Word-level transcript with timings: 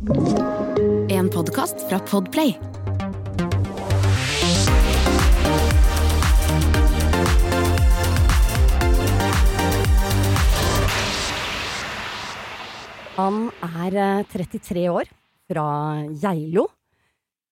En 0.00 1.26
podkast 1.28 1.82
fra 1.84 1.98
Podplay. 2.08 2.54
Han 13.18 13.50
er 13.60 13.92
eh, 13.92 14.24
33 14.24 14.88
år, 14.88 15.04
fra 15.44 15.68
Geilo. 16.16 16.70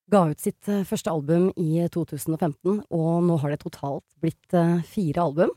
Ga 0.09 0.30
ut 0.30 0.41
sitt 0.41 0.65
eh, 0.73 0.87
første 0.88 1.12
album 1.12 1.51
i 1.60 1.85
2015, 1.93 2.80
og 2.88 3.24
nå 3.29 3.41
har 3.45 3.52
det 3.52 3.60
totalt 3.60 4.07
blitt 4.24 4.57
eh, 4.57 4.79
fire 4.88 5.29
album. 5.29 5.52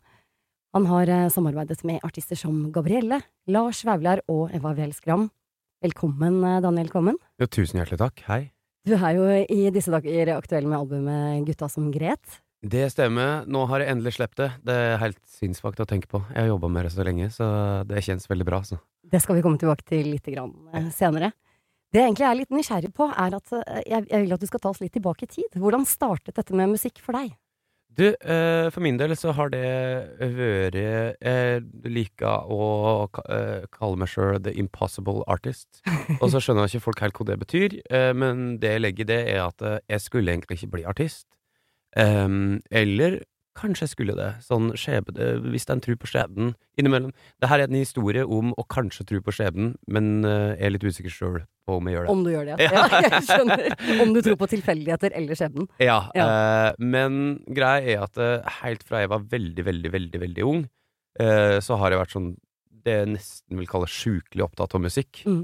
Han 0.76 0.92
har 0.92 1.08
eh, 1.08 1.30
samarbeidet 1.32 1.86
med 1.88 2.04
artister 2.04 2.36
som 2.36 2.66
Gabrielle, 2.76 3.24
Lars 3.48 3.86
Vaular 3.88 4.28
og 4.28 4.52
Eva 4.52 4.76
Weel 4.76 4.92
Skram. 4.92 5.30
Velkommen, 5.82 6.44
eh, 6.44 6.62
Daniel 6.62 6.90
Kvammen. 6.94 7.16
Ja, 7.42 7.48
tusen 7.50 7.80
hjertelig 7.80 7.98
takk. 7.98 8.22
Hei. 8.28 8.52
Du 8.86 8.94
er 8.94 9.16
jo 9.18 9.24
i 9.50 9.72
disse 9.74 9.90
dager 9.90 10.30
aktuell 10.36 10.68
med 10.70 10.78
albumet 10.78 11.42
Gutta 11.48 11.66
som 11.74 11.88
gret. 11.90 12.38
Det 12.62 12.84
stemmer. 12.94 13.48
Nå 13.50 13.64
har 13.66 13.82
jeg 13.82 13.90
endelig 13.90 14.14
sluppet 14.14 14.38
det. 14.38 14.50
Det 14.62 14.76
er 14.78 15.00
helt 15.02 15.18
sinnssykt 15.26 15.82
å 15.82 15.88
tenke 15.90 16.06
på. 16.06 16.22
Jeg 16.36 16.44
har 16.44 16.52
jobba 16.52 16.70
med 16.70 16.86
det 16.86 16.92
så 16.94 17.06
lenge, 17.08 17.32
så 17.34 17.48
det 17.90 18.04
kjennes 18.06 18.30
veldig 18.30 18.46
bra. 18.46 18.62
Så. 18.62 18.78
Det 19.02 19.24
skal 19.24 19.40
vi 19.40 19.42
komme 19.42 19.58
tilbake 19.58 19.82
til 19.90 20.06
litt 20.06 20.30
grann, 20.30 20.54
eh, 20.72 20.92
senere. 20.94 21.32
Det 21.92 21.98
jeg 21.98 22.12
egentlig 22.12 22.30
er 22.30 22.38
litt 22.38 22.54
nysgjerrig 22.54 22.94
på, 22.94 23.10
er 23.18 23.34
at 23.42 23.54
eh, 23.66 23.82
jeg 23.90 24.06
vil 24.06 24.34
at 24.38 24.40
du 24.40 24.46
skal 24.46 24.60
ta 24.62 24.70
oss 24.70 24.82
litt 24.82 24.94
tilbake 24.94 25.26
i 25.26 25.34
tid. 25.34 25.50
Hvordan 25.58 25.88
startet 25.90 26.36
dette 26.36 26.54
med 26.54 26.70
musikk 26.70 27.02
for 27.02 27.18
deg? 27.18 27.34
Du, 27.98 28.06
eh, 28.08 28.70
for 28.72 28.80
min 28.84 28.96
del 29.00 29.12
så 29.20 29.34
har 29.36 29.50
det 29.52 29.66
vært 30.38 30.78
Jeg 30.80 31.64
liker 31.84 32.48
å 32.48 33.10
eh, 33.28 33.68
kalle 33.74 34.00
meg 34.00 34.12
sjøl 34.12 34.40
the 34.40 34.54
impossible 34.56 35.26
artist. 35.28 35.82
Og 36.22 36.30
så 36.32 36.40
skjønner 36.40 36.70
ikke 36.70 36.86
folk 36.88 37.04
helt 37.04 37.20
hva 37.20 37.28
det 37.34 37.40
betyr, 37.44 37.76
eh, 37.92 38.14
men 38.16 38.62
det 38.64 38.78
jeg 38.78 38.86
legger 38.86 39.06
i 39.06 39.12
det, 39.12 39.22
er 39.34 39.44
at 39.50 39.66
eh, 39.68 39.80
jeg 39.92 40.06
skulle 40.06 40.32
egentlig 40.32 40.62
ikke 40.62 40.74
bli 40.78 40.88
artist. 40.88 41.28
Um, 41.92 42.62
eller 42.72 43.18
kanskje 43.62 43.88
skulle 43.92 44.16
det. 44.18 44.30
Sånn 44.46 44.72
skjebne 44.80 45.34
Hvis 45.54 45.68
en 45.72 45.82
tro 45.84 45.96
på 46.00 46.10
skjebnen 46.10 46.54
innimellom. 46.80 47.14
Det 47.42 47.50
her 47.52 47.62
er 47.62 47.70
en 47.70 47.80
historie 47.80 48.24
om 48.26 48.52
å 48.58 48.66
kanskje 48.72 49.06
tro 49.08 49.22
på 49.24 49.34
skjebnen, 49.36 49.76
men 49.92 50.26
uh, 50.26 50.54
er 50.58 50.74
litt 50.74 50.86
usikker 50.86 51.14
sjøl 51.14 51.40
på 51.68 51.78
om 51.78 51.88
jeg 51.88 51.98
gjør 51.98 52.08
det. 52.08 52.14
Om 52.16 52.24
du 52.26 52.32
gjør 52.34 52.50
det, 52.50 52.58
ja. 52.58 52.72
Ja. 52.76 52.86
ja. 52.92 53.02
Jeg 53.08 53.28
skjønner. 53.30 53.66
Om 54.06 54.14
du 54.16 54.22
tror 54.26 54.38
på 54.42 54.50
tilfeldigheter 54.52 55.16
eller 55.18 55.38
skjebnen. 55.38 55.68
Ja, 55.84 56.00
eh, 56.18 56.70
men 56.82 57.20
greia 57.48 57.82
er 57.82 58.06
at 58.08 58.18
uh, 58.22 58.54
helt 58.62 58.86
fra 58.88 59.04
jeg 59.04 59.12
var 59.14 59.28
veldig, 59.32 59.68
veldig, 59.70 59.94
veldig 59.98 60.24
veldig 60.28 60.48
ung, 60.52 60.64
så 61.62 61.76
har 61.76 61.92
jeg 61.92 62.00
vært 62.00 62.14
sånn 62.14 62.28
det 62.88 62.94
jeg 62.96 63.08
nesten 63.12 63.60
vil 63.60 63.68
kalle 63.70 63.90
sjukelig 63.92 64.46
opptatt 64.46 64.72
av 64.78 64.82
musikk. 64.82 65.20
Mm. 65.28 65.42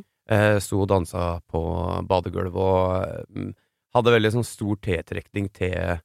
Sto 0.63 0.79
og 0.79 0.87
dansa 0.89 1.25
på 1.51 1.59
badegulvet 2.07 2.55
og 2.55 3.27
mm, 3.35 3.51
hadde 3.97 4.13
veldig 4.15 4.31
sånn 4.37 4.47
stor 4.47 4.79
tiltrekning 4.87 5.51
til 5.53 5.99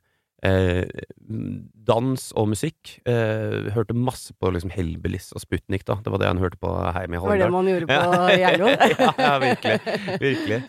eh, 0.46 0.84
dans 1.88 2.28
og 2.38 2.48
musikk. 2.52 2.96
Eh, 3.08 3.72
hørte 3.74 3.96
masse 3.96 4.34
på 4.38 4.52
liksom 4.54 4.72
Hellbillies 4.74 5.30
og 5.36 5.44
Sputnik, 5.44 5.86
da. 5.88 5.98
Det 6.02 6.12
var 6.12 6.22
det 6.22 6.30
han 6.30 6.42
hørte 6.42 6.60
på 6.62 6.70
hjemme 6.70 7.18
i 7.18 7.20
Det 7.20 7.26
var 7.30 7.42
det 7.42 7.50
man 7.54 7.70
gjorde 7.72 7.90
på 7.90 8.30
Geilo. 8.42 8.72
ja, 8.96 9.12
ja, 9.26 9.34
virkelig. 9.42 9.78
Virkelig. 10.22 10.62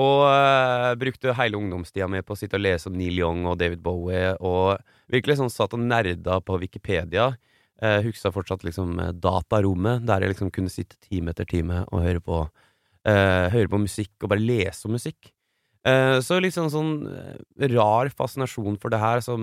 Og 0.00 0.24
eh, 0.30 0.94
brukte 1.00 1.34
hele 1.34 1.58
ungdomstida 1.58 2.06
mi 2.10 2.22
på 2.22 2.36
å 2.36 2.38
sitte 2.38 2.58
og 2.58 2.64
lese 2.64 2.90
om 2.90 2.98
Neil 2.98 3.18
Young 3.18 3.46
og 3.50 3.58
David 3.60 3.82
Bowie, 3.82 4.34
og 4.38 4.78
virkelig 5.10 5.40
sånn 5.40 5.52
satt 5.52 5.74
og 5.74 5.82
nerda 5.82 6.38
på 6.46 6.58
Wikipedia. 6.62 7.32
Uh, 7.80 8.02
Huska 8.04 8.28
fortsatt 8.28 8.60
liksom 8.66 8.98
eh, 9.00 9.14
datarommet, 9.16 10.04
der 10.04 10.20
jeg 10.20 10.34
liksom 10.34 10.50
kunne 10.52 10.72
sitte 10.72 10.98
time 11.00 11.32
etter 11.32 11.46
time 11.48 11.78
og 11.88 12.02
høre 12.04 12.20
på, 12.20 12.42
eh, 13.08 13.46
høre 13.54 13.70
på 13.72 13.80
musikk, 13.80 14.12
og 14.20 14.34
bare 14.34 14.44
lese 14.44 14.84
om 14.84 14.92
musikk. 14.98 15.30
Eh, 15.88 16.18
så 16.20 16.36
litt 16.42 16.52
sånn, 16.52 16.68
sånn 16.68 16.90
eh, 17.08 17.68
rar 17.72 18.10
fascinasjon 18.12 18.76
for 18.82 18.92
det 18.92 19.00
her, 19.00 19.22
som 19.24 19.40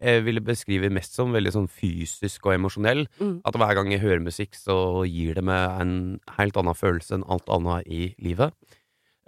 jeg 0.00 0.22
ville 0.24 0.40
beskrive 0.44 0.88
mest 0.92 1.18
som 1.18 1.34
veldig 1.34 1.52
sånn 1.52 1.68
fysisk 1.68 2.48
og 2.48 2.56
emosjonell. 2.56 3.04
Mm. 3.20 3.34
At 3.48 3.58
hver 3.60 3.76
gang 3.76 3.92
jeg 3.92 4.00
hører 4.04 4.24
musikk, 4.24 4.56
så 4.56 5.04
gir 5.04 5.36
det 5.36 5.44
meg 5.44 5.82
en 5.82 5.94
helt 6.38 6.56
annen 6.56 6.78
følelse 6.78 7.18
enn 7.18 7.28
alt 7.28 7.52
annet 7.52 7.84
i 7.84 8.06
livet. 8.24 8.56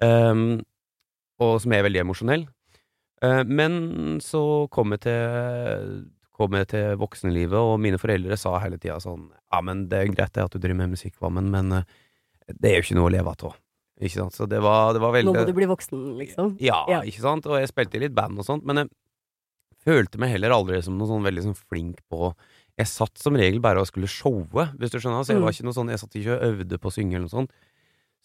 Um, 0.00 0.64
og 1.44 1.58
som 1.62 1.76
er 1.76 1.84
veldig 1.84 2.02
emosjonell. 2.06 2.46
Uh, 3.20 3.44
men 3.44 3.76
så 4.24 4.64
kom 4.72 4.96
jeg 4.96 5.04
til 5.06 6.04
kom 6.34 6.56
jeg 6.58 6.66
til 6.72 6.96
voksenlivet, 6.98 7.54
og 7.54 7.76
mine 7.78 8.00
foreldre 8.00 8.34
sa 8.40 8.56
hele 8.58 8.74
tida 8.80 8.96
sånn 8.98 9.28
Ja, 9.52 9.60
men 9.62 9.84
det 9.86 10.00
er 10.00 10.08
greit 10.10 10.32
det 10.34 10.42
at 10.42 10.56
du 10.56 10.58
driver 10.58 10.80
med 10.80 10.96
musikk, 10.96 11.14
Vammen, 11.22 11.46
men 11.52 11.70
det 12.48 12.72
er 12.72 12.80
jo 12.80 12.88
ikke 12.88 12.96
noe 12.98 13.12
å 13.12 13.14
leve 13.14 13.36
av. 13.36 13.54
Ikke 14.02 14.16
sant? 14.24 14.34
Så 14.34 14.48
det 14.50 14.58
var, 14.64 14.92
det 14.92 15.00
var 15.00 15.12
veldig 15.14 15.30
Nå 15.32 15.38
må 15.38 15.46
du 15.46 15.52
bli 15.54 15.66
voksen, 15.70 16.00
liksom. 16.18 16.56
ja, 16.60 16.80
Ja. 16.90 17.00
ikke 17.06 17.20
sant? 17.22 17.46
Og 17.46 17.60
jeg 17.60 17.68
spilte 17.70 17.94
i 17.96 18.00
litt 18.00 18.14
band 18.14 18.38
og 18.42 18.44
sånt, 18.48 18.64
men 18.66 18.76
jeg 18.82 18.88
følte 19.84 20.18
meg 20.18 20.32
heller 20.34 20.50
aldri 20.56 20.80
som 20.82 20.96
noe 20.98 21.06
sånn 21.06 21.22
veldig 21.22 21.42
sånn 21.44 21.56
flink 21.68 22.00
på 22.10 22.32
Jeg 22.76 22.88
satt 22.90 23.16
som 23.22 23.36
regel 23.38 23.60
bare 23.62 23.78
og 23.78 23.86
skulle 23.86 24.08
showe, 24.10 24.64
hvis 24.80 24.90
du 24.90 24.98
skjønner. 24.98 25.22
Så 25.22 25.30
jeg 25.30 25.38
Mm. 25.38 25.44
var 25.44 25.52
ikke 25.52 25.64
noe 25.68 25.76
sånn 25.78 25.90
Jeg 25.90 26.00
satt 26.00 26.16
ikke 26.18 26.34
og 26.34 26.42
øvde 26.42 26.78
på 26.82 26.88
å 26.90 26.94
synge 26.96 27.14
eller 27.14 27.28
noe 27.28 27.36
sånt. 27.38 27.50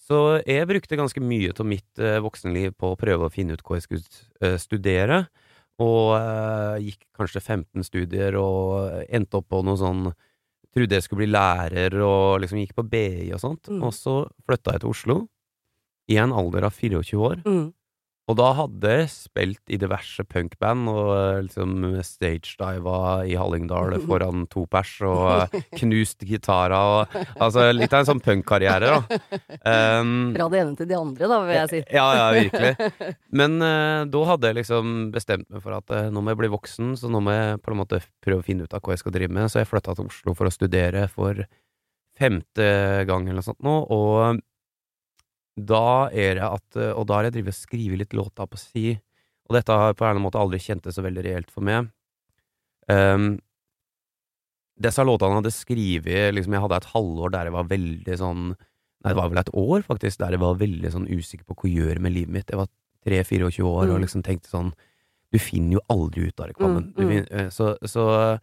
Så 0.10 0.42
jeg 0.44 0.66
brukte 0.68 0.98
ganske 0.98 1.22
mye 1.22 1.52
av 1.54 1.66
mitt 1.68 2.00
eh, 2.00 2.18
voksenliv 2.20 2.74
på 2.76 2.96
å 2.96 2.98
prøve 2.98 3.28
å 3.28 3.32
finne 3.32 3.54
ut 3.54 3.62
hva 3.62 3.78
jeg 3.78 3.84
skulle 3.86 4.02
eh, 4.42 4.58
studere. 4.58 5.28
Og 5.80 6.18
eh, 6.18 6.80
gikk 6.90 7.06
kanskje 7.16 7.42
15 7.46 7.84
studier 7.86 8.34
og 8.42 9.06
endte 9.08 9.38
opp 9.38 9.50
på 9.50 9.62
noe 9.64 9.78
sånn 9.78 10.10
Trodde 10.74 10.92
jeg 10.98 11.02
skulle 11.04 11.26
bli 11.26 11.34
lærer 11.34 11.94
og 12.06 12.42
liksom 12.42 12.60
gikk 12.62 12.76
på 12.78 12.84
BI 12.90 13.32
og 13.34 13.40
sånt. 13.42 13.70
Mm. 13.70 13.84
Og 13.84 13.94
så 13.94 14.30
flytta 14.46 14.74
jeg 14.74 14.82
til 14.82 14.90
Oslo 14.90 15.16
i 16.10 16.18
en 16.22 16.34
alder 16.36 16.66
av 16.68 16.78
24 16.78 17.20
år. 17.22 17.44
Mm. 17.46 17.68
Og 18.30 18.36
da 18.38 18.52
hadde 18.54 18.90
jeg 18.94 19.10
spilt 19.10 19.72
i 19.74 19.78
diverse 19.82 20.22
punkband 20.30 20.90
og 20.92 21.08
eh, 21.16 21.40
liksom 21.48 21.72
stagediva 22.06 23.24
i 23.26 23.34
Hallingdal 23.40 23.96
foran 24.10 24.46
to 24.52 24.68
pers 24.70 24.92
og 25.08 25.48
eh, 25.58 25.64
knust 25.80 26.26
gitarer 26.30 26.76
og 26.78 27.16
Altså 27.42 27.70
litt 27.74 27.94
av 27.94 28.04
en 28.04 28.10
sånn 28.12 28.22
punkkarriere, 28.22 28.92
da. 28.92 29.20
Um, 30.00 30.36
Fra 30.36 30.50
det 30.52 30.60
ene 30.62 30.78
til 30.78 30.90
det 30.90 30.98
andre, 31.00 31.30
da, 31.32 31.40
vil 31.48 31.58
jeg 31.58 31.72
si. 31.72 31.80
ja, 31.96 32.06
ja, 32.20 32.28
virkelig. 32.36 32.92
Men 33.40 33.58
uh, 33.64 34.06
da 34.12 34.24
hadde 34.30 34.52
jeg 34.52 34.60
liksom 34.60 34.94
bestemt 35.16 35.48
meg 35.50 35.64
for 35.64 35.80
at 35.80 35.96
uh, 35.96 36.12
nå 36.14 36.22
må 36.22 36.34
jeg 36.34 36.42
bli 36.44 36.52
voksen, 36.54 36.94
så 37.00 37.10
nå 37.10 37.24
må 37.26 37.34
jeg 37.34 37.64
på 37.64 37.74
en 37.74 37.82
måte 37.82 38.02
prøve 38.22 38.44
å 38.44 38.46
finne 38.46 38.68
ut 38.68 38.76
av 38.76 38.84
hva 38.84 38.94
jeg 38.94 39.02
skal 39.02 39.16
drive 39.16 39.34
med. 39.40 39.50
Så 39.50 39.64
jeg 39.64 39.72
flytta 39.72 39.98
til 39.98 40.12
Oslo 40.12 40.36
for 40.38 40.50
å 40.50 40.54
studere 40.54 41.08
for 41.10 41.42
femte 42.20 42.70
gang 43.08 43.26
eller 43.26 43.40
noe 43.40 43.48
sånt 43.48 43.64
nå, 43.66 43.76
og 43.96 44.44
da 45.66 46.10
er 46.14 46.36
det 46.40 46.46
at 46.46 46.78
eh, 46.80 46.92
Og 46.94 47.08
da 47.10 47.18
har 47.20 47.28
jeg 47.28 47.34
drevet 47.40 47.56
og 47.56 47.58
skrevet 47.58 48.00
litt 48.04 48.14
låter 48.18 48.48
på 48.50 48.58
si, 48.62 48.92
og 49.50 49.56
dette 49.58 49.74
har 49.74 49.94
på 49.94 50.04
en 50.04 50.10
eller 50.10 50.16
annen 50.20 50.28
måte 50.28 50.40
aldri 50.42 50.60
kjentes 50.62 50.96
så 50.96 51.02
veldig 51.02 51.24
reelt 51.26 51.50
for 51.52 51.66
meg. 51.66 51.90
Um, 52.90 53.40
disse 54.80 55.04
låtene 55.06 55.38
hadde 55.38 55.52
skrevet 55.54 56.34
liksom, 56.34 56.54
Jeg 56.56 56.64
hadde 56.64 56.78
et 56.80 56.92
halvår 56.94 57.34
der 57.36 57.50
jeg 57.50 57.54
var 57.54 57.68
veldig 57.70 58.16
sånn 58.18 58.44
Nei, 58.50 59.12
det 59.14 59.16
var 59.16 59.30
vel 59.32 59.40
et 59.40 59.52
år, 59.56 59.84
faktisk, 59.88 60.20
der 60.20 60.34
jeg 60.36 60.42
var 60.42 60.58
veldig 60.60 60.90
sånn 60.92 61.06
usikker 61.08 61.46
på 61.48 61.56
hva 61.56 61.70
jeg 61.70 61.78
gjør 61.80 62.00
med 62.04 62.12
livet 62.12 62.34
mitt. 62.36 62.50
Jeg 62.52 62.60
var 62.60 62.68
3-24 63.08 63.64
år 63.64 63.86
og 63.86 63.94
Mm. 63.96 64.02
liksom 64.04 64.24
tenkte 64.26 64.50
sånn 64.52 64.74
Du 65.32 65.38
finner 65.40 65.78
jo 65.78 65.84
aldri 65.94 66.26
ut 66.28 66.40
av 66.42 66.48
det, 66.50 66.56
Kvammen. 66.58 66.90
Mm, 66.98 67.08
mm. 67.08 67.26
eh, 67.32 67.50
Så, 67.54 67.78
så 67.86 68.40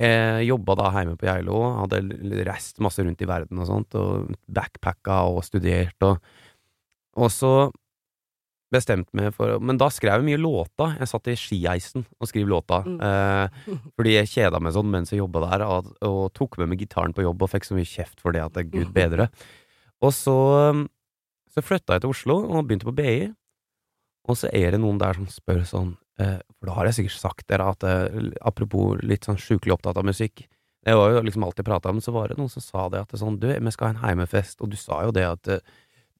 jeg 0.00 0.46
jobba 0.48 0.74
da 0.80 0.90
hjemme 0.96 1.18
på 1.20 1.28
Geilo, 1.28 1.58
hadde 1.82 2.00
reist 2.48 2.80
masse 2.80 3.04
rundt 3.04 3.20
i 3.20 3.28
verden 3.28 3.58
og 3.60 3.66
sånt, 3.68 3.94
og 3.94 4.30
backpacka 4.48 5.18
og 5.28 5.44
studert, 5.44 5.94
og, 6.02 6.18
og 7.18 7.32
så 7.34 7.54
bestemte 8.70 9.10
meg 9.18 9.32
for 9.34 9.58
Men 9.58 9.80
da 9.80 9.88
skrev 9.90 10.20
jeg 10.20 10.28
mye 10.28 10.40
låter. 10.40 10.92
Jeg 11.00 11.10
satt 11.10 11.30
i 11.32 11.34
skieisen 11.38 12.04
og 12.20 12.30
skrev 12.30 12.46
låter. 12.50 12.86
Mm. 12.86 13.00
Eh, 13.02 13.80
fordi 13.98 14.14
jeg 14.14 14.30
kjeda 14.30 14.60
meg 14.62 14.76
sånn 14.76 14.92
mens 14.92 15.10
jeg 15.10 15.22
jobba 15.22 15.42
der, 15.48 15.66
og, 15.66 15.90
og 16.06 16.22
tok 16.38 16.60
med 16.60 16.70
meg 16.70 16.84
gitaren 16.84 17.14
på 17.16 17.26
jobb 17.26 17.42
og 17.42 17.50
fikk 17.50 17.66
så 17.66 17.78
mye 17.78 17.88
kjeft 17.88 18.22
for 18.22 18.36
det 18.36 18.44
at 18.44 18.54
det 18.54 18.66
er 18.66 18.72
gud 18.76 18.94
bedre. 19.00 19.30
Og 20.00 20.14
så, 20.16 20.38
så 21.50 21.64
flytta 21.66 21.98
jeg 21.98 22.06
til 22.06 22.14
Oslo 22.14 22.38
og 22.46 22.62
begynte 22.68 22.88
på 22.88 22.96
BI, 22.96 23.18
og 24.28 24.38
så 24.38 24.50
er 24.54 24.74
det 24.74 24.80
noen 24.82 25.00
der 25.00 25.18
som 25.18 25.26
spør 25.30 25.62
sånn 25.68 25.92
eh, 26.20 26.38
For 26.58 26.68
da 26.68 26.76
har 26.78 26.88
jeg 26.88 26.98
sikkert 27.00 27.18
sagt 27.18 27.46
dere 27.50 27.68
at 27.72 27.86
eh, 27.88 28.30
apropos 28.46 29.00
litt 29.02 29.26
sånn 29.26 29.40
sjukelig 29.40 29.78
opptatt 29.78 30.00
av 30.00 30.06
musikk 30.06 30.44
Det 30.84 30.96
var 30.96 31.14
jo 31.14 31.22
liksom 31.26 31.46
alt 31.46 31.60
jeg 31.60 31.68
prata 31.68 31.92
om, 31.92 32.02
så 32.04 32.14
var 32.14 32.30
det 32.30 32.38
noen 32.38 32.52
som 32.52 32.64
sa 32.64 32.88
det 32.92 33.00
at 33.04 33.14
det 33.14 33.22
sånn 33.22 33.40
Du, 33.40 33.48
vi 33.50 33.74
skal 33.74 33.90
ha 33.90 33.94
en 33.96 34.04
heimefest, 34.04 34.60
og 34.60 34.72
du 34.72 34.76
sa 34.80 35.02
jo 35.06 35.14
det 35.16 35.26
at 35.28 35.52
eh, 35.56 35.64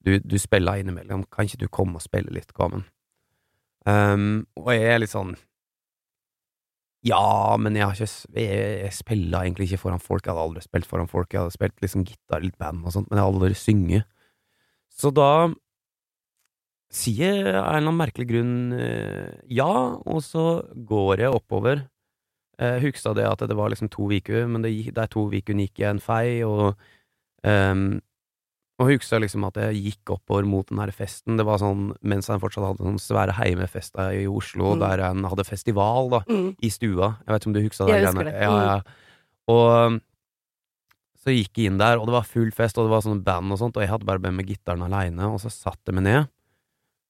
du, 0.05 0.17
du 0.19 0.37
spiller 0.41 0.81
innimellom, 0.81 1.25
kan 1.31 1.47
ikke 1.47 1.63
du 1.63 1.69
komme 1.71 1.99
og 1.99 2.05
spille 2.05 2.33
litt, 2.33 2.51
Gamen? 2.57 2.83
Um, 3.85 4.43
og 4.61 4.73
jeg 4.75 4.91
er 4.91 4.99
litt 5.01 5.09
sånn 5.09 5.31
Ja, 7.01 7.57
men 7.57 7.73
jeg 7.73 7.81
har 7.81 7.95
ikke 7.95 8.37
Jeg, 8.37 8.59
jeg 8.83 8.93
spiller 8.93 9.41
egentlig 9.41 9.71
ikke 9.71 9.81
foran 9.87 10.03
folk. 10.03 10.21
Jeg 10.21 10.35
hadde 10.35 10.43
aldri 10.43 10.61
spilt 10.61 10.85
foran 10.85 11.09
folk. 11.09 11.31
Jeg 11.33 11.41
hadde 11.41 11.55
spilt 11.55 11.81
liksom 11.81 12.05
gitar, 12.05 12.43
litt 12.43 12.59
band 12.61 12.85
og 12.85 12.93
sånt, 12.93 13.09
men 13.09 13.17
jeg 13.17 13.25
hadde 13.25 13.39
aldri 13.39 13.57
synget. 13.57 14.05
Så 14.93 15.09
da 15.15 15.49
sier 16.91 17.39
jeg 17.39 17.55
av 17.55 17.71
en 17.71 17.79
eller 17.79 17.87
annen 17.87 17.99
merkelig 18.01 18.27
grunn 18.29 18.55
eh, 18.75 19.31
ja, 19.49 19.71
og 20.03 20.21
så 20.25 20.45
går 20.75 21.23
jeg 21.23 21.39
oppover. 21.39 21.85
Jeg 22.61 22.83
huska 22.83 23.15
det 23.17 23.25
at 23.25 23.41
det 23.49 23.57
var 23.57 23.71
liksom 23.73 23.89
to 23.89 24.11
uker, 24.11 24.45
men 24.51 24.61
det, 24.61 24.73
de 24.93 25.05
to 25.09 25.25
ukene 25.31 25.65
gikk 25.65 25.81
jeg 25.81 25.95
en 25.95 26.03
fei, 26.03 26.43
og 26.45 26.75
um, 27.47 27.95
og 28.81 28.89
huska 28.89 29.19
liksom 29.21 29.43
at 29.45 29.59
jeg 29.61 29.77
gikk 29.85 30.11
oppover 30.17 30.45
mot 30.49 30.65
den 30.67 30.79
her 30.81 30.89
festen. 30.95 31.37
Det 31.37 31.45
var 31.45 31.59
sånn 31.61 31.91
mens 32.01 32.27
han 32.33 32.41
fortsatt 32.41 32.65
hadde 32.65 32.81
sånn 32.87 32.97
svære 33.01 33.35
heimefester 33.37 34.15
i 34.17 34.25
Oslo, 34.27 34.73
Mm. 34.75 34.79
der 34.81 35.03
han 35.05 35.23
hadde 35.29 35.45
festival, 35.45 36.09
da, 36.09 36.19
Mm. 36.27 36.55
i 36.61 36.69
stua. 36.73 37.17
Jeg 37.21 37.27
vet 37.27 37.41
ikke 37.41 37.47
om 37.51 37.53
du 37.53 37.61
huska 37.61 37.85
det? 37.85 37.93
Jeg 38.01 38.07
husker 38.07 38.23
det. 38.25 38.33
Ja, 38.41 38.55
ja. 38.65 38.81
Og 39.47 40.01
så 41.21 41.29
gikk 41.35 41.53
jeg 41.61 41.69
inn 41.69 41.77
der, 41.77 41.99
og 42.01 42.07
det 42.09 42.13
var 42.15 42.23
full 42.25 42.49
fest, 42.51 42.77
og 42.79 42.87
det 42.87 42.93
var 42.95 43.01
sånn 43.05 43.23
band 43.23 43.51
og 43.53 43.59
sånt, 43.61 43.77
og 43.77 43.83
jeg 43.83 43.91
hadde 43.91 44.05
bare 44.09 44.19
med 44.23 44.33
meg 44.33 44.47
gitaren 44.47 44.81
aleine, 44.81 45.27
og 45.29 45.39
så 45.39 45.51
satte 45.53 45.91
jeg 45.91 45.95
meg 45.99 46.03
ned. 46.07 46.29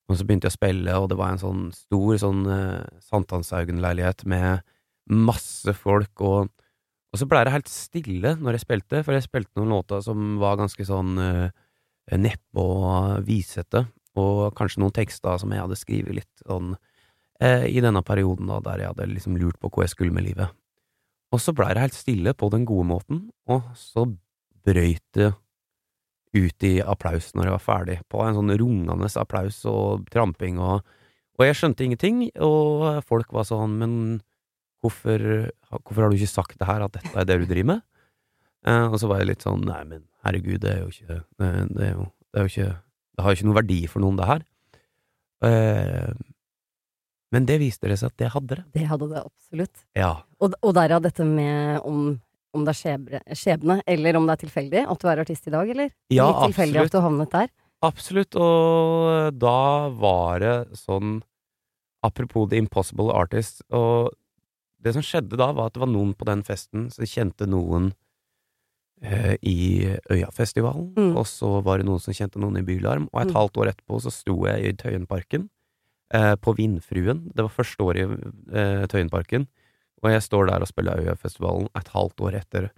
Og 0.10 0.18
så 0.20 0.26
begynte 0.28 0.50
jeg 0.50 0.52
å 0.52 0.60
spille, 0.60 0.96
og 1.00 1.08
det 1.08 1.18
var 1.18 1.32
en 1.32 1.40
sånn 1.40 1.62
stor 1.72 2.18
sånn 2.20 2.42
uh, 2.46 2.84
Sankthanshaugen-leilighet 3.08 4.26
med 4.28 4.62
masse 5.08 5.72
folk, 5.78 6.12
og, 6.20 6.50
og 7.14 7.20
så 7.20 7.28
blei 7.28 7.46
det 7.48 7.54
helt 7.56 7.72
stille 7.72 8.36
når 8.40 8.58
jeg 8.58 8.66
spilte, 8.66 9.04
for 9.06 9.16
jeg 9.16 9.24
spilte 9.24 9.56
noen 9.56 9.72
låter 9.78 10.04
som 10.04 10.38
var 10.42 10.58
ganske 10.60 10.84
sånn 10.88 11.16
uh, 11.18 11.50
neppe 12.18 12.64
og 12.64 13.22
visete, 13.28 13.86
og 14.20 14.52
kanskje 14.58 14.82
noen 14.84 14.96
tekster 14.96 15.38
som 15.40 15.54
jeg 15.54 15.64
hadde 15.64 15.80
skrevet 15.80 16.18
litt 16.18 16.44
sånn 16.44 16.74
eh, 17.40 17.68
i 17.72 17.84
denne 17.84 18.02
perioden 18.04 18.50
da, 18.52 18.60
der 18.64 18.84
jeg 18.84 18.92
hadde 18.92 19.08
liksom 19.14 19.38
lurt 19.40 19.60
på 19.62 19.72
hva 19.72 19.86
jeg 19.86 19.94
skulle 19.94 20.16
med 20.16 20.26
livet. 20.28 20.52
Og 21.32 21.40
så 21.40 21.54
blei 21.56 21.72
det 21.72 21.86
helt 21.86 21.96
stille 21.96 22.34
på 22.36 22.50
den 22.52 22.66
gode 22.68 22.90
måten, 22.90 23.22
og 23.48 23.70
så 23.80 24.08
brøyt 24.66 25.06
det 25.16 25.32
ut 26.36 26.64
i 26.64 26.74
applaus 26.84 27.32
når 27.36 27.48
jeg 27.48 27.56
var 27.56 27.64
ferdig, 27.64 27.98
på 28.12 28.24
en 28.24 28.38
sånn 28.38 28.54
rungende 28.60 29.10
applaus 29.20 29.64
og 29.68 30.10
tramping 30.14 30.60
og 30.62 30.82
Og 31.40 31.46
jeg 31.48 31.56
skjønte 31.58 31.82
ingenting, 31.82 32.18
og 32.44 33.02
folk 33.08 33.32
var 33.34 33.48
sånn, 33.48 33.78
men 33.80 33.94
hvorfor, 34.84 35.50
hvorfor 35.72 36.04
har 36.04 36.12
du 36.12 36.18
ikke 36.20 36.30
sagt 36.30 36.60
det 36.60 36.68
her, 36.68 36.84
at 36.86 36.94
dette 36.94 37.16
er 37.18 37.26
det 37.26 37.38
du 37.42 37.46
driver 37.50 37.70
med? 37.72 37.80
Eh, 38.68 38.86
og 38.92 38.98
så 39.02 39.10
var 39.10 39.22
jeg 39.22 39.32
litt 39.32 39.46
sånn, 39.46 39.64
nei, 39.66 39.82
men 39.90 40.04
herregud, 40.26 40.60
det 40.62 40.70
er 40.76 40.82
jo 40.84 40.92
ikke 40.92 41.16
Det, 41.42 41.48
det 41.74 41.86
er 41.88 41.94
jo, 41.96 42.04
det 42.30 42.38
er 42.38 42.46
jo 42.46 42.52
ikke 42.52 42.68
Det 42.76 43.24
har 43.26 43.32
jo 43.34 43.38
ikke 43.40 43.48
noe 43.50 43.58
verdi 43.58 43.80
for 43.90 44.04
noen, 44.04 44.20
det 44.20 44.28
her. 44.30 44.44
Eh, 45.48 46.12
men 47.32 47.48
det 47.48 47.58
viste 47.62 47.88
det 47.88 47.98
seg 48.02 48.12
at 48.12 48.18
det 48.20 48.30
hadde 48.34 48.58
det. 48.60 48.64
Det 48.76 48.86
hadde 48.90 49.08
det 49.14 49.22
absolutt. 49.24 49.82
Ja. 49.96 50.12
Og, 50.44 50.54
og 50.62 50.74
derav 50.76 51.02
dette 51.06 51.24
med 51.28 51.80
om, 51.88 52.04
om 52.52 52.66
det 52.68 52.74
er 52.74 52.80
skjebne, 52.82 53.22
skjebne, 53.40 53.78
eller 53.88 54.20
om 54.20 54.28
det 54.28 54.36
er 54.36 54.42
tilfeldig 54.44 54.82
at 54.92 55.02
du 55.02 55.08
er 55.08 55.22
artist 55.24 55.48
i 55.48 55.54
dag, 55.54 55.70
eller? 55.72 55.92
Ja, 56.12 56.28
Litt 56.28 56.52
tilfeldig 56.52 56.82
absolutt. 56.82 56.92
at 56.92 56.98
du 56.98 57.06
havnet 57.08 57.36
der? 57.38 57.52
Absolutt, 57.88 58.36
og 58.38 59.40
da 59.42 59.58
var 59.98 60.44
det 60.44 60.56
sånn 60.78 61.22
Apropos 62.06 62.48
The 62.50 62.58
Impossible 62.58 63.14
Artist, 63.14 63.62
og 63.70 64.12
det 64.82 64.96
som 64.96 65.04
skjedde 65.06 65.38
da, 65.38 65.52
var 65.54 65.70
at 65.70 65.76
det 65.78 65.84
var 65.84 65.90
noen 65.92 66.16
på 66.18 66.26
den 66.26 66.42
festen 66.46 66.88
som 66.94 67.06
kjente 67.06 67.46
noen 67.50 67.92
eh, 69.02 69.36
i 69.42 69.98
Øyafestivalen, 70.12 70.94
Mm. 70.98 71.16
og 71.18 71.26
så 71.26 71.62
var 71.64 71.78
det 71.78 71.86
noen 71.88 72.00
som 72.00 72.14
kjente 72.14 72.40
noen 72.40 72.58
i 72.58 72.62
Bylarm, 72.66 73.08
og 73.14 73.22
et 73.22 73.28
Mm. 73.28 73.34
halvt 73.36 73.58
år 73.58 73.68
etterpå 73.74 74.02
så 74.02 74.12
sto 74.12 74.46
jeg 74.46 74.64
i 74.66 74.74
Tøyenparken, 74.74 75.50
eh, 76.14 76.36
på 76.36 76.56
Vindfruen. 76.56 77.32
Det 77.34 77.42
var 77.44 77.50
første 77.50 77.80
året 77.84 77.98
i 77.98 78.56
eh, 78.58 78.86
Tøyenparken, 78.88 79.48
og 80.04 80.12
jeg 80.12 80.22
står 80.22 80.48
der 80.48 80.62
og 80.62 80.68
spiller 80.68 80.98
Øyafestivalen 81.02 81.68
et 81.76 81.88
halvt 81.90 82.22
år 82.22 82.34
etter 82.36 82.70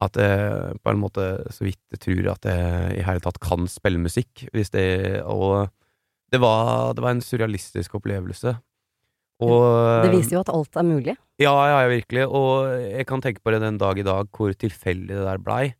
at 0.00 0.12
jeg 0.12 0.76
på 0.84 0.90
en 0.90 1.00
måte 1.00 1.50
så 1.50 1.64
vidt 1.64 1.78
tror 1.98 2.30
at 2.32 2.42
jeg 2.44 2.98
i 2.98 3.02
hele 3.02 3.20
tatt 3.20 3.38
kan 3.40 3.66
spille 3.66 3.98
musikk, 3.98 4.46
hvis 4.52 4.68
det 4.70 5.22
Og 5.24 5.70
det 6.30 6.40
var, 6.40 6.92
det 6.92 7.00
var 7.02 7.10
en 7.10 7.20
surrealistisk 7.22 7.94
opplevelse. 7.94 8.58
Og 9.44 10.02
Det 10.06 10.12
viser 10.14 10.36
jo 10.38 10.40
at 10.40 10.48
alt 10.54 10.76
er 10.80 10.86
mulig. 10.88 11.16
ja, 11.38 11.52
ja, 11.68 11.80
ja, 11.82 11.88
virkelig. 11.92 12.24
Og 12.32 12.70
jeg 12.80 13.06
kan 13.06 13.20
tenke 13.20 13.42
på 13.44 13.52
det 13.52 13.60
den 13.60 13.76
dag 13.78 13.98
i 13.98 14.02
dag, 14.06 14.28
hvor 14.32 14.54
tilfeldig 14.56 15.08
det 15.12 15.26
der 15.26 15.38
blei. 15.38 15.74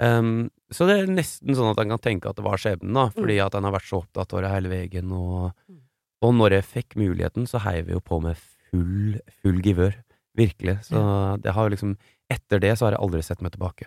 Um, 0.00 0.48
så 0.70 0.86
det 0.86 0.94
er 1.02 1.10
nesten 1.10 1.56
sånn 1.58 1.72
at 1.72 1.80
en 1.82 1.90
kan 1.90 1.98
tenke 1.98 2.30
at 2.30 2.36
det 2.38 2.44
var 2.46 2.56
skjebnen, 2.60 2.94
da, 2.94 3.08
fordi 3.10 3.40
at 3.42 3.54
en 3.58 3.64
har 3.66 3.74
vært 3.74 3.88
så 3.90 3.98
opptatt 4.04 4.32
av 4.32 4.42
det 4.44 4.50
hele 4.54 4.68
veien. 4.72 5.10
Og, 5.12 5.52
Mm. 5.68 5.80
og 6.22 6.34
når 6.34 6.50
jeg 6.56 6.64
fikk 6.64 6.96
muligheten, 6.96 7.46
så 7.50 7.58
heiv 7.60 7.86
vi 7.86 7.92
jo 7.92 8.00
på 8.00 8.20
med 8.22 8.36
full, 8.70 9.18
full 9.42 9.60
givør. 9.60 9.94
Virkelig. 10.38 10.78
Så 10.86 11.40
det 11.42 11.52
har 11.52 11.68
jo 11.68 11.74
liksom 11.76 11.96
Etter 12.30 12.60
det 12.60 12.74
så 12.78 12.84
har 12.84 12.92
jeg 12.92 13.00
aldri 13.00 13.22
sett 13.24 13.40
meg 13.40 13.52
tilbake. 13.52 13.86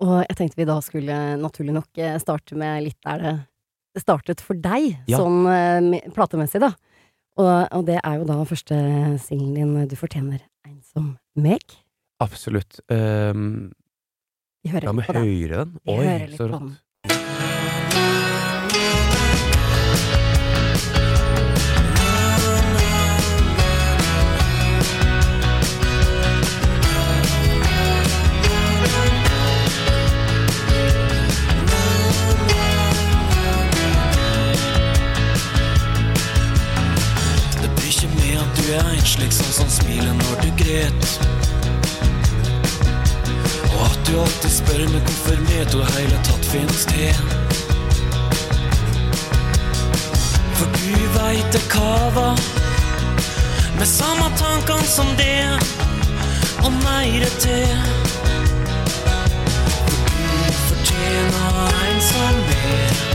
Og 0.00 0.24
jeg 0.26 0.36
tenkte 0.38 0.56
vi 0.56 0.64
da 0.64 0.78
skulle 0.80 1.36
naturlig 1.36 1.72
nok 1.76 1.98
eh, 1.98 2.16
starte 2.18 2.56
med 2.56 2.82
litt 2.84 2.96
der 3.04 3.18
det, 3.20 3.34
det 3.94 4.02
startet 4.02 4.40
for 4.40 4.54
deg, 4.56 4.98
Ja. 5.06 5.18
sånn 5.20 5.46
eh, 5.46 6.10
platemessig, 6.16 6.60
da. 6.60 6.70
Og, 7.36 7.68
og 7.72 7.82
det 7.86 7.98
er 8.02 8.14
jo 8.20 8.24
da 8.28 8.38
første 8.48 8.76
singelen 9.20 9.54
din, 9.56 9.88
Du 9.90 9.96
fortjener 9.96 10.40
en 10.66 10.78
som 10.82 11.10
meg. 11.36 11.60
Absolutt. 12.20 12.80
Um, 12.88 13.72
Vi 14.64 14.70
hører 14.72 14.88
litt 14.96 15.06
på 15.06 15.12
den. 15.12 15.26
den. 15.60 15.74
Vi 15.84 15.92
Oi, 15.92 16.04
hører 16.06 16.26
litt 16.30 16.38
så 16.40 16.46
på 16.48 16.52
rått. 16.54 16.60
den. 16.62 16.76
Du 38.66 38.72
er 38.74 39.02
slik 39.06 39.30
sånn 39.30 39.52
som 39.54 39.68
smiler 39.70 40.14
når 40.18 40.40
du 40.42 40.48
gret. 40.58 41.04
Og 43.68 43.82
at 43.84 44.00
du 44.08 44.16
alltid 44.18 44.54
spør 44.56 44.82
meg 44.90 45.06
hvorfor 45.06 45.38
meto 45.44 45.84
heile 45.92 46.18
tatt 46.26 46.48
finnes 46.50 46.82
til. 46.90 47.20
For 50.58 50.74
du 50.80 51.06
veit 51.14 51.48
det 51.54 51.62
kava 51.70 52.32
med 53.78 53.86
samme 53.92 54.32
tankene 54.40 54.90
som 54.96 55.14
det, 55.20 55.46
og 56.64 56.72
meire 56.82 57.30
til. 57.38 57.74
For 59.78 60.06
du 60.10 60.62
fortjener 60.66 61.66
en 61.70 62.06
som 62.10 62.46
er. 62.58 63.05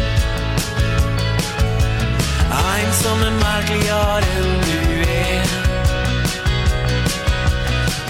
En 2.71 2.93
som 2.93 3.19
er 3.27 3.33
merkeligere 3.41 4.21
enn 4.35 4.51
du 4.65 5.01
er. 5.15 5.51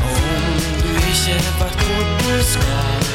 Og 0.06 0.20
om 0.36 0.46
du 0.84 0.92
ikke 1.12 1.36
vet 1.60 1.82
hvor 1.82 2.06
du 2.22 2.36
skal, 2.52 3.10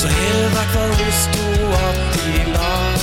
så 0.00 0.10
har 0.14 0.32
du 0.32 0.40
i 0.40 0.52
hvert 0.56 0.72
fall 0.74 0.92
lyst 1.02 1.36
to 1.36 1.48
att 1.84 2.18
i 2.26 2.52
lag. 2.52 2.98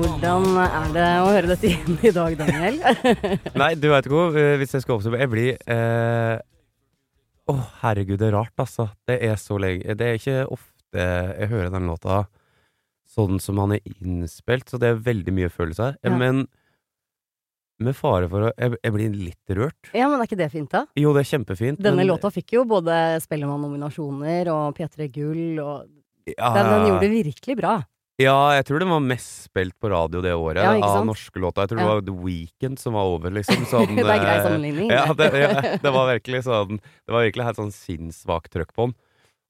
Hvordan 0.00 0.46
er 0.62 0.92
det 0.94 1.06
å 1.20 1.28
høre 1.34 1.48
dette 1.50 1.66
igjen 1.68 1.96
i 2.06 2.12
dag, 2.14 2.34
Daniel? 2.38 2.78
Nei, 3.60 3.72
du 3.74 3.88
veit 3.90 4.06
ikke, 4.06 4.14
hvor, 4.14 4.36
hvis 4.60 4.74
jeg 4.76 4.84
skal 4.84 4.96
oppsummere 4.96 5.24
Jeg 5.24 5.30
blir 5.32 5.50
eh, 5.74 6.36
Å, 7.50 7.54
herregud, 7.82 8.20
det 8.20 8.28
er 8.30 8.36
rart, 8.38 8.54
altså. 8.62 8.86
Det 9.08 9.18
er 9.26 9.36
så 9.40 9.58
lenge 9.60 9.96
Det 9.98 10.06
er 10.06 10.20
ikke 10.20 10.36
ofte 10.46 10.69
jeg 10.96 11.50
hører 11.50 11.70
den 11.74 11.86
låta 11.90 12.24
sånn 13.10 13.40
som 13.42 13.58
han 13.58 13.74
er 13.74 13.80
innspilt, 14.00 14.68
så 14.70 14.78
det 14.78 14.92
er 14.92 15.04
veldig 15.04 15.34
mye 15.34 15.50
følelser. 15.50 15.96
Ja. 16.06 16.14
Men 16.14 16.44
med 17.80 17.96
fare 17.96 18.28
for 18.30 18.48
å 18.48 18.50
jeg, 18.52 18.76
jeg 18.84 18.94
blir 18.94 19.14
litt 19.16 19.54
rørt. 19.56 19.88
ja, 19.96 20.08
men 20.10 20.20
er 20.20 20.28
ikke 20.28 20.38
det 20.38 20.50
fint, 20.52 20.70
da? 20.72 20.84
Jo, 21.00 21.14
det 21.16 21.24
er 21.24 21.30
kjempefint. 21.32 21.80
Denne 21.80 22.02
men, 22.04 22.10
låta 22.12 22.30
fikk 22.32 22.58
jo 22.58 22.66
både 22.68 22.92
Spellemann-nominasjoner 23.24 24.50
og 24.52 24.76
P3 24.76 25.08
Gull, 25.14 25.62
og 25.64 25.88
ja, 26.28 26.52
den, 26.58 26.68
den 26.68 26.86
gjorde 26.90 27.06
det 27.06 27.24
virkelig 27.30 27.56
bra. 27.62 27.78
Ja, 28.20 28.36
jeg 28.52 28.66
tror 28.68 28.82
den 28.82 28.90
var 28.92 29.00
mest 29.00 29.46
spilt 29.46 29.72
på 29.80 29.88
radio 29.88 30.20
det 30.20 30.34
året, 30.36 30.60
Ja, 30.60 30.74
av 30.84 31.06
norske 31.08 31.40
låter. 31.40 31.64
Jeg 31.64 31.72
tror 31.72 31.80
Ja. 31.80 31.86
det 31.86 31.92
var 31.94 32.02
The 32.04 32.16
Weekend 32.26 32.78
som 32.78 32.92
var 32.98 33.08
over, 33.08 33.32
liksom. 33.32 33.64
Sånn, 33.70 33.94
det 33.96 34.04
er 34.04 34.20
grei 34.20 34.34
eh, 34.36 34.42
sammenligning. 34.44 34.90
Ja, 34.98 35.06
det, 35.16 35.30
ja, 35.40 35.78
det 35.80 35.92
var 35.94 36.10
virkelig 36.12 36.42
sånn 36.44 36.76
Det 36.84 37.14
var 37.16 37.24
virkelig 37.24 37.46
helt 37.48 37.62
sånn 37.62 37.72
sinnssvakt 37.72 38.52
trøkk 38.52 38.74
på 38.76 38.90
den. 38.90 38.94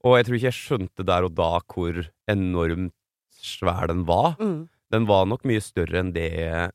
Og 0.06 0.16
jeg 0.16 0.26
tror 0.26 0.38
ikke 0.38 0.48
jeg 0.48 0.58
skjønte 0.58 1.06
der 1.06 1.26
og 1.26 1.34
da 1.36 1.50
hvor 1.60 2.02
enormt 2.30 2.94
svær 3.40 3.90
den 3.90 4.04
var. 4.08 4.36
Mm. 4.40 4.68
Den 4.90 5.06
var 5.06 5.26
nok 5.30 5.44
mye 5.46 5.62
større 5.62 6.00
enn 6.00 6.14
det, 6.14 6.30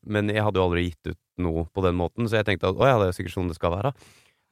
men 0.08 0.30
jeg 0.32 0.44
hadde 0.46 0.60
jo 0.60 0.68
aldri 0.68 0.86
gitt 0.88 1.10
ut 1.12 1.20
noe 1.42 1.66
på 1.68 1.82
den 1.84 1.98
måten, 1.98 2.28
så 2.30 2.38
jeg 2.38 2.48
tenkte 2.48 2.70
at 2.70 2.78
å 2.80 2.86
ja, 2.88 2.96
det 3.02 3.10
er 3.10 3.16
sikkert 3.18 3.34
sånn 3.34 3.50
det 3.50 3.58
skal 3.58 3.74
være. 3.74 3.92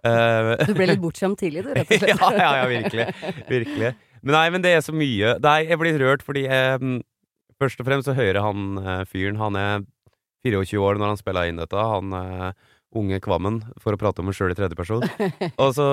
Uh, 0.04 0.52
Du 0.69 0.75
ble 0.76 0.90
litt 0.90 1.00
bortskjemt 1.07 1.40
tidlig, 1.40 1.62
du, 1.64 1.71
rett 1.73 1.88
og 1.88 2.02
slett. 2.02 2.21
ja, 2.21 2.31
ja, 2.37 2.50
ja, 2.61 2.66
virkelig. 2.69 3.07
Virkelig. 3.49 3.95
Men 4.21 4.37
nei, 4.37 4.45
men 4.52 4.64
det 4.64 4.75
er 4.76 4.85
så 4.85 4.93
mye. 4.97 5.35
Nei, 5.45 5.59
jeg 5.71 5.81
blir 5.81 5.99
rørt 6.02 6.25
fordi 6.26 6.47
jeg, 6.49 7.00
Først 7.62 7.78
og 7.81 7.87
fremst 7.87 8.09
så 8.09 8.16
hører 8.16 8.43
han 8.43 8.78
eh, 8.83 9.02
fyren 9.07 9.38
Han 9.38 9.54
er 9.54 9.85
24 10.45 10.81
år 10.83 10.99
når 10.99 11.12
han 11.12 11.21
spiller 11.21 11.49
inn 11.49 11.61
dette. 11.61 11.78
Han 11.78 12.11
eh, 12.19 12.49
unge 12.95 13.19
Kvammen, 13.25 13.61
for 13.83 13.95
å 13.95 13.99
prate 14.01 14.23
om 14.23 14.29
meg 14.31 14.37
sjøl 14.39 14.53
i 14.55 14.57
tredjeperson. 14.59 15.05
Og 15.63 15.75
så, 15.77 15.87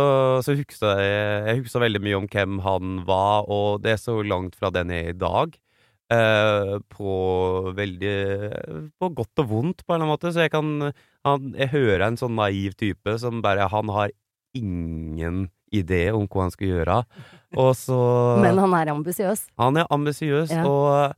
så 0.46 0.56
husker 0.58 1.02
jeg 1.02 1.48
Jeg 1.50 1.62
husker 1.64 1.84
veldig 1.86 2.02
mye 2.06 2.20
om 2.22 2.28
hvem 2.32 2.60
han 2.66 2.96
var, 3.08 3.50
og 3.52 3.82
det 3.84 3.96
er 3.96 4.02
så 4.02 4.20
langt 4.26 4.56
fra 4.60 4.70
den 4.74 4.94
jeg 4.94 5.10
er 5.10 5.16
i 5.16 5.20
dag. 5.22 5.58
Eh, 6.12 6.74
på 6.92 7.12
veldig 7.78 8.16
På 9.00 9.10
godt 9.16 9.42
og 9.44 9.48
vondt, 9.48 9.86
på 9.86 9.94
en 9.94 9.96
eller 10.02 10.06
annen 10.10 10.14
måte. 10.16 10.34
Så 10.36 10.44
jeg 10.44 10.52
kan 10.52 10.92
han, 11.24 11.52
Jeg 11.56 11.72
hører 11.72 12.04
en 12.10 12.20
sånn 12.20 12.36
naiv 12.36 12.76
type 12.80 13.14
som 13.22 13.40
bare 13.46 13.70
Han 13.72 13.92
har 13.96 14.12
ingen 14.58 15.46
idé 15.72 16.10
om 16.12 16.26
hva 16.28 16.44
han 16.50 16.52
skal 16.52 16.68
gjøre. 16.74 16.98
Og 17.56 17.72
så 17.80 17.98
Men 18.44 18.60
han 18.60 18.74
er 18.76 18.92
ambisiøs. 18.92 19.46
Han 19.62 19.80
er 19.80 19.88
ambisiøs, 19.96 20.52
Ja. 20.52 20.66
og 20.68 21.16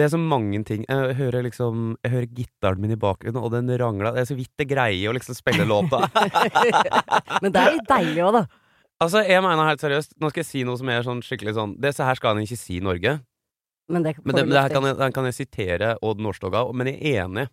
det 0.00 0.06
er 0.06 0.12
så 0.14 0.20
mange 0.20 0.62
ting 0.64 0.86
Jeg 0.88 1.14
hører 1.18 1.44
liksom 1.44 1.94
Jeg 2.00 2.12
hører 2.14 2.28
gitaren 2.40 2.80
min 2.80 2.94
i 2.94 2.98
bakgrunnen, 3.00 3.42
og 3.42 3.52
den 3.52 3.68
rangler 3.80 4.16
Det 4.16 4.24
er 4.24 4.30
så 4.30 4.36
vidt 4.38 4.52
det 4.60 4.66
greier 4.70 5.12
å 5.12 5.14
liksom 5.16 5.36
spille 5.36 5.66
låta. 5.68 6.06
Men 7.44 7.52
det 7.52 7.60
er 7.60 7.76
litt 7.76 7.88
deilig 7.90 8.24
òg, 8.26 8.38
da. 8.40 8.44
altså, 9.04 9.22
jeg 9.28 9.44
mener 9.44 9.68
helt 9.68 9.84
seriøst 9.84 10.16
Nå 10.20 10.32
skal 10.32 10.42
jeg 10.44 10.50
si 10.50 10.64
noe 10.68 10.80
som 10.80 10.90
er 10.92 11.06
sånn 11.06 11.22
skikkelig 11.26 11.56
sånn 11.58 11.76
Det 11.82 11.92
her 12.00 12.18
skal 12.18 12.34
han 12.34 12.44
ikke 12.46 12.58
si 12.60 12.78
i 12.80 12.84
Norge. 12.84 13.18
Men 13.90 14.06
det, 14.06 14.16
Men 14.22 14.36
det, 14.36 14.44
men 14.46 14.54
det 14.54 14.62
her 14.64 14.74
kan 14.74 14.86
jeg, 14.86 14.98
den 15.00 15.14
kan 15.16 15.26
jeg 15.26 15.36
sitere 15.40 15.94
Odd 16.06 16.20
Nordstoga, 16.22 16.64
men 16.72 16.92
jeg 16.92 17.00
er 17.10 17.24
enig. 17.26 17.48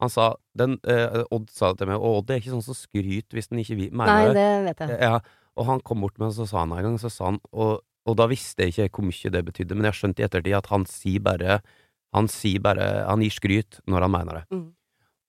Han 0.00 0.10
sa 0.10 0.30
den, 0.56 0.78
eh, 0.88 1.22
Odd 1.34 1.50
sa 1.52 1.72
det 1.72 1.82
til 1.82 1.90
meg, 1.92 2.00
og 2.00 2.22
Odd 2.22 2.32
er 2.32 2.40
ikke 2.40 2.54
sånn 2.54 2.64
som 2.64 2.76
skryter 2.78 3.36
hvis 3.36 3.50
den 3.50 3.60
ikke 3.60 3.76
vi- 3.78 3.90
Nei, 3.92 4.06
mener 4.08 4.32
det. 4.32 4.44
det 4.46 4.64
vet 4.70 4.80
jeg. 4.88 5.00
Ja, 5.04 5.18
og 5.60 5.66
han 5.68 5.82
kom 5.84 6.00
bort 6.00 6.16
med 6.18 6.32
og 6.32 6.38
så 6.38 6.48
sa 6.48 6.64
han 6.64 6.72
en 6.72 6.82
gang, 6.88 6.96
så 6.98 7.12
sa 7.12 7.28
han, 7.30 7.38
og, 7.52 7.84
og 8.08 8.16
da 8.16 8.26
visste 8.32 8.64
jeg 8.64 8.72
ikke 8.88 8.96
hvor 8.98 9.06
mye 9.10 9.32
det 9.36 9.44
betydde, 9.44 9.76
men 9.76 9.88
jeg 9.90 9.98
skjønte 10.00 10.24
i 10.24 10.26
ettertid 10.26 10.56
at 10.56 10.72
han 10.72 10.88
sier 10.88 11.20
bare 11.24 11.60
Han 12.14 12.30
sier 12.30 12.62
bare 12.62 13.04
Han 13.08 13.22
gir 13.24 13.34
skryt 13.34 13.80
når 13.90 14.06
han 14.06 14.14
mener 14.14 14.40
det. 14.40 14.44
Mm. 14.54 14.66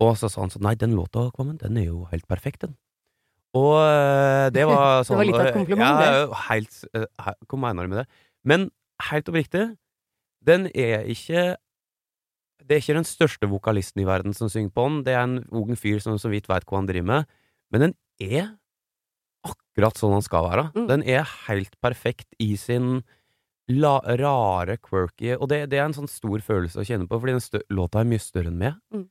Og 0.06 0.18
så 0.20 0.30
sa 0.32 0.44
han 0.44 0.54
sånn 0.54 0.66
Nei, 0.66 0.76
den 0.80 0.96
låta, 0.98 1.30
Kvammen, 1.36 1.60
den 1.62 1.80
er 1.80 1.90
jo 1.90 2.04
helt 2.12 2.28
perfekt, 2.30 2.66
den. 2.66 2.76
Og 3.56 3.78
eh, 3.80 4.48
det 4.56 4.66
var 4.68 5.00
Det 5.02 5.10
sånn 5.10 5.22
var 5.22 5.30
litt 5.30 5.40
av 5.40 5.46
et 5.46 5.52
eh, 5.54 5.60
kompliment, 5.60 6.02
Ja, 6.04 6.42
helt 6.50 6.82
eh, 6.92 7.30
Hva 7.48 7.62
mener 7.68 7.86
du 7.86 7.94
med 7.94 8.02
det? 8.04 8.08
Men 8.46 8.68
helt 9.10 9.32
oppriktig, 9.32 9.64
den 10.46 10.68
er 10.78 11.08
ikke 11.10 11.56
Det 12.62 12.76
er 12.76 12.84
ikke 12.84 13.00
den 13.00 13.08
største 13.08 13.50
vokalisten 13.50 14.04
i 14.04 14.08
verden 14.08 14.36
som 14.38 14.50
synger 14.52 14.74
på 14.74 14.86
den. 14.90 15.02
Det 15.08 15.16
er 15.16 15.24
en 15.24 15.40
ung 15.54 15.74
fyr 15.80 16.00
som 16.04 16.20
så 16.22 16.32
vidt 16.32 16.50
veit 16.50 16.66
hva 16.66 16.80
han 16.80 16.88
driver 16.90 17.10
med. 17.12 17.34
Men 17.74 17.84
den 17.84 17.96
er 18.22 18.56
akkurat 19.46 20.00
sånn 20.00 20.16
han 20.16 20.26
skal 20.26 20.48
være. 20.48 20.64
Mm. 20.74 20.88
Den 20.90 21.04
er 21.06 21.28
helt 21.46 21.76
perfekt 21.84 22.32
i 22.42 22.56
sin 22.58 23.04
la, 23.68 24.00
rare, 24.20 24.78
quirky 24.78 25.34
Og 25.40 25.48
det, 25.50 25.70
det 25.72 25.80
er 25.80 25.86
en 25.88 25.94
sånn 25.98 26.10
stor 26.10 26.40
følelse 26.46 26.78
å 26.78 26.86
kjenne 26.86 27.08
på, 27.10 27.18
fordi 27.20 27.34
den 27.34 27.64
låta 27.74 28.00
er 28.04 28.06
mye 28.10 28.22
større 28.22 28.52
enn 28.52 28.58
meg. 28.60 28.76
Den 28.92 29.08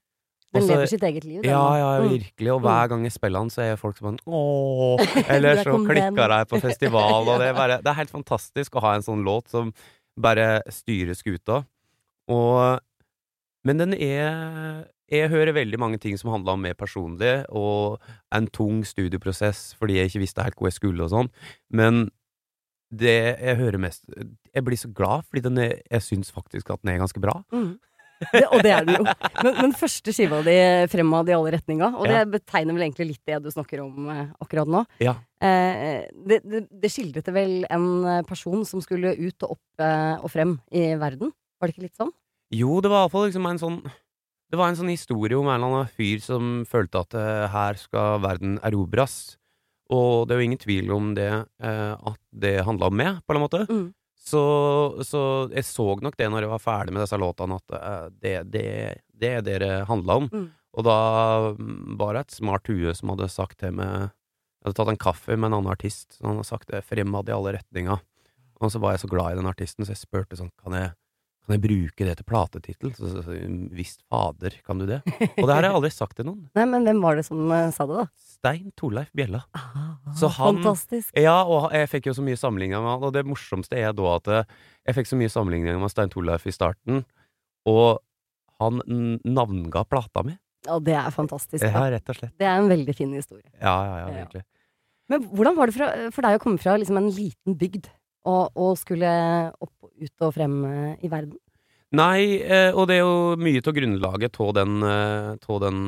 Og 0.55 0.63
så- 0.63 0.69
lever 0.77 0.87
sitt 0.87 1.03
eget 1.03 1.25
liv. 1.25 1.43
den 1.43 1.51
Ja, 1.51 1.75
ja, 1.77 2.01
Mm. 2.05 2.11
virkelig. 2.21 2.53
Og 2.55 2.61
hver 2.63 2.89
gang 2.89 3.03
jeg 3.03 3.13
spiller 3.13 3.41
den, 3.41 3.51
så 3.51 3.63
er 3.63 3.77
folk 3.77 3.97
som 3.97 4.17
sånn 4.17 4.21
ååå 4.27 5.29
Eller 5.29 5.57
så 5.65 5.75
klikker 5.85 6.29
de 6.29 6.45
på 6.47 6.61
festival, 6.63 7.29
og 7.29 7.39
det 7.41 7.49
er 7.49 7.55
bare 7.63 7.79
Det 7.83 7.87
er 7.91 7.95
helt 7.99 8.11
fantastisk 8.15 8.71
å 8.77 8.81
ha 8.83 8.95
en 8.95 9.03
sånn 9.03 9.25
låt 9.25 9.49
som 9.49 9.73
bare 10.17 10.63
styrer 10.71 11.15
skuta. 11.19 11.67
Og 12.29 12.81
Men 13.65 13.79
den 13.79 13.95
er 13.95 14.87
Jeg 15.11 15.29
hører 15.31 15.53
veldig 15.53 15.79
mange 15.79 15.99
ting 16.01 16.17
som 16.17 16.31
handler 16.31 16.53
om 16.53 16.63
meg 16.63 16.77
personlig, 16.79 17.45
og 17.51 18.01
en 18.33 18.47
tung 18.47 18.83
studieprosess 18.85 19.75
fordi 19.77 19.97
jeg 19.97 20.09
ikke 20.11 20.21
visste 20.23 20.43
helt 20.45 20.55
hvor 20.57 20.71
jeg 20.71 20.79
skulle 20.81 21.03
og 21.05 21.11
sånn. 21.11 21.31
Men 21.71 22.11
det 22.95 23.39
jeg 23.41 23.57
hører 23.59 23.79
mest 23.79 24.05
Jeg 24.55 24.65
blir 24.67 24.79
så 24.79 24.89
glad, 24.95 25.25
fordi 25.29 25.43
den 25.49 25.59
jeg 25.65 26.03
syns 26.05 26.31
faktisk 26.35 26.71
at 26.71 26.83
den 26.85 26.95
er 26.95 27.03
ganske 27.03 27.21
bra. 27.23 27.41
Mm. 27.55 27.75
Det, 28.31 28.45
og 28.47 28.63
det 28.63 28.71
er 28.71 28.85
den 28.87 28.95
jo. 29.01 29.05
Men, 29.43 29.57
men 29.59 29.73
første 29.77 30.13
skiva 30.15 30.39
di 30.47 30.53
fremad 30.89 31.29
i 31.29 31.35
alle 31.35 31.51
retninga, 31.57 31.89
og 31.99 32.07
det 32.07 32.15
Ja. 32.21 32.25
betegner 32.31 32.73
vel 32.77 32.85
egentlig 32.87 33.09
litt 33.11 33.25
det 33.27 33.41
du 33.43 33.49
snakker 33.51 33.83
om 33.83 34.07
eh, 34.09 34.29
akkurat 34.41 34.71
nå. 34.71 34.85
Ja. 35.03 35.17
Eh, 35.43 36.07
det, 36.31 36.39
det, 36.47 36.61
det 36.71 36.91
skildret 36.95 37.27
vel 37.35 37.67
en 37.75 38.23
person 38.29 38.63
som 38.65 38.81
skulle 38.85 39.13
ut 39.19 39.45
og 39.45 39.57
opp 39.59 39.83
eh, 39.83 40.15
og 40.23 40.31
frem 40.33 40.55
i 40.73 40.95
verden? 41.01 41.35
Var 41.61 41.69
det 41.69 41.75
ikke 41.75 41.87
litt 41.89 41.99
sånn? 42.01 42.15
Jo, 42.55 42.79
det 42.85 42.93
var 42.93 43.03
iallfall 43.05 43.27
liksom 43.27 43.47
en 43.51 43.61
sånn 43.61 43.79
Det 44.53 44.59
var 44.61 44.71
en 44.71 44.77
sånn 44.79 44.93
historie 44.95 45.35
om 45.37 45.49
en 45.51 45.57
eller 45.59 45.67
annen 45.83 45.91
fyr 45.99 46.23
som 46.23 46.63
følte 46.71 47.03
at 47.03 47.19
eh, 47.19 47.49
her 47.51 47.75
skal 47.83 48.23
verden 48.23 48.61
erobres. 48.63 49.35
Og 49.93 50.29
det 50.31 50.37
er 50.37 50.41
jo 50.41 50.47
ingen 50.49 50.63
tvil 50.63 50.95
om 50.95 51.11
det, 51.19 51.29
at 51.61 52.21
det 52.33 52.55
handla 52.65 52.89
om 52.89 52.97
meg, 52.97 53.19
på 53.29 53.35
en 53.35 53.43
måte. 53.43 53.59
Mm. 53.69 53.89
Så, 54.25 54.43
så 55.05 55.21
jeg 55.53 55.67
så 55.69 55.85
nok 56.01 56.17
det 56.17 56.31
når 56.33 56.47
jeg 56.47 56.53
var 56.55 56.63
ferdig 56.63 56.95
med 56.95 57.05
disse 57.05 57.19
låtene, 57.21 57.59
at 57.61 57.75
eh, 57.77 58.07
det, 58.23 58.35
er 58.41 59.01
det 59.13 59.33
det 59.45 59.59
det 59.61 59.73
handla 59.91 60.17
om. 60.23 60.29
Mm. 60.33 60.47
Og 60.75 60.87
da 60.87 60.99
mm, 61.59 61.95
var 62.01 62.17
det 62.17 62.25
et 62.25 62.39
smart 62.39 62.71
hue 62.73 62.95
som 62.97 63.13
hadde 63.13 63.31
sagt 63.33 63.61
det 63.63 63.71
med 63.77 64.09
Jeg 64.09 64.71
hadde 64.71 64.79
tatt 64.79 64.93
en 64.95 65.05
kaffe 65.05 65.37
med 65.37 65.51
en 65.51 65.59
annen 65.61 65.73
artist, 65.75 66.17
så 66.17 66.25
han 66.25 66.39
hadde 66.39 66.49
sagt 66.49 66.73
det 66.73 66.85
fremad 66.89 67.29
i 67.29 67.37
alle 67.37 67.53
retninger. 67.59 68.01
Og 68.65 68.73
så 68.73 68.81
var 68.81 68.95
jeg 68.95 69.05
så 69.05 69.11
glad 69.13 69.35
i 69.35 69.41
den 69.43 69.51
artisten, 69.51 69.85
så 69.85 69.93
jeg 69.93 70.01
spurte 70.01 70.39
sånn 70.41 70.53
Kan 70.63 70.77
jeg, 70.79 70.95
kan 71.45 71.55
jeg 71.59 71.63
bruke 71.65 72.07
det 72.09 72.17
til 72.19 72.25
platetittel? 72.29 72.93
Så, 72.97 73.09
så, 73.13 73.23
så 73.27 73.35
Visst 73.77 74.01
fader, 74.09 74.55
kan 74.65 74.79
du 74.81 74.87
det? 74.89 75.01
Og 75.05 75.45
det 75.45 75.51
her 75.51 75.59
har 75.59 75.67
jeg 75.69 75.75
aldri 75.79 75.91
sagt 75.93 76.17
til 76.17 76.25
noen. 76.29 76.47
Nei, 76.57 76.65
men 76.71 76.87
hvem 76.89 77.03
var 77.05 77.17
det 77.21 77.25
som 77.27 77.43
eh, 77.53 77.71
sa 77.77 77.85
det, 77.91 77.99
da? 78.01 78.07
Stein 78.35 78.71
Torleif 78.81 79.11
Bjella. 79.17 79.43
Ah, 79.57 79.97
Så 80.17 80.31
han- 80.39 80.59
Fantastisk. 80.63 81.13
Ja, 81.21 81.37
og 81.45 81.71
jeg 81.77 81.91
fikk 81.93 82.09
jo 82.11 82.17
så 82.17 82.25
mye 82.25 82.39
sammenligninger 82.41 82.81
med 82.81 82.91
han, 82.97 83.05
og 83.09 83.13
det 83.17 83.27
morsomste 83.29 83.77
er 83.81 83.93
da 83.97 84.15
at 84.17 84.29
eh, 84.33 84.45
jeg 84.89 84.99
fikk 85.01 85.11
så 85.13 85.21
mye 85.21 85.33
sammenligninger 85.33 85.79
med 85.85 85.93
Stein 85.93 86.13
Torleif 86.13 86.47
i 86.49 86.53
starten, 86.57 87.05
og 87.69 88.01
han 88.61 88.81
navnga 89.25 89.83
plata 89.89 90.23
mi. 90.25 90.35
Ja, 90.65 90.79
det 90.81 90.95
er 90.97 91.11
fantastisk. 91.13 91.61
Ja, 91.65 91.73
Ja. 91.85 91.91
rett 91.99 92.09
og 92.09 92.17
slett. 92.17 92.33
Det 92.41 92.47
er 92.49 92.57
en 92.63 92.69
veldig 92.71 92.95
fin 92.97 93.13
historie. 93.13 93.45
Ja, 93.61 93.75
ja, 93.85 93.97
ja, 93.99 94.09
Ja. 94.09 94.25
virkelig. 94.25 94.45
Men 95.13 95.25
hvordan 95.37 95.57
var 95.59 95.67
det 95.69 95.75
for, 95.77 96.11
for 96.17 96.23
deg 96.25 96.39
å 96.39 96.41
komme 96.41 96.57
fra 96.63 96.79
liksom 96.81 96.97
en 96.97 97.11
liten 97.13 97.57
bygd 97.61 97.91
og, 98.25 98.55
og 98.57 98.77
skulle 98.81 99.11
opp, 99.61 99.75
ut 99.85 100.25
og 100.27 100.35
frem 100.37 100.57
eh, 100.69 101.05
i 101.05 101.11
verden? 101.13 101.37
Nei, 101.95 102.41
eh, 102.43 102.73
og 102.75 102.89
det 102.91 102.99
er 102.99 103.05
jo 103.05 103.37
mye 103.39 103.63
av 103.63 103.77
grunnlaget 103.77 104.41
av 104.43 104.51
den, 104.57 104.81
eh, 104.83 105.29
tå 105.43 105.61
den 105.63 105.83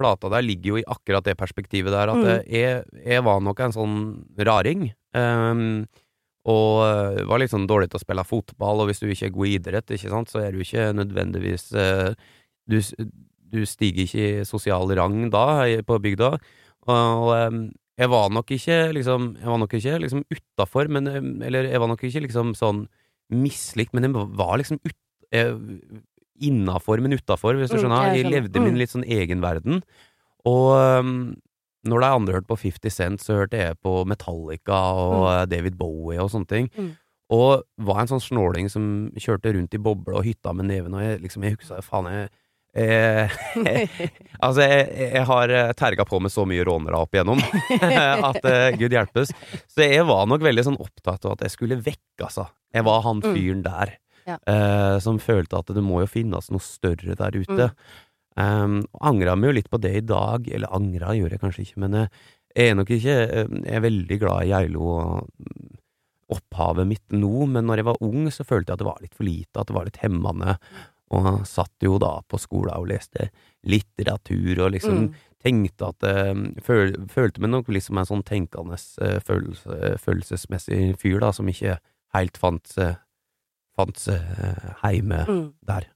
plata 0.00 0.30
der 0.32 0.44
ligger 0.44 0.74
jo 0.74 0.80
i 0.80 0.86
akkurat 0.88 1.24
det 1.24 1.36
perspektivet 1.40 1.92
der, 1.92 2.12
at 2.12 2.20
Mm. 2.20 2.44
jeg, 2.48 2.84
jeg 3.04 3.24
var 3.24 3.40
nok 3.44 3.60
en 3.60 3.72
sånn 3.72 3.96
raring. 4.38 4.90
Um, 5.12 5.86
og 6.48 7.26
var 7.28 7.38
litt 7.38 7.52
sånn 7.52 7.66
dårlig 7.68 7.90
til 7.90 7.98
å 7.98 8.04
spille 8.04 8.24
fotball, 8.24 8.80
og 8.80 8.88
hvis 8.88 9.02
du 9.02 9.10
ikke 9.10 9.26
er 9.28 9.34
god 9.34 9.46
i 9.46 9.56
idrett, 9.58 9.90
ikke 9.92 10.08
sant, 10.08 10.30
så 10.32 10.40
er 10.40 10.52
du 10.52 10.62
ikke 10.62 10.86
nødvendigvis 10.96 11.66
uh, 11.76 12.14
du, 12.70 12.80
du 13.50 13.60
stiger 13.68 14.06
ikke 14.06 14.24
i 14.40 14.46
sosial 14.48 14.88
rang 14.96 15.28
da, 15.32 15.66
på 15.86 15.98
bygda. 16.00 16.30
Og, 16.88 17.28
ehm, 17.36 17.62
jeg 18.00 18.08
var 18.08 18.30
nok 18.32 18.48
ikke 18.56 18.76
liksom 18.96 19.26
Jeg 19.38 19.46
var 19.52 19.58
nok 19.60 19.74
ikke 19.76 19.98
liksom 20.00 20.22
utafor, 20.32 20.88
men 20.88 21.06
eh, 21.10 21.46
Eller 21.46 21.68
jeg 21.68 21.80
var 21.82 21.90
nok 21.92 22.00
ikke 22.08 22.22
liksom 22.24 22.54
sånn 22.58 22.86
mislikt, 23.30 23.92
men 23.94 24.08
jeg 24.08 24.14
var 24.34 24.56
liksom 24.58 24.80
ut, 24.82 24.96
eh, 25.30 25.52
innafor, 26.40 27.00
men 27.04 27.12
utafor, 27.14 27.54
hvis 27.60 27.70
du 27.70 27.76
Mm, 27.76 27.82
skjønner. 27.84 28.14
jeg 28.16 28.24
levde 28.26 28.60
min 28.60 28.74
Mm. 28.74 28.78
litt 28.78 28.90
sånn 28.90 29.04
egen 29.06 29.40
verden. 29.40 29.82
Og 30.44 31.00
um, 31.00 31.36
når 31.86 32.00
de 32.00 32.06
andre 32.06 32.32
hørte 32.34 32.48
på 32.48 32.58
50 32.58 32.90
Cent, 32.90 33.20
så 33.20 33.36
hørte 33.38 33.56
jeg 33.60 33.76
på 33.84 34.04
Metallica 34.06 34.72
og 34.96 35.26
eh, 35.42 35.46
David 35.46 35.76
Bowie 35.78 36.18
og 36.18 36.30
sånne 36.30 36.48
ting. 36.48 36.70
Mm. 36.76 36.96
Og 37.30 37.62
var 37.78 38.00
en 38.00 38.08
sånn 38.08 38.24
snåling 38.24 38.68
som 38.70 39.12
kjørte 39.14 39.54
rundt 39.54 39.74
i 39.74 39.78
bobla 39.78 40.16
og 40.18 40.24
hytta 40.24 40.52
med 40.54 40.66
neven, 40.66 40.94
og 40.94 41.00
jeg 41.00 41.20
liksom, 41.22 41.42
jeg 41.44 41.56
husker, 41.58 41.82
faen, 41.82 42.08
jeg 42.10 42.30
eh, 42.74 43.30
altså, 44.44 44.62
jeg, 44.64 44.84
jeg 45.16 45.24
har 45.28 45.52
eh, 45.54 45.72
terga 45.78 46.04
på 46.08 46.20
med 46.22 46.32
så 46.34 46.44
mye 46.48 46.64
rånere 46.66 47.00
opp 47.00 47.14
igjennom 47.16 47.40
at 48.30 48.44
eh, 48.46 48.68
gud 48.80 48.94
hjelpes. 48.94 49.32
Så 49.70 49.86
jeg 49.86 50.04
var 50.08 50.26
nok 50.30 50.44
veldig 50.46 50.64
sånn 50.68 50.78
opptatt 50.80 51.24
av 51.26 51.36
at 51.38 51.46
jeg 51.46 51.54
skulle 51.56 51.80
vekk, 51.82 52.26
altså. 52.28 52.48
Jeg 52.74 52.86
var 52.86 53.02
han 53.06 53.20
Mm. 53.24 53.34
fyren 53.34 53.62
der 53.66 53.96
Ja. 54.28 54.36
eh, 54.46 54.98
som 55.02 55.18
følte 55.18 55.58
at 55.58 55.66
det 55.74 55.82
må 55.82 56.00
jo 56.04 56.06
finnes 56.10 56.50
noe 56.52 56.62
større 56.62 57.16
der 57.18 57.34
ute. 57.40 57.70
Um, 58.38 58.84
angra 59.02 59.34
meg 59.36 59.50
jo 59.50 59.56
litt 59.58 59.70
på 59.72 59.80
det 59.82 59.90
i 59.98 60.04
dag, 60.06 60.46
eller 60.54 60.70
angra 60.72 61.12
gjør 61.18 61.32
jeg 61.34 61.40
kanskje 61.42 61.64
ikke, 61.66 61.80
men 61.82 61.96
jeg 61.98 62.08
er 62.70 62.76
nok 62.78 62.88
ikke 62.94 63.16
eh, 63.26 63.50
Jeg 63.66 63.74
er 63.76 63.82
veldig 63.84 64.18
glad 64.22 64.44
i 64.46 64.52
Geilo 64.52 64.86
og 64.94 65.26
mm, 65.26 65.74
opphavet 66.36 66.86
mitt 66.86 67.10
nå, 67.16 67.46
men 67.50 67.66
når 67.66 67.82
jeg 67.82 67.88
var 67.90 67.98
ung, 68.06 68.28
så 68.30 68.46
følte 68.46 68.70
jeg 68.70 68.78
at 68.78 68.82
det 68.84 68.88
var 68.88 69.02
litt 69.02 69.16
for 69.18 69.26
lite, 69.26 69.50
at 69.58 69.66
det 69.66 69.74
var 69.76 69.88
litt 69.88 69.98
hemmende. 70.04 70.54
Og 71.10 71.46
satt 71.46 71.72
jo 71.82 71.98
da 71.98 72.20
på 72.28 72.38
skolen 72.38 72.76
og 72.76 72.86
leste 72.88 73.30
litteratur 73.66 74.60
og 74.66 74.72
liksom 74.76 74.98
Mm. 75.08 75.14
tenkte 75.42 75.88
at 75.88 76.02
eh, 76.04 76.34
føl, 76.62 76.94
Følte 77.08 77.40
meg 77.40 77.50
nok 77.50 77.66
liksom 77.68 77.98
en 77.98 78.06
sånn 78.06 78.22
tenkende, 78.24 78.78
eh, 79.02 79.18
følelse, 79.20 79.96
følelsesmessig 79.98 80.96
fyr, 81.00 81.18
da, 81.20 81.32
som 81.32 81.46
ikke 81.48 81.78
helt 82.14 82.36
fant 82.38 82.66
seg 82.68 82.96
Fant 83.76 84.08
eh, 84.08 84.74
heime 84.82 85.24
Mm. 85.26 85.52
der. 85.64 85.86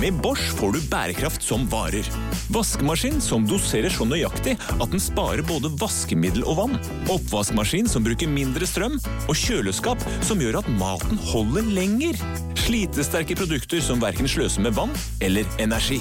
Med 0.00 0.14
Bosch 0.22 0.54
får 0.56 0.72
du 0.72 0.80
bærekraft 0.88 1.42
som 1.44 1.66
varer. 1.68 2.06
Vaskemaskin 2.48 3.18
som 3.20 3.44
doserer 3.44 3.92
så 3.92 4.06
nøyaktig 4.08 4.54
at 4.56 4.92
den 4.94 5.02
sparer 5.02 5.44
både 5.44 5.68
vaskemiddel 5.76 6.46
og 6.48 6.56
vann. 6.56 6.78
Oppvaskmaskin 7.12 7.90
som 7.90 8.06
bruker 8.06 8.30
mindre 8.30 8.64
strøm. 8.64 8.96
Og 9.28 9.36
kjøleskap 9.36 10.00
som 10.24 10.40
gjør 10.40 10.62
at 10.62 10.70
maten 10.80 11.20
holder 11.30 11.68
lenger. 11.68 12.16
Slitesterke 12.62 13.36
produkter 13.36 13.84
som 13.84 14.00
verken 14.00 14.30
sløser 14.30 14.64
med 14.64 14.78
vann 14.78 14.96
eller 15.20 15.44
energi. 15.60 16.00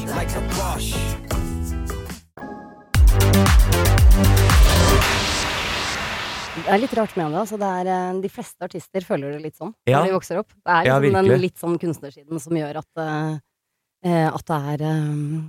Det 6.60 6.72
er 6.76 6.82
litt 6.86 6.96
rart 6.96 7.20
med 7.20 7.34
det. 7.34 7.44
Altså 7.44 7.60
det 7.60 7.68
er, 7.82 7.92
eh, 7.92 8.22
de 8.22 8.30
fleste 8.32 8.64
artister 8.64 9.04
føler 9.04 9.36
det 9.36 9.44
litt 9.44 9.60
sånn 9.60 9.74
Ja. 9.88 10.00
når 10.00 10.08
de 10.08 10.18
vokser 10.20 10.40
opp. 10.40 10.50
Det 10.56 10.72
er 10.72 10.86
Ja, 10.86 11.00
liksom 11.00 11.28
den 11.28 11.42
litt 11.42 11.58
sånn 11.58 11.80
kunstnersiden 11.80 12.40
som 12.40 12.54
gjør 12.54 12.78
at, 12.78 12.92
eh, 12.96 13.40
at 14.06 14.46
det 14.48 14.60
er 14.74 14.86
eh, 14.88 15.42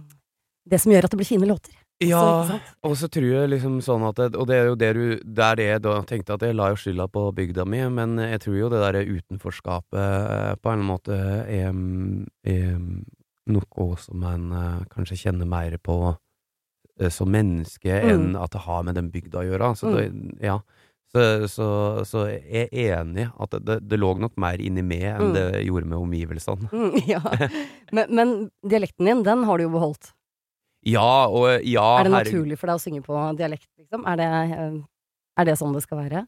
Det 0.71 0.81
som 0.81 0.93
gjør 0.93 1.07
at 1.07 1.13
det 1.13 1.19
blir 1.21 1.29
fine 1.29 1.47
låter. 1.47 1.77
Ja, 2.01 2.59
og 2.81 2.95
så 2.97 3.11
tror 3.13 3.27
jeg 3.29 3.51
liksom 3.53 3.81
sånn 3.85 4.07
at 4.09 4.17
det, 4.17 4.31
Og 4.41 4.47
det 4.49 4.57
er 4.57 4.69
jo 4.71 4.77
det 4.81 4.89
du 4.97 5.03
Det 5.21 5.45
er 5.45 5.59
det 5.59 5.67
jeg 5.67 5.83
da 5.85 5.99
tenkte 6.09 6.39
at 6.39 6.45
jeg 6.47 6.57
la 6.57 6.71
jo 6.73 6.79
skylda 6.81 7.07
på 7.13 7.27
bygda 7.37 7.67
mi, 7.69 7.83
men 7.93 8.17
jeg 8.23 8.41
tror 8.41 8.57
jo 8.57 8.71
det 8.73 8.81
derre 8.81 9.03
utenforskapet 9.05 10.01
eh, 10.01 10.55
på 10.63 10.73
en 10.73 10.87
måte 10.87 11.19
er, 11.45 11.77
er 12.49 12.79
noe 13.53 13.89
som 14.01 14.25
en 14.31 14.47
eh, 14.57 14.81
kanskje 14.95 15.19
kjenner 15.27 15.49
mer 15.51 15.77
på 15.85 15.99
eh, 17.01 17.13
som 17.13 17.29
menneske 17.29 18.01
enn 18.01 18.33
at 18.39 18.57
det 18.57 18.65
har 18.65 18.87
med 18.89 18.97
den 18.97 19.13
bygda 19.13 19.43
å 19.43 19.47
gjøre. 19.51 19.73
Så 19.77 19.93
det, 19.99 20.09
ja. 20.41 20.57
Så, 21.11 21.23
så, 21.51 21.69
så 22.07 22.21
jeg 22.31 22.69
er 22.71 23.01
enig 23.01 23.25
at 23.35 23.55
det, 23.67 23.81
det, 23.91 23.99
lå 23.99 24.13
nok 24.23 24.37
mer 24.39 24.61
inni 24.63 24.85
meg 24.87 25.09
enn 25.11 25.31
Mm. 25.31 25.35
det 25.35 25.65
gjorde 25.67 25.89
med 25.91 25.99
omgivelsene. 25.99 26.71
Mm, 26.71 26.93
ja. 27.11 27.21
men, 27.97 28.13
men 28.15 28.35
dialekten 28.63 29.09
din, 29.09 29.25
den 29.27 29.43
har 29.49 29.59
du 29.59 29.67
jo 29.67 29.73
beholdt. 29.75 30.13
Ja, 30.87 31.27
og 31.27 31.67
ja 31.67 31.89
er 31.99 32.07
det 32.07 32.15
naturlig 32.15 32.57
for 32.61 32.71
deg 32.71 32.79
å 32.79 32.83
synge 32.83 33.03
på 33.05 33.17
dialekt, 33.37 33.69
liksom? 33.81 34.07
Er 34.09 34.21
det, 34.21 34.29
eh, 34.55 34.79
er 35.43 35.49
det 35.51 35.59
sånn 35.61 35.75
det 35.77 35.83
skal 35.85 36.05
være? 36.05 36.25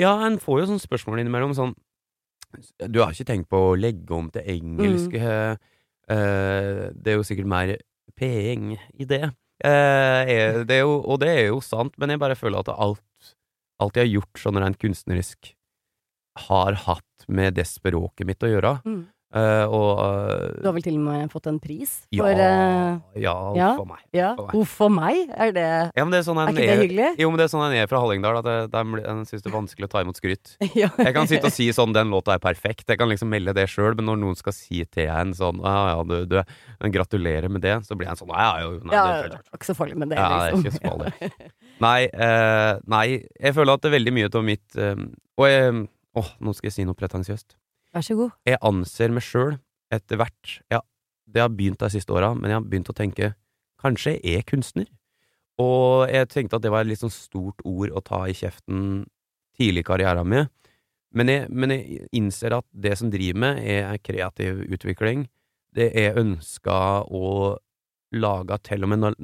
Ja, 0.00 0.14
en 0.26 0.40
får 0.40 0.62
jo 0.62 0.70
sånne 0.72 0.82
spørsmål 0.86 1.20
innimellom 1.20 1.52
sånn 1.52 1.74
Du 2.88 3.02
har 3.02 3.12
ikke 3.12 3.28
tenkt 3.28 3.50
på 3.52 3.60
å 3.70 3.76
legge 3.76 4.16
om 4.16 4.32
til 4.32 4.48
engelsk? 4.56 5.12
Mm. 5.12 5.60
Uh, 6.12 6.90
det 6.92 7.12
er 7.12 7.16
jo 7.16 7.24
sikkert 7.24 7.48
mer 7.48 7.70
penger 8.18 8.80
i 9.00 9.06
det. 9.08 9.22
Uh, 9.62 10.20
er, 10.26 10.58
det 10.68 10.80
er 10.80 10.82
jo, 10.82 10.98
og 11.00 11.20
det 11.22 11.30
er 11.30 11.46
jo 11.46 11.62
sant, 11.64 11.94
men 12.00 12.12
jeg 12.12 12.20
bare 12.20 12.36
føler 12.36 12.60
at 12.60 12.72
alt, 12.74 13.00
alt 13.82 13.98
jeg 13.98 14.08
har 14.08 14.14
gjort 14.20 14.42
sånn 14.44 14.60
rent 14.62 14.80
kunstnerisk, 14.82 15.52
har 16.48 16.78
hatt 16.86 17.26
med 17.28 17.58
det 17.58 17.66
språket 17.68 18.28
mitt 18.28 18.42
å 18.42 18.50
gjøre. 18.50 18.76
Mm. 18.88 19.02
Eh, 19.32 19.64
og 19.64 19.90
uh, 19.96 20.50
Du 20.60 20.66
har 20.68 20.74
vel 20.76 20.84
til 20.84 20.98
og 20.98 21.04
med 21.06 21.30
fått 21.32 21.46
en 21.48 21.56
pris 21.62 21.92
ja, 22.12 22.20
for 22.20 22.36
eh, 22.36 23.22
ja, 23.22 23.32
ja. 23.56 23.68
for 23.78 23.88
meg. 23.88 24.02
Ja, 24.12 24.32
for 24.36 24.50
meg. 24.50 24.58
Uff 24.60 24.74
for 24.76 24.92
meg? 24.92 25.22
Er 25.32 25.54
det 25.56 25.68
Ja, 25.96 26.04
men 26.04 26.12
det 26.12 26.20
er 26.20 26.26
sånn 26.26 26.40
Er 26.42 26.52
ikke 26.52 26.66
det 26.68 26.74
hyggelig? 26.82 27.06
Jo, 27.22 27.30
men 27.32 27.40
det 27.40 27.46
er 27.46 27.52
sånn 27.54 27.64
en 27.64 27.76
er 27.80 27.88
fra 27.88 28.02
Hallingdal, 28.02 28.42
at 28.42 28.50
jeg, 28.50 28.66
de 28.74 29.14
syns 29.30 29.46
det 29.46 29.48
er 29.48 29.54
vanskelig 29.54 29.88
å 29.88 29.92
ta 29.94 30.02
imot 30.04 30.20
skryt. 30.20 30.52
ja. 30.82 30.90
Jeg 30.92 31.16
kan 31.16 31.30
sitte 31.30 31.48
og 31.48 31.56
si 31.56 31.70
sånn 31.72 31.96
'den 31.96 32.12
låta 32.12 32.36
er 32.36 32.42
perfekt', 32.44 32.84
jeg 32.92 33.00
kan 33.00 33.08
liksom 33.08 33.32
melde 33.32 33.56
det 33.56 33.64
sjøl, 33.72 33.96
men 33.96 34.10
når 34.10 34.20
noen 34.20 34.36
skal 34.36 34.56
si 34.56 34.82
til 34.84 35.08
en 35.08 35.32
sånn 35.38 35.64
'ja 35.64 35.78
ja, 35.94 36.04
du, 36.04 36.16
du 36.28 36.92
gratulerer 36.92 37.48
med 37.48 37.64
det', 37.64 37.80
så 37.88 37.96
blir 37.96 38.12
jeg 38.12 38.20
sånn 38.20 38.36
'ja 38.36 38.42
ja, 38.42 38.66
jo, 38.66 38.76
nei, 38.84 38.98
ja, 38.98 39.08
det 39.32 39.40
er 39.40 39.56
ikke 39.56 39.70
så 39.70 39.78
farlig 39.78 39.96
med 39.96 40.12
det, 40.12 40.20
Ja, 40.20 40.28
det 40.28 40.36
er 40.36 40.52
liksom. 40.52 40.68
ikke 40.68 40.76
så 40.76 40.84
farlig. 40.90 41.50
Nei, 41.82 42.00
uh, 42.12 42.74
nei, 42.84 43.06
jeg 43.40 43.56
føler 43.56 43.74
at 43.74 43.82
det 43.82 43.88
er 43.90 43.96
veldig 43.96 44.14
mye 44.14 44.28
av 44.28 44.44
mitt 44.46 44.76
eh, 44.76 44.96
Og 45.40 45.48
jeg 45.48 45.88
Åh, 46.12 46.28
nå 46.44 46.52
skal 46.52 46.68
jeg 46.68 46.74
si 46.74 46.84
noe 46.84 46.96
pretensiøst. 46.98 47.54
Vær 47.92 48.04
så 48.06 48.16
god. 48.16 48.32
Jeg 48.48 48.60
anser 48.64 49.12
meg 49.12 49.24
sjøl 49.26 49.58
etter 49.92 50.20
hvert 50.20 50.56
ja, 50.72 50.80
Det 51.28 51.42
har 51.42 51.52
begynt 51.52 51.82
de 51.82 51.90
siste 51.92 52.12
åra, 52.14 52.32
men 52.34 52.48
jeg 52.48 52.60
har 52.60 52.66
begynt 52.68 52.90
å 52.92 52.96
tenke 52.96 53.34
Kanskje 53.82 54.16
jeg 54.16 54.40
er 54.40 54.46
kunstner? 54.48 54.88
Og 55.60 56.08
jeg 56.08 56.30
tenkte 56.30 56.56
at 56.56 56.64
det 56.64 56.70
var 56.72 56.84
et 56.84 56.92
litt 56.92 57.02
sånn 57.02 57.12
stort 57.12 57.60
ord 57.68 57.92
å 57.92 58.00
ta 58.04 58.22
i 58.30 58.36
kjeften 58.36 59.02
tidlig 59.58 59.82
i 59.82 59.88
karrieren 59.90 60.28
min. 60.28 60.48
Men 61.12 61.28
jeg, 61.28 61.48
men 61.52 61.74
jeg 61.74 62.06
innser 62.16 62.56
at 62.56 62.66
det 62.72 62.94
som 62.98 63.10
driver 63.12 63.42
med, 63.42 63.60
er 63.60 63.98
kreativ 64.00 64.62
utvikling. 64.64 65.26
Det 65.76 65.90
er 65.98 66.18
ønska 66.20 66.78
å 67.04 67.58
lage 68.12 68.58
Til 68.64 68.84
og 68.84 68.92
med 68.92 69.02
når, 69.02 69.18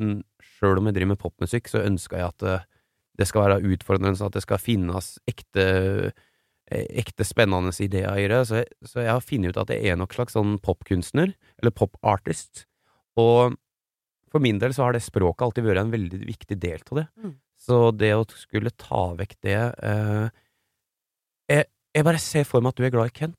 sjøl 0.59 0.81
om 0.81 0.91
jeg 0.91 0.99
driver 0.99 1.13
med 1.15 1.23
popmusikk, 1.23 1.71
så 1.71 1.85
ønsker 1.85 2.21
jeg 2.21 2.33
at 2.33 2.45
det, 2.45 2.59
det 3.21 3.27
skal 3.29 3.47
være 3.47 3.73
utfordrende, 3.73 4.17
at 4.25 4.37
det 4.37 4.45
skal 4.45 4.61
finnes 4.63 5.15
ekte 5.29 5.65
eh, 5.65 6.23
ekte 6.71 7.25
spennende 7.25 7.73
ideer 7.85 8.19
i 8.21 8.27
det, 8.31 8.43
så 8.49 8.61
jeg, 8.63 8.69
så 8.85 9.01
jeg 9.05 9.13
har 9.15 9.25
funnet 9.25 9.55
ut 9.55 9.63
at 9.63 9.73
jeg 9.75 9.93
er 9.93 9.97
nok 10.01 10.13
slags 10.17 10.37
sånn 10.37 10.59
popkunstner, 10.65 11.33
eller 11.63 11.75
popartist, 11.75 12.67
og 13.19 13.57
for 14.29 14.45
min 14.45 14.59
del 14.61 14.75
så 14.77 14.85
har 14.85 14.93
det 14.93 15.01
språket 15.07 15.47
alltid 15.47 15.65
vært 15.65 15.81
en 15.87 15.93
veldig 15.95 16.19
viktig 16.29 16.59
del 16.61 16.83
av 16.91 16.99
det. 17.01 17.07
Mm. 17.25 17.37
Så 17.59 17.79
det 17.97 18.11
å 18.15 18.27
skulle 18.37 18.71
ta 18.77 19.07
vekk 19.19 19.33
det 19.43 19.55
eh, 19.57 20.27
jeg, 21.49 21.65
jeg 21.97 22.05
bare 22.07 22.21
ser 22.23 22.45
for 22.47 22.61
meg 22.63 22.75
at 22.77 22.81
du 22.83 22.85
er 22.87 22.93
glad 22.93 23.09
i 23.11 23.15
Kent. 23.17 23.39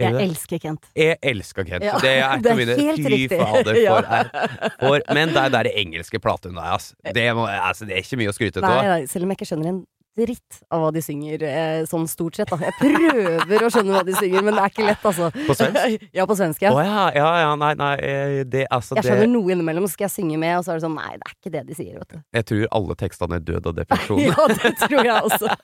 Er 0.00 0.14
Jeg 0.16 0.30
elsker 0.30 0.58
Kent. 0.62 0.86
Jeg 0.96 1.16
elsker 1.30 1.66
Kent. 1.68 1.84
Ja, 1.86 1.98
det 2.02 2.10
er 2.24 2.40
det 2.42 2.50
er 2.50 2.58
mine 2.58 2.76
helt 2.78 3.00
Fy 3.04 3.12
riktig. 3.14 3.38
fader, 3.38 3.78
for, 3.86 4.10
er- 4.18 4.74
for 4.80 5.06
Men 5.14 5.32
det 5.36 5.42
er 5.46 5.54
der 5.58 5.70
engelske 5.76 6.20
platene 6.24 6.56
der, 6.58 6.74
altså. 6.80 6.96
Det, 7.14 7.26
må, 7.36 7.46
altså, 7.46 7.86
det 7.88 7.96
er 7.96 8.02
ikke 8.04 8.18
mye 8.20 8.32
å 8.32 8.36
skryte 8.36 8.64
av. 8.66 9.06
selv 9.12 9.26
om 9.28 9.32
jeg 9.34 9.40
ikke 9.40 9.50
skjønner 9.52 9.72
en 9.74 9.80
dritt 10.20 10.60
av 10.70 10.84
hva 10.84 10.90
de 10.94 11.02
synger, 11.04 11.42
eh, 11.46 11.80
sånn 11.88 12.06
stort 12.10 12.38
sett. 12.38 12.50
Da. 12.50 12.58
Jeg 12.68 12.76
prøver 12.78 13.64
å 13.66 13.70
skjønne 13.72 13.96
hva 13.96 14.02
de 14.06 14.14
synger, 14.18 14.44
men 14.46 14.56
det 14.56 14.64
er 14.64 14.74
ikke 14.74 14.86
lett, 14.86 15.06
altså. 15.10 15.30
På 15.48 15.56
svensk? 15.58 16.06
ja, 16.18 16.26
på 16.28 16.36
svensk, 16.38 16.64
ja. 16.66 16.72
Å 16.74 16.84
ja, 16.84 17.06
ja, 17.16 17.30
ja, 17.44 17.50
nei, 17.60 17.72
nei, 17.80 17.92
eh, 18.04 18.36
det 18.44 18.66
altså 18.70 18.98
Jeg 18.98 19.04
det 19.04 19.10
skjønner 19.14 19.32
noe 19.32 19.54
innimellom, 19.54 19.88
så 19.88 19.96
skal 19.96 20.08
jeg 20.08 20.14
synge 20.18 20.40
med, 20.42 20.56
og 20.58 20.66
så 20.66 20.74
er 20.74 20.80
det 20.80 20.86
sånn 20.86 20.96
Nei, 21.00 21.12
det 21.16 21.28
er 21.28 21.36
ikke 21.36 21.52
det 21.54 21.64
de 21.70 21.78
sier, 21.78 21.98
vet 21.98 22.14
du. 22.14 22.22
Jeg 22.36 22.48
tror 22.50 22.64
alle 22.80 22.96
tekstene 23.00 23.38
er 23.38 23.46
død 23.50 23.70
og 23.72 23.78
depresjon. 23.80 24.22
Ja, 24.30 24.46
det 24.52 24.72
tror 24.78 25.06
jeg 25.06 25.26
også. 25.26 25.54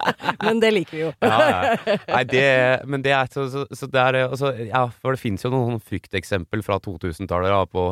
Men 0.42 0.60
det 0.62 0.70
liker 0.72 0.96
vi 0.96 1.02
jo. 1.04 1.10
Ja, 1.22 1.40
ja. 1.46 1.98
Nei, 2.10 2.22
det, 2.30 2.46
men 2.88 3.04
det 3.04 3.12
er 3.14 3.28
så, 3.32 3.46
så, 3.52 3.66
så 3.76 3.88
det 3.90 4.02
er 4.02 4.20
altså, 4.26 4.52
Ja, 4.58 4.86
for 5.02 5.14
det 5.14 5.22
fins 5.22 5.44
jo 5.44 5.52
noen 5.52 5.82
frykteksempel 5.82 6.64
fra 6.66 6.80
2000-tallet 6.82 7.52
da, 7.52 7.60
på 7.70 7.84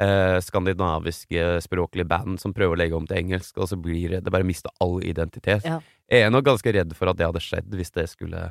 eh, 0.00 0.40
skandinaviske 0.44 1.60
språklige 1.64 2.08
band 2.08 2.40
som 2.42 2.54
prøver 2.56 2.76
å 2.76 2.80
legge 2.80 2.98
om 2.98 3.06
til 3.08 3.20
engelsk, 3.20 3.58
og 3.58 3.70
så 3.70 3.78
blir 3.80 4.16
det 4.16 4.24
det 4.24 4.32
bare 4.34 4.46
mista 4.46 4.72
all 4.84 5.00
identitet. 5.04 5.66
Ja. 5.66 5.80
Jeg 6.12 6.26
er 6.26 6.32
nok 6.34 6.44
ganske 6.44 6.72
redd 6.76 6.92
for 6.96 7.08
at 7.10 7.16
det 7.16 7.26
hadde 7.28 7.40
skjedd 7.42 7.72
hvis 7.78 7.94
det 7.94 8.04
skulle 8.10 8.50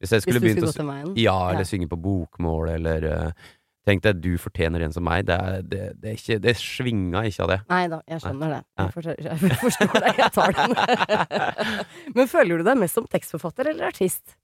Hvis 0.00 0.10
jeg 0.12 0.22
Hvis 0.22 0.24
skulle 0.24 0.40
du 0.40 0.46
begynt 0.46 0.72
skulle 0.72 0.96
å 1.04 1.12
Ja, 1.20 1.36
eller 1.50 1.64
Ja. 1.64 1.68
synge 1.68 1.88
på 1.90 2.00
bokmål, 2.00 2.72
eller 2.78 3.04
uh, 3.04 3.50
Tenk 3.84 4.00
deg, 4.00 4.20
du 4.24 4.38
fortjener 4.40 4.80
en 4.80 4.94
som 4.94 5.04
meg. 5.04 5.26
Det, 5.28 5.34
er, 5.36 5.60
det, 5.60 5.80
det, 6.00 6.08
er 6.08 6.14
ikke, 6.16 6.38
det 6.40 6.54
svinga 6.56 7.20
ikke 7.28 7.42
av 7.44 7.50
det. 7.52 7.58
Nei 7.68 7.82
da, 7.92 7.98
jeg 8.08 8.22
skjønner 8.24 8.54
det. 8.54 8.60
Jeg 8.80 8.92
forstår, 8.94 9.18
jeg 9.26 9.58
forstår 9.60 9.90
deg, 10.00 10.20
jeg 10.22 10.32
tar 10.32 10.54
den. 10.56 10.76
Men 12.16 12.30
føler 12.32 12.62
du 12.62 12.64
deg 12.64 12.78
mest 12.80 12.96
som 12.96 13.08
tekstforfatter 13.12 13.68
eller 13.74 13.90
artist? 13.90 14.38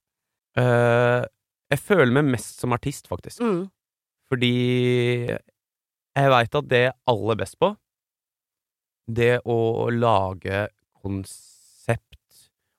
Uh, 0.60 1.24
jeg 1.72 1.80
føler 1.80 2.12
meg 2.18 2.28
mest 2.34 2.60
som 2.60 2.76
artist, 2.76 3.08
faktisk. 3.08 3.40
Mm. 3.40 3.62
Fordi 4.28 4.52
jeg 5.30 6.32
veit 6.36 6.60
at 6.60 6.68
det 6.68 6.82
jeg 6.84 6.92
er 6.92 6.98
aller 7.14 7.40
best 7.40 7.56
på, 7.62 7.72
det 9.10 9.38
å 9.48 9.88
lage 9.88 10.66
konsept, 11.00 11.49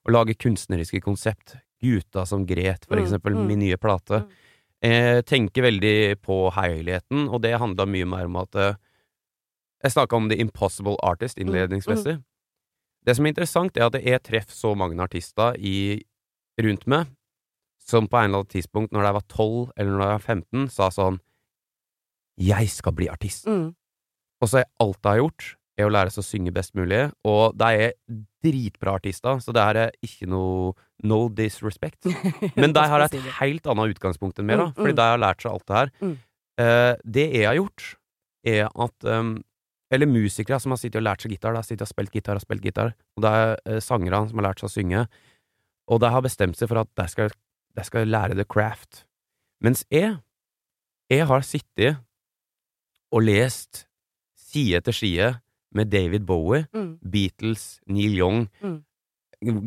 å 0.08 0.12
lage 0.12 0.34
kunstneriske 0.38 1.00
konsept. 1.04 1.56
Gutta 1.82 2.24
som 2.26 2.44
gret, 2.46 2.84
for 2.86 2.96
Mm, 2.96 3.02
eksempel, 3.04 3.34
mm, 3.34 3.46
min 3.46 3.58
nye 3.58 3.76
plate. 3.76 4.22
mm. 4.22 4.30
Jeg 4.82 5.24
tenker 5.26 5.62
veldig 5.62 6.20
på 6.22 6.50
helheten, 6.52 7.28
og 7.28 7.42
det 7.42 7.58
handla 7.58 7.86
mye 7.86 8.06
mer 8.06 8.24
om 8.26 8.36
at 8.36 8.54
eh, 8.56 8.74
Jeg 9.84 9.92
snakka 9.96 10.14
om 10.16 10.28
The 10.28 10.36
Impossible 10.38 10.96
Artist 11.02 11.38
Mm, 11.38 11.48
innledningsmessig. 11.48 12.22
Det 13.04 13.16
som 13.16 13.26
er 13.26 13.32
interessant, 13.32 13.76
er 13.76 13.86
at 13.86 13.94
jeg 13.94 14.22
treffer 14.22 14.54
så 14.54 14.76
mange 14.76 14.94
artister 15.02 15.56
i, 15.58 16.04
rundt 16.60 16.86
meg 16.86 17.08
som 17.80 18.06
på 18.06 18.16
en 18.16 18.30
eller 18.30 18.38
annen 18.44 18.46
tidspunkt, 18.46 18.92
når 18.92 19.02
jeg 19.02 19.14
var 19.14 19.24
12 19.28 19.72
eller 19.76 19.90
når 19.90 20.04
jeg 20.06 20.12
var 20.12 20.18
15, 20.20 20.68
sa 20.70 20.88
sånn 20.90 21.18
Jeg 22.38 22.68
skal 22.70 22.92
bli 22.92 23.08
artist. 23.08 23.46
Mm. 23.46 23.74
Og 24.40 24.48
så 24.48 24.58
er 24.62 24.64
alt 24.80 24.98
jeg 25.02 25.10
har 25.10 25.18
gjort, 25.18 25.56
er 25.78 25.88
å 25.88 25.92
lære 25.92 26.12
seg 26.12 26.22
å 26.22 26.26
synge 26.26 26.52
best 26.54 26.74
mulig, 26.78 27.06
og 27.28 27.56
de 27.58 27.86
er 27.86 27.94
dritbra 28.44 28.96
artister, 28.98 29.38
så 29.40 29.54
det 29.54 29.64
her 29.64 29.78
er 29.86 29.94
ikke 30.04 30.28
noe 30.30 30.72
no 31.06 31.22
disrespect. 31.32 32.08
Men 32.60 32.74
de 32.76 32.84
har 32.92 33.06
et 33.06 33.16
helt 33.38 33.68
annet 33.70 33.94
utgangspunkt 33.94 34.40
enn 34.40 34.48
meg, 34.50 34.60
da, 34.60 34.68
Mm, 34.72 34.76
fordi 34.78 34.94
mm. 34.94 34.98
de 35.00 35.06
har 35.12 35.22
lært 35.22 35.44
seg 35.44 35.52
alt 35.52 35.66
det 35.68 35.78
her. 35.78 35.94
Eh, 36.62 36.92
det 37.16 37.26
jeg 37.30 37.48
har 37.48 37.58
gjort, 37.58 37.88
er 38.42 38.68
at 38.68 39.06
um, 39.06 39.36
Eller 39.92 40.08
musikere 40.08 40.56
som 40.58 40.72
har 40.72 40.78
sittet 40.80 41.02
og 41.02 41.04
lært 41.04 41.20
seg 41.20 41.34
gitar, 41.34 41.52
de 41.52 41.60
har 41.60 41.66
sittet 41.68 41.84
og 41.84 41.90
spilt 41.90 42.14
gitar 42.16 42.38
og 42.38 42.42
spilt 42.42 42.64
gitar, 42.64 42.94
og 43.12 43.24
det 43.24 43.32
er 43.36 43.50
uh, 43.68 43.80
sangere 43.84 44.22
som 44.24 44.40
har 44.40 44.46
lært 44.46 44.62
seg 44.62 44.70
å 44.70 44.72
synge, 44.72 45.02
og 45.92 46.00
de 46.00 46.08
har 46.14 46.24
bestemt 46.24 46.56
seg 46.56 46.70
for 46.70 46.80
at 46.80 46.88
de 46.96 47.04
skal, 47.12 47.34
de 47.76 47.84
skal 47.84 48.08
lære 48.08 48.38
the 48.38 48.46
craft. 48.48 49.02
Mens 49.60 49.84
jeg, 49.92 50.16
jeg 51.12 51.28
har 51.28 51.44
sittet 51.44 52.00
og 53.12 53.26
lest 53.28 53.84
side 54.40 54.80
etter 54.80 54.96
side 54.96 55.28
med 55.74 55.90
David 55.90 56.26
Bowie, 56.26 56.66
Mm. 56.74 56.98
Beatles, 57.10 57.80
Neil 57.86 58.14
Young, 58.18 58.48
Mm. 58.62 58.82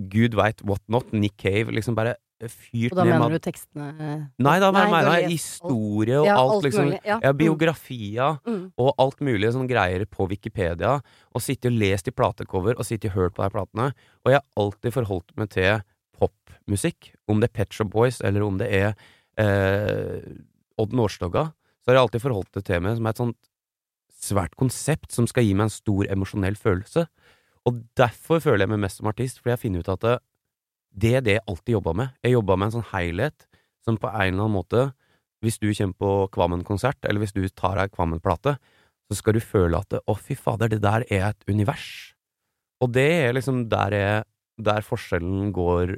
gud 0.10 0.34
veit 0.36 0.62
what 0.64 0.82
not, 0.88 1.12
Nick 1.14 1.38
Cave, 1.38 1.72
liksom 1.72 1.96
bare 1.96 2.16
fyrt 2.46 2.92
Og 2.92 2.98
da 2.98 3.04
ned 3.06 3.14
mener 3.20 3.30
du 3.30 3.40
tekstene 3.40 4.30
Nei, 4.38 4.60
da 4.60 4.70
Nei, 4.72 4.86
mener 4.92 5.22
jeg 5.22 5.30
historie 5.32 6.18
og 6.20 6.26
Ja, 6.28 6.36
alt, 6.38 6.52
alt 6.56 6.64
liksom. 6.66 6.86
mulig, 6.90 7.00
ja. 7.06 7.20
Ja, 7.24 7.32
Mm. 7.32 7.38
biografia 7.38 8.40
Mm. 8.46 8.72
og 8.78 8.94
alt 9.00 9.20
mulig 9.22 9.52
sånn 9.54 9.68
greier 9.70 10.06
på 10.06 10.28
Wikipedia. 10.30 11.02
Og 11.34 11.42
sittet 11.42 11.72
og 11.72 11.80
lest 11.80 12.08
i 12.08 12.12
platecover 12.12 12.76
og 12.78 12.84
sittet 12.86 13.06
og 13.12 13.16
hørt 13.16 13.34
på 13.36 13.44
de 13.44 13.50
platene. 13.50 13.94
Og 14.26 14.32
jeg 14.32 14.42
har 14.42 14.44
alltid 14.58 14.94
forholdt 14.94 15.32
meg 15.38 15.50
til 15.50 15.82
popmusikk. 16.20 17.14
Om 17.28 17.40
det 17.40 17.50
er 17.50 17.54
Pet 17.64 17.74
Shop 17.74 17.90
Boys, 17.90 18.20
eller 18.22 18.44
om 18.44 18.58
det 18.58 18.70
er 18.72 18.96
eh, 19.38 20.22
Odd 20.78 20.92
Nårstogga. 20.94 21.54
Så 21.84 21.88
har 21.92 21.96
jeg 21.96 22.04
alltid 22.10 22.22
forholdt 22.22 22.52
det 22.54 22.66
til 22.66 22.80
meg 22.82 22.98
som 22.98 23.08
et 23.08 23.18
sånt 23.18 23.38
svært 24.26 24.56
konsept 24.60 25.14
som 25.16 25.28
skal 25.30 25.46
gi 25.46 25.54
meg 25.58 25.70
en 25.70 25.74
stor 25.74 26.10
emosjonell 26.12 26.58
følelse. 26.60 27.06
Og 27.66 27.82
derfor 27.98 28.42
føler 28.44 28.66
jeg 28.66 28.74
meg 28.74 28.84
mest 28.86 29.02
som 29.02 29.10
artist, 29.10 29.42
fordi 29.42 29.56
jeg 29.56 29.64
finner 29.64 29.86
ut 29.86 29.92
at 29.94 30.04
det, 30.06 30.16
det 30.96 31.14
er 31.18 31.26
det 31.26 31.38
jeg 31.38 31.46
alltid 31.52 31.78
jobba 31.78 31.94
med. 32.02 32.14
Jeg 32.24 32.36
jobba 32.36 32.58
med 32.58 32.70
en 32.70 32.76
sånn 32.78 32.90
helhet 32.94 33.48
som 33.86 33.98
på 34.02 34.10
en 34.10 34.22
eller 34.22 34.48
annen 34.48 34.56
måte 34.56 34.86
Hvis 35.44 35.60
du 35.62 35.68
kommer 35.76 35.98
på 36.00 36.12
Kvammen-konsert, 36.34 37.06
eller 37.06 37.22
hvis 37.22 37.36
du 37.36 37.44
tar 37.54 37.78
ei 37.78 37.90
Kvammen-plate, 37.92 38.56
så 39.12 39.18
skal 39.20 39.36
du 39.36 39.44
føle 39.44 39.78
at 39.78 39.92
det, 39.94 40.00
å, 40.10 40.16
fy 40.18 40.34
fader, 40.34 40.72
det 40.72 40.80
der 40.82 41.04
er 41.12 41.28
et 41.28 41.44
univers. 41.46 42.16
Og 42.82 42.90
det 42.96 43.06
er 43.28 43.36
liksom 43.36 43.66
der, 43.70 43.94
jeg, 43.94 44.24
der 44.66 44.88
forskjellen 44.88 45.52
går 45.54 45.98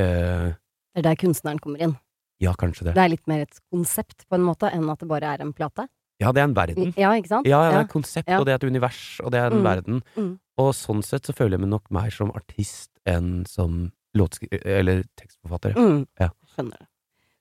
eh, 0.00 0.48
Det 0.56 1.04
er 1.04 1.06
der 1.06 1.20
kunstneren 1.20 1.60
kommer 1.62 1.84
inn. 1.86 1.94
Ja, 2.42 2.56
kanskje 2.58 2.88
det. 2.88 2.96
Det 2.96 3.04
er 3.04 3.12
litt 3.12 3.28
mer 3.30 3.44
et 3.44 3.60
konsept, 3.70 4.26
på 4.26 4.40
en 4.40 4.48
måte, 4.48 4.72
enn 4.74 4.90
at 4.90 5.04
det 5.04 5.10
bare 5.12 5.36
er 5.36 5.44
en 5.44 5.54
plate. 5.54 5.86
Ja, 6.22 6.30
det 6.32 6.42
er 6.44 6.48
en 6.48 6.54
verden. 6.56 6.92
Ja, 6.96 7.10
ikke 7.18 7.28
sant? 7.32 7.46
Ja, 7.50 7.64
ja, 7.66 7.72
det 7.74 7.80
er 7.80 7.86
et 7.88 7.92
konsept, 7.92 8.30
og 8.38 8.46
det 8.46 8.54
er 8.54 8.60
et 8.62 8.68
univers, 8.70 9.02
og 9.24 9.32
det 9.34 9.40
er 9.42 9.50
en 9.50 9.58
Mm. 9.60 9.66
verden. 9.66 10.02
Mm. 10.16 10.30
Og 10.62 10.70
sånn 10.78 11.02
sett 11.04 11.26
så 11.26 11.34
føler 11.34 11.56
jeg 11.58 11.64
meg 11.66 11.70
nok 11.74 11.90
mer 11.90 12.10
som 12.14 12.30
artist 12.36 12.90
enn 13.08 13.44
som 13.48 13.90
låtskriver 14.14 14.60
Eller 14.66 15.02
tekstforfatter. 15.18 15.74
Mm. 15.74 16.06
Ja. 16.20 16.28
Skjønner 16.54 16.78
det. 16.78 16.86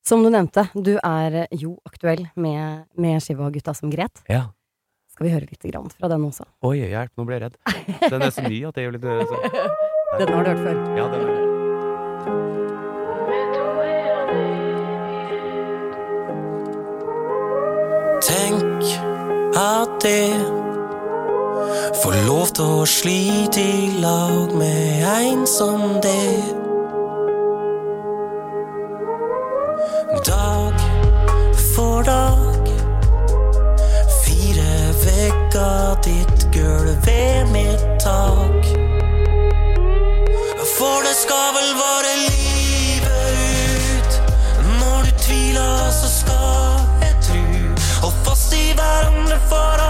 Som 0.04 0.24
du 0.24 0.30
nevnte, 0.34 0.64
du 0.74 0.96
er 1.04 1.46
jo 1.54 1.76
aktuell 1.86 2.24
med, 2.36 2.86
med 2.98 3.22
skiva 3.22 3.52
Gutta 3.54 3.76
som 3.78 3.92
gret. 3.92 4.24
Ja. 4.32 4.48
Skal 5.12 5.28
vi 5.28 5.34
høre 5.36 5.46
litt 5.52 5.62
grann 5.70 5.92
fra 5.92 6.08
den 6.10 6.24
også? 6.26 6.48
Oi, 6.64 6.78
hjelp, 6.88 7.12
nå 7.20 7.26
ble 7.28 7.38
jeg 7.38 7.44
redd. 7.44 7.58
Den 8.10 8.22
er 8.26 8.32
så 8.34 8.42
ny 8.48 8.64
at 8.66 8.80
jeg 8.80 8.88
gjør 8.88 8.96
litt 8.98 9.06
sånn. 9.30 9.78
Den 10.20 10.34
har 10.34 10.44
du 10.44 10.50
hørt 10.50 10.64
før. 10.66 10.98
Ja, 10.98 11.06
den 11.12 11.22
er 11.28 12.61
Tenk 18.82 19.00
at 19.58 19.90
det 20.02 20.34
får 22.04 22.16
lov 22.26 22.48
til 22.56 22.66
å 22.82 22.86
slite 22.90 23.62
i 23.62 23.92
lag 24.02 24.56
med 24.58 25.06
en 25.06 25.46
som 25.46 26.00
det. 26.02 26.71
For 49.52 49.81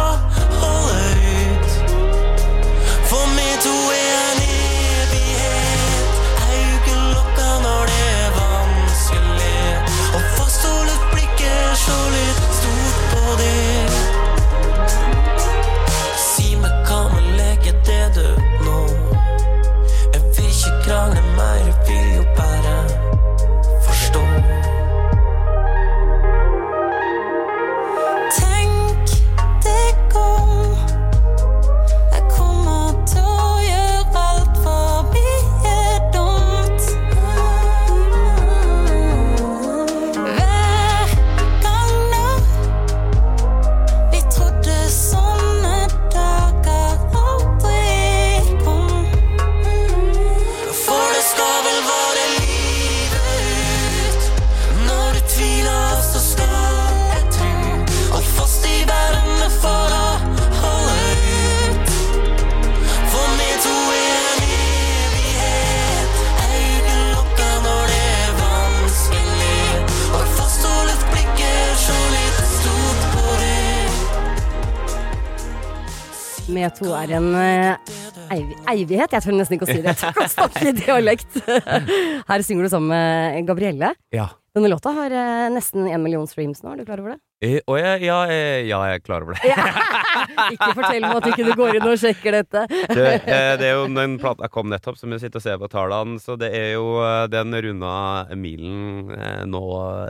Med 76.61 76.75
to 76.77 76.91
er 76.93 77.09
en 77.17 77.31
eh, 77.41 77.93
eiv 78.35 78.51
eivighet. 78.69 79.15
Jeg 79.15 79.25
tør 79.25 79.33
nesten 79.33 79.57
ikke 79.57 79.65
å 79.65 79.71
si 79.71 79.79
det. 79.81 79.95
Jeg 79.97 80.13
kan 80.13 80.29
snakke 80.29 80.73
dialekt. 80.77 81.39
Her 82.29 82.43
synger 82.45 82.67
du 82.67 82.73
sammen 82.73 82.91
med 82.93 83.47
Gabrielle. 83.49 83.95
Ja. 84.13 84.27
Denne 84.51 84.67
låta 84.67 84.91
har 84.91 85.11
eh, 85.15 85.49
nesten 85.53 85.85
en 85.87 86.01
million 86.03 86.25
streams 86.27 86.59
nå, 86.63 86.73
er 86.73 86.81
du 86.81 86.87
klar 86.89 86.99
over 86.99 87.13
det? 87.13 87.19
Eh, 87.41 87.61
Å 87.71 87.75
ja, 87.79 87.91
ja, 88.03 88.15
eh, 88.29 88.65
ja, 88.67 88.81
jeg 88.89 88.97
er 88.99 89.03
klar 89.05 89.23
over 89.23 89.37
det. 89.39 89.53
Ikke 90.53 90.67
fortell 90.75 91.05
meg 91.05 91.15
at 91.21 91.27
ikke 91.31 91.45
du 91.47 91.51
går 91.57 91.77
inn 91.79 91.85
og 91.87 91.95
sjekker 92.01 92.35
dette. 92.35 92.63
Det, 92.91 93.05
eh, 93.31 93.53
det 93.61 93.69
er 93.69 93.77
jo 93.79 93.85
den 93.95 94.17
plata 94.21 94.49
kom 94.51 94.67
nettopp, 94.69 94.97
som 94.99 95.13
jeg 95.15 95.23
sitter 95.23 95.39
og 95.39 95.45
ser 95.45 95.61
på 95.61 95.69
tallene, 95.71 96.19
så 96.21 96.35
det 96.39 96.49
er 96.57 96.67
jo 96.75 96.83
eh, 96.99 97.23
Den 97.31 97.55
runda 97.63 97.93
milen 98.37 99.13
eh, 99.15 99.45
nå 99.49 99.61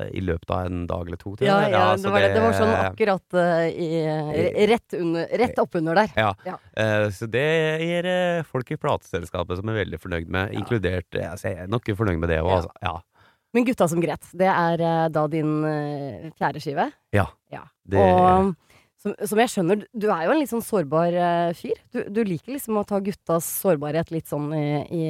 i 0.09 0.23
løpet 0.25 0.55
av 0.57 0.65
en 0.71 0.81
dag 0.89 1.05
eller 1.11 1.21
to. 1.21 1.35
tror 1.37 1.47
Ja, 1.47 1.59
jeg. 1.67 1.75
ja, 1.77 1.85
så 2.01 2.07
det 2.09 2.15
var, 2.15 2.25
det, 2.25 2.33
det 2.33 2.43
var 2.47 2.57
sånn 2.57 2.73
akkurat 2.79 3.39
eh, 3.43 3.69
i, 3.77 3.91
eh, 4.01 4.65
rett, 4.73 4.97
under, 4.99 5.29
rett 5.43 5.61
oppunder 5.63 6.01
der. 6.01 6.17
Ja. 6.17 6.33
Ja. 6.49 6.57
Eh, 6.81 7.05
så 7.15 7.29
det 7.31 7.45
er 7.85 8.09
eh, 8.15 8.41
folk 8.49 8.73
i 8.73 8.79
plateselskapet 8.81 9.61
som 9.61 9.69
er 9.71 9.83
veldig 9.83 10.01
fornøyd 10.01 10.33
med, 10.33 10.57
inkludert 10.57 11.13
eh, 11.21 11.29
altså, 11.29 11.53
Jeg 11.53 11.67
er 11.67 11.71
nok 11.77 11.93
fornøyd 11.93 12.19
med 12.25 12.33
det 12.33 12.41
òg, 12.41 12.49
Ja. 12.51 12.59
altså. 12.63 12.75
Ja. 12.89 12.97
Men 13.51 13.67
Gutta 13.67 13.87
som 13.91 14.01
gret, 14.03 14.27
det 14.37 14.47
er 14.47 14.81
eh, 14.81 15.07
da 15.11 15.27
din 15.31 15.61
eh, 15.67 16.27
fjerde 16.39 16.63
skive. 16.63 16.91
ja. 17.15 17.27
Ja. 17.51 17.65
Det, 17.83 17.99
Og 17.99 18.53
som, 19.01 19.15
som 19.25 19.39
jeg 19.41 19.49
skjønner, 19.49 19.81
du 19.97 20.05
er 20.13 20.27
jo 20.27 20.33
en 20.35 20.39
litt 20.39 20.51
sånn 20.51 20.63
sårbar 20.63 21.15
eh, 21.17 21.53
fyr. 21.57 21.79
Du, 21.91 22.03
du 22.13 22.21
liker 22.27 22.53
liksom 22.53 22.77
å 22.77 22.85
ta 22.87 23.01
guttas 23.03 23.47
sårbarhet 23.63 24.13
litt 24.13 24.29
sånn 24.29 24.51
i, 24.53 24.67
i, 24.93 25.03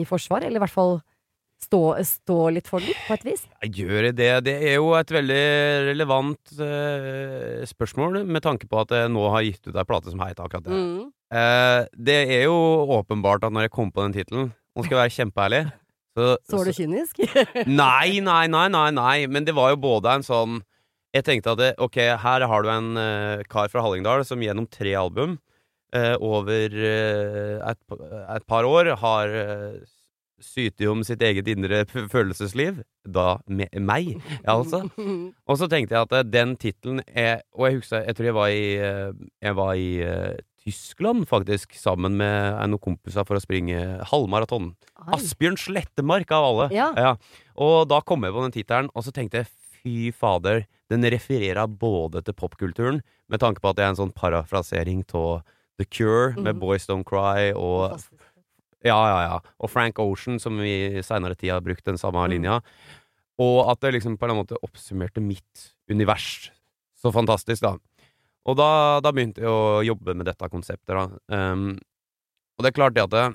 i 0.00 0.06
forsvar, 0.08 0.46
eller 0.46 0.58
i 0.58 0.64
hvert 0.64 0.72
fall 0.72 0.96
stå, 1.62 1.80
stå 2.04 2.38
litt 2.56 2.68
for 2.70 2.84
den, 2.84 2.96
på 3.06 3.16
et 3.16 3.26
vis. 3.28 3.44
Jeg 3.66 3.84
gjør 3.84 4.08
det. 4.08 4.30
Det 4.48 4.56
er 4.56 4.78
jo 4.78 4.90
et 4.96 5.12
veldig 5.12 5.44
relevant 5.90 6.56
uh, 6.60 7.62
spørsmål, 7.68 8.22
med 8.24 8.44
tanke 8.44 8.68
på 8.70 8.80
at 8.82 8.94
jeg 8.96 9.12
nå 9.12 9.28
har 9.34 9.46
gitt 9.46 9.68
ut 9.68 9.76
ei 9.76 9.86
plate 9.88 10.12
som 10.12 10.24
heter 10.24 10.46
akkurat 10.46 10.66
det. 10.66 10.76
Mm. 10.76 11.08
Uh, 11.36 11.80
det 12.08 12.20
er 12.38 12.46
jo 12.46 12.56
åpenbart 12.98 13.46
at 13.48 13.54
når 13.54 13.68
jeg 13.68 13.76
kom 13.76 13.92
på 13.92 14.04
den 14.04 14.16
tittelen, 14.16 14.52
nå 14.76 14.84
skal 14.84 14.96
jeg 14.96 15.04
være 15.04 15.16
kjempeærlig 15.20 15.62
så, 16.16 16.36
Så 16.48 16.60
var 16.60 16.68
du 16.68 16.72
kynisk? 16.72 17.20
Nei, 17.82 18.20
nei, 18.24 18.46
nei, 18.48 18.68
nei, 18.72 18.88
nei, 18.96 19.16
men 19.28 19.44
det 19.44 19.54
var 19.56 19.74
jo 19.74 19.82
både 19.84 20.16
en 20.16 20.24
sånn 20.24 20.62
Jeg 21.16 21.26
tenkte 21.26 21.52
at 21.52 21.60
det, 21.60 21.74
ok, 21.80 21.98
her 22.22 22.44
har 22.48 22.64
du 22.64 22.70
en 22.72 22.88
uh, 22.96 23.44
kar 23.52 23.68
fra 23.72 23.84
Hallingdal 23.84 24.24
som 24.28 24.40
gjennom 24.44 24.68
tre 24.68 24.94
album 24.96 25.36
uh, 25.96 26.16
over 26.20 26.72
uh, 26.72 27.70
et, 27.70 27.78
et 28.36 28.48
par 28.48 28.68
år 28.68 28.90
har 29.00 29.32
uh, 29.32 29.78
sytet 30.40 30.84
om 30.88 31.04
sitt 31.06 31.22
eget 31.24 31.48
indre 31.48 31.84
følelsesliv. 31.88 32.82
Da 33.08 33.38
me 33.48 33.68
meg, 33.80 34.16
altså. 34.44 34.82
Og 35.48 35.60
så 35.60 35.68
tenkte 35.72 35.96
jeg 35.96 36.08
at 36.08 36.28
den 36.28 36.56
tittelen 36.60 37.00
Og 37.56 37.68
jeg 37.68 37.78
husker, 37.78 38.04
jeg 38.04 38.16
tror 38.18 38.28
jeg 38.28 38.36
var 38.36 38.52
i, 38.52 38.66
jeg 39.46 39.56
var 39.56 39.72
i 39.80 39.88
Tyskland, 40.66 41.28
faktisk, 41.30 41.76
sammen 41.78 42.16
med 42.18 42.56
noen 42.72 42.80
kompiser 42.82 43.24
for 43.26 43.38
å 43.38 43.42
springe 43.42 43.78
halvmaraton. 44.10 44.72
Asbjørn 45.14 45.56
Slettemark, 45.62 46.32
av 46.34 46.44
alle. 46.48 46.66
Ja. 46.74 47.12
Og 47.56 47.86
da 47.88 48.00
kom 48.02 48.26
jeg 48.26 48.34
på 48.34 48.42
den 48.42 48.54
tittelen, 48.56 48.90
og 48.94 49.04
så 49.06 49.12
tenkte 49.14 49.44
jeg 49.44 49.50
fy 49.78 50.10
fader, 50.10 50.64
den 50.90 51.06
refererer 51.06 51.66
både 51.70 52.24
til 52.26 52.34
popkulturen, 52.34 52.98
med 53.30 53.40
tanke 53.42 53.62
på 53.62 53.70
at 53.70 53.78
det 53.78 53.84
er 53.86 53.92
en 53.94 54.00
sånn 54.00 54.14
parafrasering 54.14 55.04
av 55.14 55.44
The 55.78 55.84
Cure, 55.86 56.34
med 56.34 56.56
Mhm. 56.56 56.60
Boys 56.60 56.86
Don't 56.86 57.04
Cry, 57.06 57.52
og 57.54 58.00
Ja, 58.84 58.94
ja, 59.08 59.20
ja. 59.28 59.38
Og 59.60 59.70
Frank 59.70 59.98
Ocean, 59.98 60.38
som 60.38 60.58
vi 60.58 60.98
i 60.98 61.02
seinere 61.02 61.34
tid 61.36 61.50
har 61.50 61.60
brukt 61.60 61.84
den 61.84 61.96
samme 61.96 62.22
Mm. 62.26 62.30
linja. 62.30 62.60
Og 63.38 63.68
at 63.70 63.80
det 63.80 63.94
liksom 63.94 64.16
på 64.16 64.28
en 64.28 64.36
måte 64.44 64.56
oppsummerte 64.62 65.20
mitt 65.20 65.72
univers 65.90 66.50
så 66.96 67.12
fantastisk, 67.12 67.62
da. 67.62 67.76
Og 68.46 68.56
da, 68.58 68.70
da 69.02 69.12
begynte 69.14 69.42
jeg 69.42 69.50
å 69.50 69.82
jobbe 69.86 70.14
med 70.14 70.28
dette 70.28 70.48
konseptet, 70.52 70.94
da. 70.94 71.06
Um, 71.32 71.74
og 72.56 72.64
det 72.64 72.70
er 72.70 72.76
klart 72.78 72.96
det 72.96 73.04
at 73.04 73.14
det, 73.14 73.26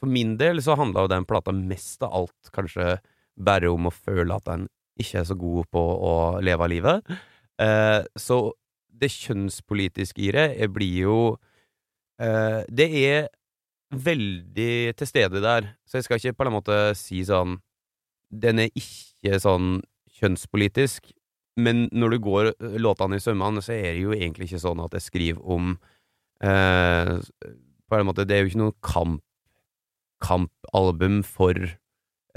for 0.00 0.12
min 0.12 0.34
del 0.40 0.60
så 0.62 0.76
handla 0.78 1.06
jo 1.06 1.12
den 1.14 1.26
plata 1.28 1.54
mest 1.56 2.04
av 2.04 2.12
alt 2.20 2.52
kanskje 2.54 2.98
bare 3.34 3.70
om 3.72 3.88
å 3.88 3.94
føle 3.94 4.36
at 4.36 4.50
en 4.52 4.66
ikke 5.00 5.22
er 5.22 5.26
så 5.26 5.36
god 5.38 5.70
på 5.74 5.80
å 5.80 6.12
leve 6.44 6.68
livet. 6.70 7.14
Uh, 7.58 8.04
så 8.18 8.52
det 8.94 9.10
kjønnspolitiske 9.10 10.22
i 10.22 10.30
det 10.34 10.46
eh, 10.54 10.70
blir 10.70 11.00
jo 11.04 11.16
uh, 11.34 12.60
Det 12.66 12.86
er 13.00 13.26
veldig 13.94 14.94
til 14.98 15.06
stede 15.08 15.42
der, 15.42 15.72
så 15.86 15.98
jeg 15.98 16.06
skal 16.06 16.20
ikke 16.20 16.38
på 16.38 16.46
en 16.46 16.54
måte 16.54 16.78
si 16.98 17.22
sånn 17.26 17.58
Den 18.30 18.62
er 18.64 18.70
ikke 18.74 19.38
sånn 19.42 19.76
kjønnspolitisk, 20.14 21.10
men 21.56 21.84
når 21.94 22.14
du 22.14 22.18
går 22.24 22.50
eh, 22.52 22.78
låtene 22.82 23.18
i 23.18 23.22
sømmene, 23.22 23.62
så 23.62 23.74
er 23.76 23.92
det 23.94 24.02
jo 24.02 24.14
egentlig 24.16 24.48
ikke 24.48 24.62
sånn 24.64 24.82
at 24.84 24.96
jeg 24.96 25.06
skriver 25.06 25.44
om 25.56 25.74
eh, 26.42 27.14
På 27.88 27.98
en 27.98 28.08
måte, 28.08 28.26
det 28.26 28.36
er 28.36 28.44
jo 28.44 28.52
ikke 28.52 28.62
noe 28.64 28.76
kamp 28.84 29.22
kampalbum 30.24 31.18
for 31.26 31.58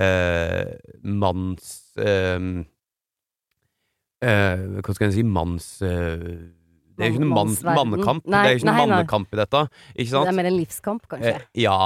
eh, 0.01 0.71
manns 1.07 1.69
eh, 2.01 2.47
eh, 4.27 4.63
Hva 4.81 4.95
skal 4.95 5.07
jeg 5.07 5.15
si 5.19 5.23
Manns 5.23 5.69
eh, 5.85 6.49
Det 6.97 7.05
er 7.05 7.11
jo 7.11 7.15
ikke 7.15 7.23
noen 7.23 7.35
mann, 7.37 7.55
mannekamp. 7.77 8.25
Nei, 8.25 8.41
det 8.41 8.49
er 8.49 8.55
jo 8.55 8.61
ikke 8.61 8.67
noe 8.67 8.73
nei, 8.73 8.81
nei. 8.81 8.95
mannekamp 8.95 9.33
i 9.33 9.39
dette, 9.39 9.63
ikke 9.93 10.11
sant? 10.11 10.25
Det 10.25 10.33
er 10.33 10.37
mer 10.39 10.49
en 10.49 10.57
livskamp, 10.57 11.07
kanskje. 11.11 11.33
Eh, 11.37 11.47
ja, 11.61 11.79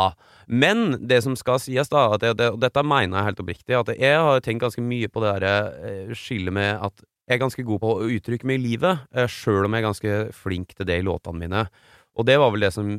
men 0.47 0.84
det 1.12 1.21
som 1.26 1.36
skal 1.39 1.60
sies, 1.63 1.91
da, 1.91 2.06
at 2.15 2.24
jeg, 2.26 2.38
det, 2.39 2.52
og 2.56 2.60
dette 2.63 2.84
mener 2.88 3.19
jeg 3.19 3.30
helt 3.30 3.41
oppriktig, 3.43 3.78
at 3.78 3.91
jeg 3.93 4.26
har 4.28 4.43
tenkt 4.45 4.63
ganske 4.63 4.84
mye 4.86 5.12
på 5.12 5.24
det 5.26 5.34
der 5.43 5.47
eh, 5.91 6.13
skillet 6.17 6.56
med 6.56 6.74
at 6.88 7.04
jeg 7.32 7.38
er 7.38 7.43
ganske 7.45 7.63
god 7.63 7.80
på 7.80 7.91
å 7.95 8.08
uttrykke 8.12 8.47
meg 8.50 8.60
i 8.60 8.63
livet, 8.65 9.04
eh, 9.15 9.28
sjøl 9.32 9.67
om 9.67 9.76
jeg 9.76 9.84
er 9.84 9.88
ganske 9.88 10.15
flink 10.36 10.74
til 10.76 10.88
det 10.89 10.97
i 11.00 11.06
låtene 11.06 11.39
mine. 11.43 11.65
Og 12.19 12.28
det 12.28 12.36
var 12.41 12.52
vel 12.52 12.65
det 12.65 12.74
som 12.76 12.89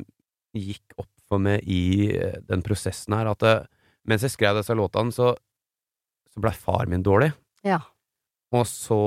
gikk 0.57 0.94
opp 1.01 1.11
for 1.29 1.42
meg 1.42 1.64
i 1.68 2.12
eh, 2.16 2.38
den 2.48 2.64
prosessen 2.64 3.16
her, 3.16 3.33
at 3.33 3.44
eh, 3.48 3.66
mens 4.09 4.25
jeg 4.25 4.33
skrev 4.33 4.57
disse 4.57 4.77
låtene, 4.77 5.12
så, 5.12 5.35
så 6.33 6.44
blei 6.44 6.55
far 6.57 6.88
min 6.88 7.05
dårlig. 7.05 7.33
Ja. 7.66 7.83
Og 8.53 8.64
så 8.68 9.01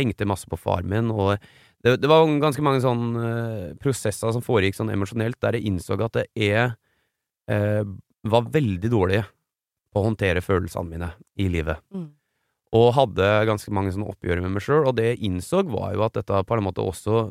eh, 0.00 0.04
tenkte 0.04 0.28
masse 0.28 0.48
på 0.50 0.58
far 0.58 0.82
min, 0.82 1.10
og 1.12 1.36
det, 1.84 1.98
det 2.00 2.08
var 2.08 2.26
ganske 2.40 2.62
mange 2.64 2.82
sånne 2.84 3.24
uh, 3.24 3.74
prosesser 3.80 4.32
som 4.34 4.42
foregikk 4.44 4.76
sånn 4.76 4.90
emosjonelt, 4.92 5.38
der 5.40 5.56
jeg 5.56 5.70
innså 5.70 5.96
at 6.04 6.18
jeg 6.36 6.72
uh, 7.50 7.84
var 8.28 8.50
veldig 8.52 8.90
dårlig 8.92 9.22
på 9.90 10.00
å 10.00 10.06
håndtere 10.10 10.42
følelsene 10.44 10.90
mine 10.90 11.12
i 11.40 11.48
livet. 11.48 11.80
Mm. 11.94 12.10
Og 12.76 12.92
hadde 12.94 13.30
ganske 13.48 13.72
mange 13.74 13.90
sånne 13.94 14.10
oppgjør 14.12 14.42
med 14.44 14.52
meg 14.54 14.62
sjøl, 14.62 14.84
og 14.86 14.96
det 14.98 15.08
jeg 15.14 15.24
innså, 15.30 15.64
var 15.72 15.94
jo 15.96 16.04
at 16.06 16.20
dette 16.20 16.44
på 16.46 16.58
en 16.58 16.66
måte 16.68 16.84
også 16.84 17.30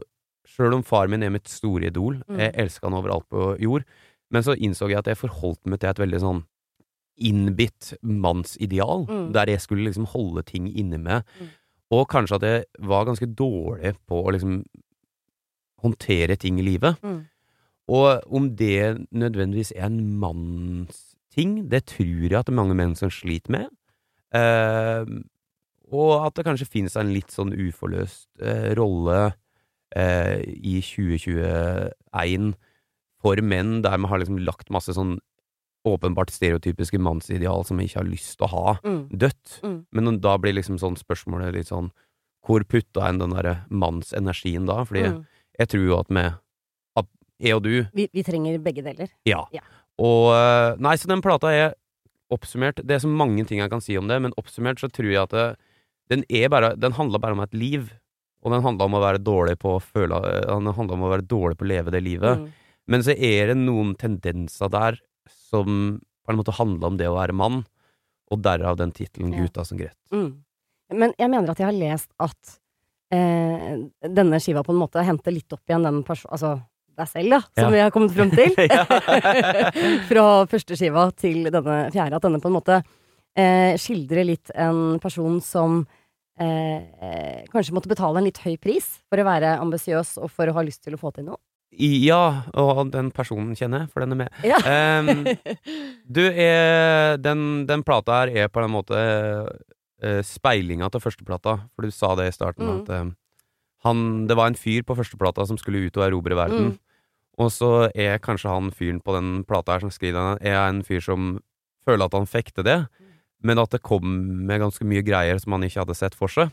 Sjøl 0.50 0.74
om 0.74 0.82
far 0.82 1.06
min 1.06 1.22
er 1.22 1.30
mitt 1.30 1.46
store 1.46 1.92
idol, 1.92 2.24
Mm. 2.26 2.40
jeg 2.40 2.56
elska 2.58 2.88
han 2.88 2.96
overalt 2.98 3.28
på 3.30 3.60
jord, 3.62 3.84
men 4.32 4.42
så 4.42 4.56
innså 4.58 4.90
jeg 4.90 4.98
at 4.98 5.06
jeg 5.06 5.20
forholdt 5.20 5.62
meg 5.70 5.80
til 5.80 5.90
et 5.92 6.00
veldig 6.02 6.20
sånn 6.24 6.44
innbitt 7.20 7.94
mannsideal, 8.02 9.06
Mm. 9.06 9.32
der 9.32 9.46
jeg 9.46 9.60
skulle 9.62 9.86
liksom 9.86 10.08
holde 10.08 10.44
ting 10.44 10.68
inne 10.68 10.98
med. 10.98 11.24
Mm. 11.40 11.50
Og 11.90 12.06
kanskje 12.12 12.38
at 12.38 12.46
jeg 12.46 12.88
var 12.88 13.08
ganske 13.08 13.28
dårlig 13.34 13.96
på 14.08 14.22
å 14.22 14.34
liksom 14.36 14.62
håndtere 15.84 16.38
ting 16.38 16.60
i 16.60 16.66
livet. 16.68 17.00
Mm. 17.02 17.24
Og 17.90 18.34
om 18.36 18.50
det 18.56 19.08
nødvendigvis 19.10 19.74
er 19.76 19.88
en 19.88 20.02
mannsting, 20.22 21.72
det 21.72 21.88
tror 21.96 22.28
jeg 22.28 22.38
at 22.38 22.50
det 22.50 22.54
er 22.54 22.62
mange 22.62 22.78
menn 22.78 22.96
som 23.00 23.10
sliter 23.14 23.56
med. 23.56 23.70
Eh, 24.36 25.10
og 25.90 26.12
at 26.22 26.36
det 26.38 26.46
kanskje 26.46 26.70
finnes 26.70 26.98
en 27.00 27.10
litt 27.16 27.34
sånn 27.34 27.56
uforløst 27.56 28.28
eh, 28.46 28.70
rolle 28.78 29.32
eh, 29.98 30.38
i 30.46 30.78
2021 30.86 32.52
for 33.20 33.42
menn, 33.42 33.80
der 33.84 33.98
vi 33.98 34.12
har 34.12 34.22
liksom 34.22 34.38
lagt 34.46 34.70
masse 34.72 34.94
sånn 34.96 35.18
åpenbart 35.88 36.30
stereotypiske 36.34 37.00
mannsideal 37.00 37.64
som 37.66 37.78
vi 37.80 37.86
ikke 37.88 38.02
har 38.02 38.10
lyst 38.10 38.38
til 38.38 38.48
å 38.48 38.50
ha, 38.52 38.80
Mm. 38.84 39.10
dødt. 39.10 39.60
Mm. 39.64 39.86
Men 39.92 40.20
da 40.20 40.38
blir 40.38 40.54
liksom 40.54 40.78
sånn 40.80 40.98
spørsmålet 40.98 41.54
litt 41.54 41.68
sånn 41.68 41.92
Hvor 42.46 42.64
putta 42.64 43.04
en 43.10 43.18
den 43.20 43.32
derre 43.32 43.66
mannsenergien 43.70 44.66
da? 44.66 44.84
Fordi 44.86 45.04
Mm. 45.04 45.26
jeg 45.60 45.68
tror 45.68 45.86
jo 45.86 46.00
at 46.00 46.08
vi 46.10 46.34
at 46.98 47.06
Jeg 47.42 47.54
og 47.56 47.64
du 47.64 47.84
Vi, 47.94 48.10
vi 48.14 48.24
trenger 48.24 48.58
begge 48.64 48.84
deler. 48.84 49.10
ja. 49.26 49.46
Ja. 49.54 49.62
Og 50.00 50.34
eh, 50.34 50.76
Nei, 50.80 50.96
så 50.96 51.08
den 51.08 51.22
plata 51.22 51.48
er 51.52 51.74
oppsummert 52.32 52.76
Det 52.86 52.92
er 52.92 53.00
så 53.00 53.08
mange 53.10 53.46
ting 53.48 53.60
jeg 53.60 53.70
kan 53.70 53.82
si 53.82 53.98
om 53.98 54.08
det, 54.08 54.22
men 54.22 54.32
oppsummert 54.38 54.80
så 54.80 54.90
tror 54.92 55.12
jeg 55.12 55.22
at 55.24 55.30
det, 55.32 55.58
den 56.10 56.24
er 56.30 56.48
bare 56.50 56.76
Den 56.80 56.94
handler 56.94 57.20
bare 57.20 57.34
om 57.34 57.42
et 57.42 57.54
liv. 57.54 57.92
Og 58.42 58.52
den 58.54 58.62
handler 58.64 58.86
om 58.86 58.94
å 58.94 59.02
være 59.04 59.20
dårlig 59.24 59.58
på 59.60 59.76
å 59.78 59.82
føle 59.84 60.16
eh, 60.16 60.46
Den 60.48 60.74
handler 60.74 60.94
om 60.94 61.04
å 61.04 61.12
være 61.12 61.28
dårlig 61.28 61.58
på 61.58 61.66
å 61.66 61.68
leve 61.68 61.92
det 61.92 62.04
livet. 62.04 62.40
Mm. 62.40 62.52
Men 62.88 63.02
så 63.02 63.12
er 63.20 63.48
det 63.48 63.58
noen 63.58 63.96
tendenser 63.96 64.70
der 64.72 65.00
som 65.28 66.00
på 66.26 66.32
en 66.32 66.38
måte 66.40 66.54
handler 66.58 66.88
om 66.92 66.98
det 67.00 67.08
å 67.10 67.18
være 67.18 67.34
mann, 67.36 67.64
og 68.30 68.42
derav 68.46 68.78
den 68.78 68.92
tittelen 68.94 69.34
Ja. 69.34 69.42
'Guta 69.42 69.66
som 69.66 69.78
gret'. 69.80 69.98
Mm. 70.14 70.44
Men 70.94 71.14
jeg 71.18 71.30
mener 71.30 71.50
at 71.52 71.58
jeg 71.58 71.66
har 71.66 71.74
lest 71.74 72.10
at 72.20 72.60
eh, 73.12 73.78
denne 74.06 74.40
skiva 74.42 74.64
på 74.64 74.74
en 74.74 74.82
måte 74.82 75.04
henter 75.06 75.32
litt 75.34 75.52
opp 75.54 75.62
igjen 75.70 75.84
den 75.84 76.04
personen 76.04 76.34
Altså 76.34 76.62
deg 77.00 77.08
selv, 77.08 77.30
da, 77.30 77.40
som 77.40 77.70
Ja. 77.70 77.70
vi 77.70 77.80
har 77.80 77.92
kommet 77.92 78.12
frem 78.12 78.30
til. 78.30 78.54
Fra 80.10 80.46
første 80.52 80.76
skiva 80.76 81.12
til 81.16 81.46
denne 81.50 81.78
fjerde. 81.94 82.16
At 82.18 82.26
denne 82.26 82.42
på 82.42 82.50
en 82.50 82.58
måte 82.58 82.84
eh, 83.36 83.78
skildrer 83.80 84.26
litt 84.28 84.52
en 84.56 85.00
person 85.00 85.40
som 85.42 85.86
eh, 86.40 86.82
eh, 87.02 87.46
kanskje 87.54 87.74
måtte 87.74 87.90
betale 87.92 88.20
en 88.20 88.28
litt 88.28 88.42
høy 88.44 88.58
pris 88.62 88.86
for 89.10 89.22
å 89.22 89.28
være 89.28 89.58
ambisiøs 89.64 90.18
og 90.24 90.30
for 90.32 90.48
å 90.52 90.54
ha 90.58 90.62
lyst 90.66 90.84
til 90.84 90.94
å 90.98 91.02
få 91.02 91.14
til 91.16 91.30
noe. 91.32 91.40
Ja, 91.78 92.44
og 92.58 92.90
den 92.92 93.12
personen 93.14 93.54
kjenner 93.56 93.84
jeg, 93.86 93.92
for 93.94 94.02
den 94.04 94.16
er 94.16 94.20
med. 94.24 94.40
Ja. 94.44 94.58
um, 95.00 95.22
du, 96.18 96.24
er, 96.26 97.20
den, 97.22 97.44
den 97.70 97.84
plata 97.86 98.24
her 98.24 98.32
er 98.46 98.50
på 98.52 98.64
en 98.66 98.74
måte 98.74 98.98
uh, 98.98 100.22
speilinga 100.26 100.90
til 100.92 101.04
førsteplata, 101.04 101.56
for 101.76 101.86
du 101.86 101.94
sa 101.94 102.16
det 102.20 102.32
i 102.32 102.36
starten, 102.36 102.66
Mm. 102.66 102.80
at 102.82 102.90
uh, 102.90 103.12
han, 103.86 104.00
det 104.28 104.36
var 104.36 104.50
en 104.52 104.58
fyr 104.60 104.82
på 104.84 104.98
førsteplata 104.98 105.46
som 105.48 105.58
skulle 105.62 105.86
ut 105.88 105.98
og 106.02 106.04
erobre 106.10 106.36
verden. 106.36 106.74
Mm. 106.74 106.80
Og 107.40 107.52
så 107.56 107.70
er 107.96 108.18
kanskje 108.20 108.52
han 108.52 108.74
fyren 108.76 109.00
på 109.00 109.14
den 109.16 109.46
plata 109.48 109.78
her 109.78 109.86
som 109.86 109.94
skriver 109.94 110.18
den, 110.20 110.48
er 110.52 110.58
en 110.66 110.82
fyr 110.84 111.00
som 111.06 111.38
føler 111.88 112.10
at 112.10 112.18
han 112.18 112.28
fikk 112.28 112.52
til 112.58 112.66
det, 112.68 112.80
men 113.40 113.62
at 113.62 113.72
det 113.72 113.80
kom 113.88 114.04
med 114.50 114.60
ganske 114.60 114.84
mye 114.84 115.06
greier 115.08 115.40
som 115.40 115.56
han 115.56 115.64
ikke 115.64 115.80
hadde 115.86 115.96
sett 115.96 116.18
for 116.18 116.28
seg. 116.28 116.52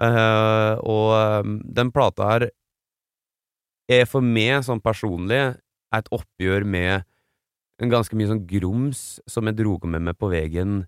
Uh, 0.00 0.76
og 0.84 1.44
um, 1.46 1.56
den 1.64 1.88
plata 1.92 2.28
her 2.28 2.50
er 3.90 4.06
for 4.08 4.22
meg 4.24 4.62
sånn 4.66 4.80
personlig 4.84 5.40
et 5.96 6.10
oppgjør 6.14 6.64
med 6.68 7.02
en 7.80 7.90
ganske 7.90 8.14
mye 8.16 8.28
sånn 8.30 8.44
grums 8.48 9.02
som 9.30 9.48
jeg 9.48 9.56
dro 9.58 9.78
med 9.88 10.04
meg 10.10 10.18
på 10.20 10.28
veien 10.30 10.82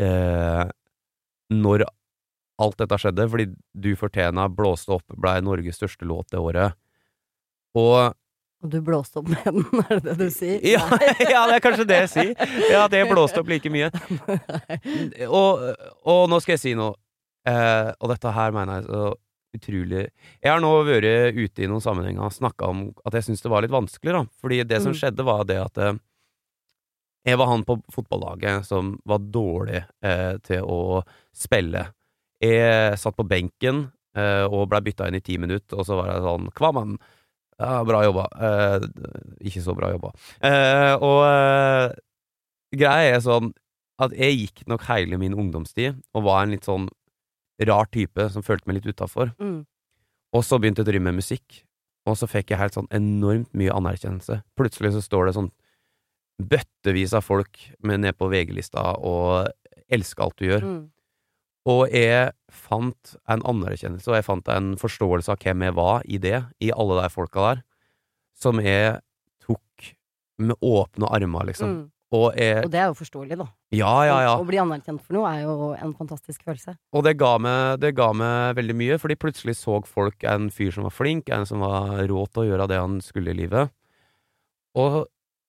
eh, 0.00 0.64
når 1.52 1.84
alt 2.62 2.78
dette 2.78 2.98
skjedde, 3.00 3.28
fordi 3.30 3.46
Du 3.74 3.92
fortjena 3.98 4.48
blåste 4.52 4.92
opp 4.98 5.14
blei 5.18 5.38
Norges 5.42 5.78
største 5.80 6.06
låt 6.06 6.28
det 6.30 6.38
året. 6.42 6.76
Og 7.78 8.12
Og 8.62 8.70
du 8.70 8.78
blåste 8.84 9.18
opp 9.18 9.30
med 9.32 9.42
den, 9.46 9.64
er 9.90 9.98
det 10.02 10.12
det 10.12 10.28
du 10.28 10.34
sier? 10.34 10.60
ja, 10.66 10.82
ja, 11.32 11.46
det 11.50 11.56
er 11.56 11.64
kanskje 11.64 11.86
det 11.88 12.00
jeg 12.04 12.10
sier. 12.12 12.34
Ja, 12.70 12.84
det 12.90 13.06
blåste 13.10 13.40
opp 13.42 13.48
like 13.50 13.70
mye. 13.72 13.88
Og, 15.40 15.64
og 16.06 16.20
nå 16.30 16.38
skal 16.42 16.54
jeg 16.56 16.62
si 16.62 16.74
noe, 16.78 16.94
eh, 17.48 17.90
og 17.98 18.12
dette 18.12 18.30
her 18.36 18.54
mener 18.54 18.80
jeg 18.82 18.90
så 18.90 19.14
utrolig 19.54 20.06
Jeg 20.42 20.50
har 20.50 20.60
nå 20.60 20.70
vært 20.86 21.36
ute 21.36 21.62
i 21.64 21.68
noen 21.70 21.82
sammenhenger 21.84 22.24
og 22.26 22.32
snakka 22.32 22.68
om 22.72 22.82
at 23.04 23.14
jeg 23.18 23.26
syns 23.28 23.42
det 23.44 23.50
var 23.52 23.62
litt 23.64 23.74
vanskelig, 23.74 24.12
da. 24.16 24.22
Fordi 24.40 24.62
det 24.64 24.80
som 24.82 24.92
Mm. 24.92 24.98
skjedde, 25.00 25.24
var 25.28 25.44
det 25.44 25.58
at 25.60 25.78
eh, 25.78 25.98
jeg 27.26 27.38
var 27.38 27.46
han 27.52 27.62
på 27.64 27.76
fotballaget 27.94 28.64
som 28.66 28.96
var 29.06 29.18
dårlig 29.18 29.84
eh, 30.02 30.36
til 30.42 30.64
å 30.66 31.02
spille. 31.34 31.84
Jeg 32.42 32.98
satt 32.98 33.14
på 33.16 33.26
benken 33.28 33.92
eh, 34.18 34.44
og 34.50 34.68
blei 34.72 34.80
bytta 34.82 35.06
inn 35.08 35.14
i 35.20 35.22
ti 35.22 35.36
minutter, 35.38 35.78
og 35.78 35.86
så 35.86 35.96
var 36.00 36.10
jeg 36.14 36.24
sånn 36.26 36.48
Kvammen! 36.58 36.96
Ja, 37.62 37.84
bra 37.86 38.00
jobba. 38.02 38.24
Eh, 38.42 38.86
ikke 39.46 39.62
så 39.62 39.74
bra 39.78 39.92
jobba. 39.92 40.10
Eh, 40.42 40.94
og 40.98 41.20
eh, 41.28 41.92
greia 42.74 43.12
er 43.14 43.20
sånn 43.22 43.52
at 44.02 44.10
jeg 44.18 44.34
gikk 44.40 44.64
nok 44.72 44.82
hele 44.88 45.18
min 45.20 45.36
ungdomstid 45.38 46.00
og 46.16 46.24
var 46.26 46.42
en 46.42 46.50
litt 46.56 46.66
sånn 46.66 46.88
rar 47.68 47.90
type 47.92 48.28
som 48.32 48.44
følte 48.44 48.68
meg 48.68 48.80
litt 48.80 48.94
utafor. 48.94 49.32
Mm. 49.42 49.62
Og 50.32 50.46
så 50.46 50.58
begynte 50.58 50.80
jeg 50.82 50.88
å 50.88 50.90
drive 50.90 51.06
med 51.08 51.18
musikk, 51.20 51.62
og 52.08 52.16
så 52.18 52.26
fikk 52.30 52.52
jeg 52.52 52.60
helt 52.60 52.76
sånn 52.76 52.88
enormt 52.94 53.52
mye 53.56 53.74
anerkjennelse. 53.74 54.40
Plutselig 54.58 54.94
så 54.96 55.02
står 55.04 55.28
det 55.28 55.36
sånn 55.36 55.52
bøttevis 56.42 57.12
av 57.14 57.26
folk 57.26 57.60
med 57.84 58.02
ned 58.02 58.16
på 58.18 58.30
VG-lista 58.32 58.96
og 58.98 59.52
elsker 59.92 60.24
alt 60.24 60.40
du 60.40 60.48
gjør. 60.48 60.66
Mm. 60.66 60.82
Og 61.72 61.82
jeg 61.94 62.32
fant 62.50 63.14
en 63.30 63.44
anerkjennelse, 63.46 64.08
og 64.10 64.18
jeg 64.18 64.26
fant 64.26 64.48
en 64.50 64.72
forståelse 64.80 65.30
av 65.30 65.44
hvem 65.44 65.62
jeg 65.68 65.76
var 65.78 66.06
i 66.10 66.18
det, 66.22 66.40
i 66.58 66.72
alle 66.74 66.98
de 66.98 67.10
folka 67.12 67.44
der, 67.44 67.62
som 68.34 68.58
jeg 68.62 68.96
tok 69.44 69.92
med 70.42 70.58
åpne 70.58 71.10
armer, 71.14 71.46
liksom. 71.52 71.76
Mm. 71.76 71.84
Og, 72.12 72.26
er, 72.36 72.58
Og 72.66 72.72
det 72.72 72.80
er 72.82 72.90
jo 72.90 72.96
forståelig, 72.98 73.36
da. 73.40 73.46
ja, 73.72 73.92
ja, 74.04 74.16
ja. 74.26 74.32
Å 74.36 74.44
bli 74.44 74.58
anerkjent 74.60 75.00
for 75.00 75.16
noe 75.16 75.30
er 75.30 75.46
jo 75.46 75.70
en 75.72 75.94
fantastisk 75.96 76.42
følelse. 76.44 76.74
Og 76.92 77.06
det 77.06 77.14
ga, 77.20 77.30
meg, 77.40 77.78
det 77.80 77.94
ga 77.96 78.10
meg 78.12 78.58
veldig 78.58 78.76
mye, 78.76 78.98
fordi 79.00 79.16
plutselig 79.16 79.54
så 79.62 79.78
folk 79.88 80.26
en 80.28 80.50
fyr 80.52 80.74
som 80.76 80.84
var 80.84 80.92
flink, 80.92 81.32
en 81.32 81.48
som 81.48 81.64
var 81.64 82.02
rå 82.10 82.26
til 82.28 82.42
å 82.42 82.46
gjøre 82.50 82.68
det 82.68 82.80
han 82.82 82.98
skulle 83.04 83.32
i 83.32 83.38
livet. 83.38 83.72
Og, 84.76 84.98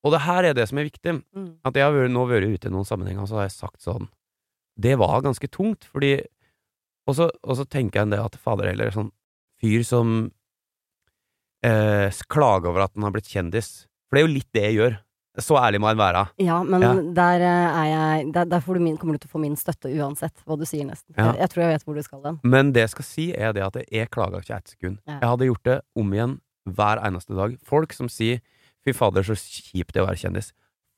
og 0.03 0.15
det 0.15 0.23
her 0.23 0.47
er 0.47 0.55
det 0.55 0.69
som 0.71 0.79
er 0.79 0.87
viktig. 0.87 1.17
Mm. 1.35 1.49
At 1.67 1.79
jeg 1.79 1.83
har 1.83 2.11
nå 2.15 2.23
vært 2.31 2.47
ute 2.47 2.71
i 2.71 2.75
noen 2.75 2.87
sammenhenger, 2.87 3.27
så 3.27 3.41
har 3.41 3.49
jeg 3.49 3.57
sagt 3.57 3.83
sånn 3.83 4.07
Det 4.79 4.95
var 4.99 5.21
ganske 5.27 5.51
tungt, 5.51 5.83
fordi 5.91 6.15
Og 7.07 7.17
så, 7.19 7.27
og 7.43 7.59
så 7.59 7.67
tenker 7.67 7.99
jeg 7.99 8.07
en 8.07 8.15
det 8.15 8.23
at 8.23 8.39
fader 8.39 8.71
heller, 8.71 8.91
sånn 8.95 9.11
fyr 9.59 9.83
som 9.83 10.31
eh, 11.63 12.07
klager 12.31 12.71
over 12.71 12.85
at 12.85 12.95
han 12.95 13.03
har 13.03 13.11
blitt 13.15 13.31
kjendis. 13.31 13.89
For 14.07 14.15
det 14.15 14.21
er 14.21 14.27
jo 14.27 14.35
litt 14.37 14.51
det 14.55 14.63
jeg 14.69 14.77
gjør. 14.77 14.95
Så 15.41 15.55
ærlig 15.57 15.79
må 15.81 15.89
en 15.89 15.97
være. 15.97 16.27
Ja, 16.37 16.59
men 16.63 16.81
Ja. 16.81 16.93
der 17.17 17.41
eh, 17.41 17.89
jeg 17.89 18.33
Der, 18.33 18.45
der 18.45 18.59
får 18.61 18.75
du 18.75 18.79
min, 18.85 18.97
kommer 18.97 19.13
du 19.17 19.23
til 19.23 19.29
å 19.31 19.33
få 19.33 19.41
min 19.41 19.55
støtte 19.57 19.89
uansett 19.89 20.33
hva 20.45 20.57
du 20.59 20.65
sier, 20.65 20.85
nesten. 20.85 21.15
Ja. 21.17 21.31
Jeg, 21.31 21.39
jeg 21.41 21.49
tror 21.49 21.63
jeg 21.63 21.71
vet 21.73 21.83
hvor 21.87 21.95
du 21.95 22.03
skal 22.03 22.21
den. 22.21 22.39
Men 22.43 22.71
det 22.71 22.81
jeg 22.85 22.89
skal 22.93 23.03
si, 23.07 23.25
er 23.33 23.53
det 23.53 23.63
at 23.65 23.79
jeg 23.89 24.09
klaga 24.13 24.41
ikke 24.43 24.55
ett 24.59 24.67
sekund. 24.75 24.99
Ja. 25.07 25.17
Jeg 25.21 25.29
hadde 25.31 25.45
gjort 25.49 25.63
det 25.65 25.79
om 25.97 26.13
igjen 26.13 26.35
hver 26.69 27.01
eneste 27.03 27.33
dag. 27.35 27.57
Folk 27.65 27.93
som 27.93 28.07
sier 28.09 28.41
'fy 28.85 28.93
fader, 28.93 29.23
så 29.23 29.33
kjipt 29.33 29.93
det 29.93 30.01
er 30.01 30.05
å 30.05 30.11
være 30.11 30.21
kjendis'. 30.21 30.51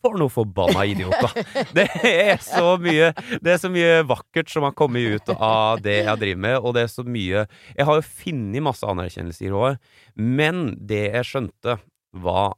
For 0.04 0.14
noe 0.20 0.30
forbanna 0.30 0.84
idioter! 0.86 1.32
Det 1.74 1.88
er 2.04 2.38
så 2.38 2.76
mye 2.78 3.08
Det 3.42 3.54
er 3.56 3.58
så 3.58 3.72
mye 3.74 4.04
vakkert 4.06 4.50
som 4.52 4.62
har 4.68 4.74
kommet 4.78 5.02
ut 5.16 5.30
av 5.40 5.80
det 5.82 6.04
jeg 6.06 6.20
driver 6.20 6.42
med, 6.42 6.58
og 6.60 6.76
det 6.76 6.84
er 6.84 6.92
så 6.94 7.02
mye 7.04 7.48
Jeg 7.76 7.86
har 7.88 7.96
jo 7.96 8.02
funnet 8.06 8.62
masse 8.62 8.84
anerkjennelse 8.86 9.46
i 9.48 9.50
rådet, 9.50 9.80
men 10.16 10.76
det 10.78 11.12
jeg 11.16 11.26
skjønte, 11.26 11.80
var 12.14 12.54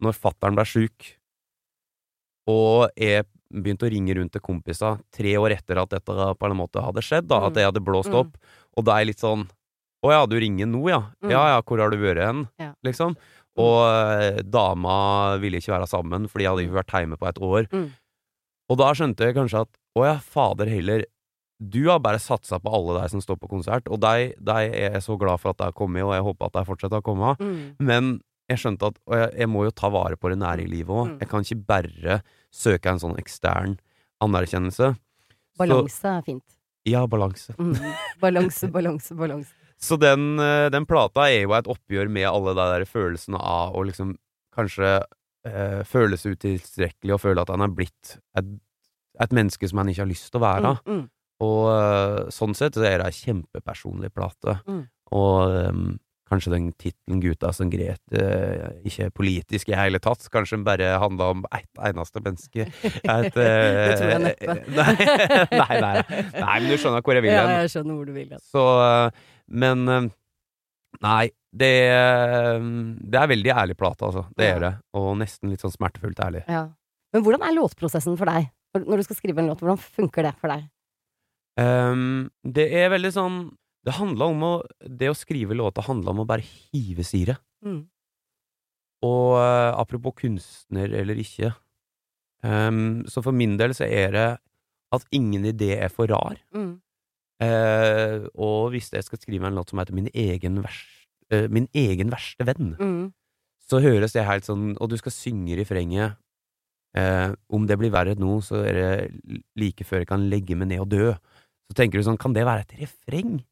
når 0.00 0.16
fattern 0.16 0.56
ble 0.58 0.64
sjuk, 0.68 1.10
og 2.50 2.88
jeg 2.98 3.26
begynte 3.50 3.86
å 3.88 3.90
ringe 3.92 4.14
rundt 4.16 4.32
til 4.34 4.42
kompiser 4.44 4.98
tre 5.14 5.32
år 5.38 5.56
etter 5.56 5.80
at 5.82 5.90
dette 5.96 6.14
på 6.38 6.48
en 6.48 6.56
måte 6.58 6.82
hadde 6.82 7.02
skjedd, 7.02 7.26
da, 7.30 7.40
Mm. 7.40 7.46
at 7.46 7.54
det 7.54 7.64
hadde 7.66 7.84
blåst 7.84 8.10
Mm. 8.10 8.20
opp, 8.20 8.36
og 8.76 8.84
da 8.84 8.92
er 8.96 8.98
jeg 9.04 9.06
litt 9.14 9.20
sånn 9.24 9.48
Å 10.02 10.10
ja, 10.12 10.24
du 10.24 10.34
ringer 10.40 10.64
nå, 10.64 10.88
ja? 10.88 11.12
Mm. 11.22 11.30
Ja 11.30 11.42
ja, 11.48 11.60
hvor 11.60 11.76
har 11.78 11.90
du 11.90 11.98
vært 11.98 12.16
hen? 12.24 12.48
Ja. 12.58 12.72
Liksom. 12.82 13.14
Og 13.58 13.84
eh, 14.22 14.40
dama 14.40 15.36
ville 15.36 15.58
ikke 15.60 15.76
være 15.76 15.86
sammen, 15.86 16.24
fordi 16.26 16.44
jeg 16.46 16.48
hadde 16.48 16.64
ikke 16.64 16.78
vært 16.80 16.94
hjemme 16.96 17.18
på 17.20 17.28
et 17.28 17.36
år. 17.38 17.68
Mm. 17.70 17.90
Og 18.70 18.78
da 18.78 18.94
skjønte 18.94 19.18
jeg 19.28 19.34
kanskje 19.36 19.60
at 19.60 19.68
å 19.98 20.06
ja, 20.06 20.16
fader 20.16 20.70
heller, 20.72 21.04
du 21.60 21.90
har 21.90 21.98
bare 22.00 22.16
satsa 22.16 22.58
på 22.58 22.72
alle 22.72 23.02
de 23.02 23.08
som 23.10 23.20
står 23.20 23.36
på 23.42 23.50
konsert, 23.50 23.84
og 23.92 24.00
de 24.00 24.32
er 24.32 24.90
jeg 24.94 25.02
så 25.04 25.18
glad 25.20 25.38
for 25.38 25.50
at 25.50 25.58
de 25.58 25.64
har 25.64 25.72
kommet, 25.76 26.02
og 26.02 26.14
jeg 26.16 26.24
håper 26.24 26.46
at 26.46 26.52
de 26.54 26.64
fortsetter 26.64 27.02
å 27.02 27.04
komme. 27.04 27.36
Mm. 27.36 27.76
Men 27.78 28.22
jeg 28.50 28.62
skjønte 28.62 28.90
at 28.90 28.98
og 29.06 29.14
jeg, 29.16 29.30
jeg 29.42 29.50
må 29.50 29.64
jo 29.66 29.74
ta 29.74 29.90
vare 29.92 30.18
på 30.18 30.32
det 30.32 30.40
nære 30.40 30.64
i 30.64 30.70
livet 30.70 30.90
òg. 30.90 31.12
Mm. 31.12 31.18
Jeg 31.22 31.30
kan 31.30 31.46
ikke 31.46 31.66
bare 31.70 32.20
søke 32.54 32.92
en 32.92 33.02
sånn 33.02 33.18
ekstern 33.20 33.76
anerkjennelse. 34.24 34.94
Balanse 35.60 36.16
er 36.16 36.24
fint. 36.26 36.46
Ja, 36.88 37.04
balanse. 37.10 37.54
Mm. 37.60 37.76
Balanse, 38.22 38.70
balanse, 38.72 39.16
balanse. 39.16 39.54
Så 39.80 39.96
den, 39.96 40.38
eh, 40.40 40.68
den 40.72 40.84
plata 40.88 41.28
er 41.30 41.46
jo 41.46 41.54
et 41.56 41.68
oppgjør 41.70 42.10
med 42.12 42.28
alle 42.28 42.52
de 42.56 42.66
der 42.74 42.84
følelsene 42.88 43.38
av 43.40 43.76
å 43.76 43.84
liksom 43.88 44.12
kanskje 44.56 44.98
eh, 45.48 45.80
føle 45.88 46.18
seg 46.20 46.36
utilstrekkelig 46.36 47.16
og 47.16 47.22
føle 47.22 47.44
at 47.44 47.52
han 47.52 47.64
er 47.64 47.72
blitt 47.72 48.18
et, 48.36 48.50
et 49.24 49.32
menneske 49.36 49.68
som 49.70 49.80
han 49.80 49.92
ikke 49.92 50.04
har 50.04 50.10
lyst 50.10 50.28
til 50.28 50.40
å 50.40 50.44
være. 50.44 50.74
Mm, 50.84 50.98
mm. 50.98 51.06
Og 51.46 51.62
eh, 51.72 52.20
sånn 52.36 52.56
sett 52.56 52.76
så 52.76 52.84
er 52.84 53.00
det 53.00 53.08
ei 53.08 53.16
kjempepersonlig 53.22 54.12
plate. 54.12 54.58
Mm. 54.68 54.82
Og 55.16 55.36
ehm, 55.56 55.86
kanskje 56.30 56.52
den 56.54 56.68
tittelen 56.78 57.20
'Gutta 57.22 57.50
som 57.54 57.70
gret' 57.72 58.14
eh, 58.16 58.70
ikke 58.86 59.08
er 59.08 59.10
politisk 59.14 59.68
i 59.72 59.76
hele 59.78 59.98
tatt. 60.02 60.22
Kanskje 60.32 60.56
den 60.58 60.64
bare 60.68 60.92
handla 61.02 61.30
om 61.34 61.44
ett 61.52 61.82
eneste 61.90 62.22
menneske. 62.24 62.68
Et, 62.86 63.34
eh, 63.34 63.34
Det 63.90 63.98
tror 63.98 64.14
jeg 64.14 64.22
neppe. 64.24 64.56
Nei, 64.78 64.94
nei, 65.60 65.80
nei, 65.80 66.22
nei, 66.38 66.56
men 66.60 66.70
du 66.70 66.76
skjønner 66.78 67.02
hvor 67.04 67.18
jeg 67.18 67.26
vil 67.26 67.34
Ja, 67.34 67.44
jeg 67.64 67.70
skjønner 67.74 67.94
hvor 67.98 68.06
du 68.06 68.12
vil. 68.16 68.30
hen. 68.30 68.40
Så 68.40 68.64
eh, 68.86 69.10
Men 69.50 69.88
eh, 69.88 70.08
Nei, 71.00 71.30
det, 71.54 71.68
eh, 71.94 72.58
det 73.10 73.18
er 73.20 73.28
veldig 73.30 73.52
ærlig 73.54 73.76
plate, 73.78 74.02
altså. 74.08 74.24
Det 74.36 74.44
Ja. 74.48 74.56
er 74.56 74.60
det. 74.60 74.72
Og 74.98 75.12
nesten 75.18 75.50
litt 75.50 75.60
sånn 75.62 75.70
smertefullt 75.74 76.18
ærlig. 76.18 76.42
Ja. 76.50 76.64
Men 77.14 77.22
hvordan 77.24 77.42
er 77.46 77.54
låtprosessen 77.54 78.18
for 78.18 78.26
deg? 78.26 78.50
Når 78.74 78.96
du 78.98 79.02
skal 79.06 79.16
skrive 79.16 79.38
en 79.42 79.48
låt, 79.50 79.58
hvordan 79.62 79.78
funker 79.78 80.22
det 80.26 80.34
for 80.38 80.50
deg? 80.50 80.66
Um, 81.58 82.30
det 82.46 82.68
er 82.72 82.90
veldig 82.92 83.10
sånn 83.12 83.38
Det 83.86 83.94
handla 83.96 84.26
om 84.28 84.42
å 84.44 84.52
Det 84.84 85.08
å 85.08 85.16
skrive 85.16 85.56
låter 85.56 85.86
handla 85.86 86.10
om 86.12 86.20
å 86.24 86.28
bare 86.28 86.44
hive 86.44 87.04
seg. 87.06 87.32
Mm. 87.64 87.86
Og 89.06 89.38
eh, 89.40 89.72
apropos 89.80 90.12
kunstner 90.20 90.92
eller 90.92 91.16
ikke 91.20 91.54
um, 92.44 93.00
Så 93.08 93.22
for 93.24 93.32
min 93.32 93.54
del 93.60 93.72
så 93.76 93.86
er 93.88 94.12
det 94.16 94.28
at 94.92 95.04
ingen 95.14 95.44
idé 95.46 95.76
er 95.78 95.88
for 95.88 96.10
rar. 96.10 96.36
Mm. 96.52 96.72
Uh, 97.40 98.26
og 98.36 98.72
hvis 98.74 98.90
jeg 98.92 99.04
skal 99.06 99.20
skrive 99.22 99.46
en 99.48 99.54
låt 99.56 99.70
som 99.70 99.78
heter 99.80 99.94
Min 99.96 100.10
egen, 100.12 100.58
vers, 100.64 100.80
uh, 101.32 101.46
min 101.48 101.68
egen 101.72 102.10
verste 102.12 102.44
venn, 102.44 102.74
Mm. 102.76 103.12
så 103.70 103.78
høres 103.80 104.12
det 104.12 104.26
helt 104.26 104.44
sånn 104.44 104.74
Og 104.80 104.90
du 104.90 104.96
skal 104.98 105.12
synge 105.14 105.56
refrenget. 105.56 106.16
uh, 106.98 107.32
om 107.48 107.66
det 107.70 107.78
blir 107.78 107.92
verre 107.94 108.16
nå, 108.18 108.40
så 108.42 108.64
er 108.66 108.74
det 108.74 109.40
like 109.56 109.84
før 109.86 110.02
jeg 110.02 110.08
kan 110.10 110.28
legge 110.28 110.56
meg 110.58 110.68
ned 110.68 110.80
og 110.82 110.88
dø. 110.90 111.12
Så 111.70 111.76
tenker 111.78 112.00
du 112.00 112.04
sånn, 112.04 112.18
kan 112.18 112.32
det 112.34 112.42
være 112.44 112.66
et 112.66 112.74
refreng? 112.82 113.44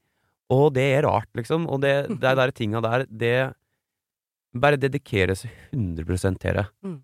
Og 0.55 0.71
det 0.77 0.87
er 0.97 1.05
rart, 1.05 1.29
liksom. 1.37 1.67
Og 1.69 1.83
det, 1.85 1.95
det 2.23 2.35
der 2.41 2.55
tinga 2.57 2.85
der, 2.85 3.07
det 3.09 3.39
Bare 4.59 4.79
dedikeres 4.81 5.43
seg 5.45 5.53
100 5.77 6.39
til 6.41 6.57
det. 6.57 6.65
Mm. 6.83 6.95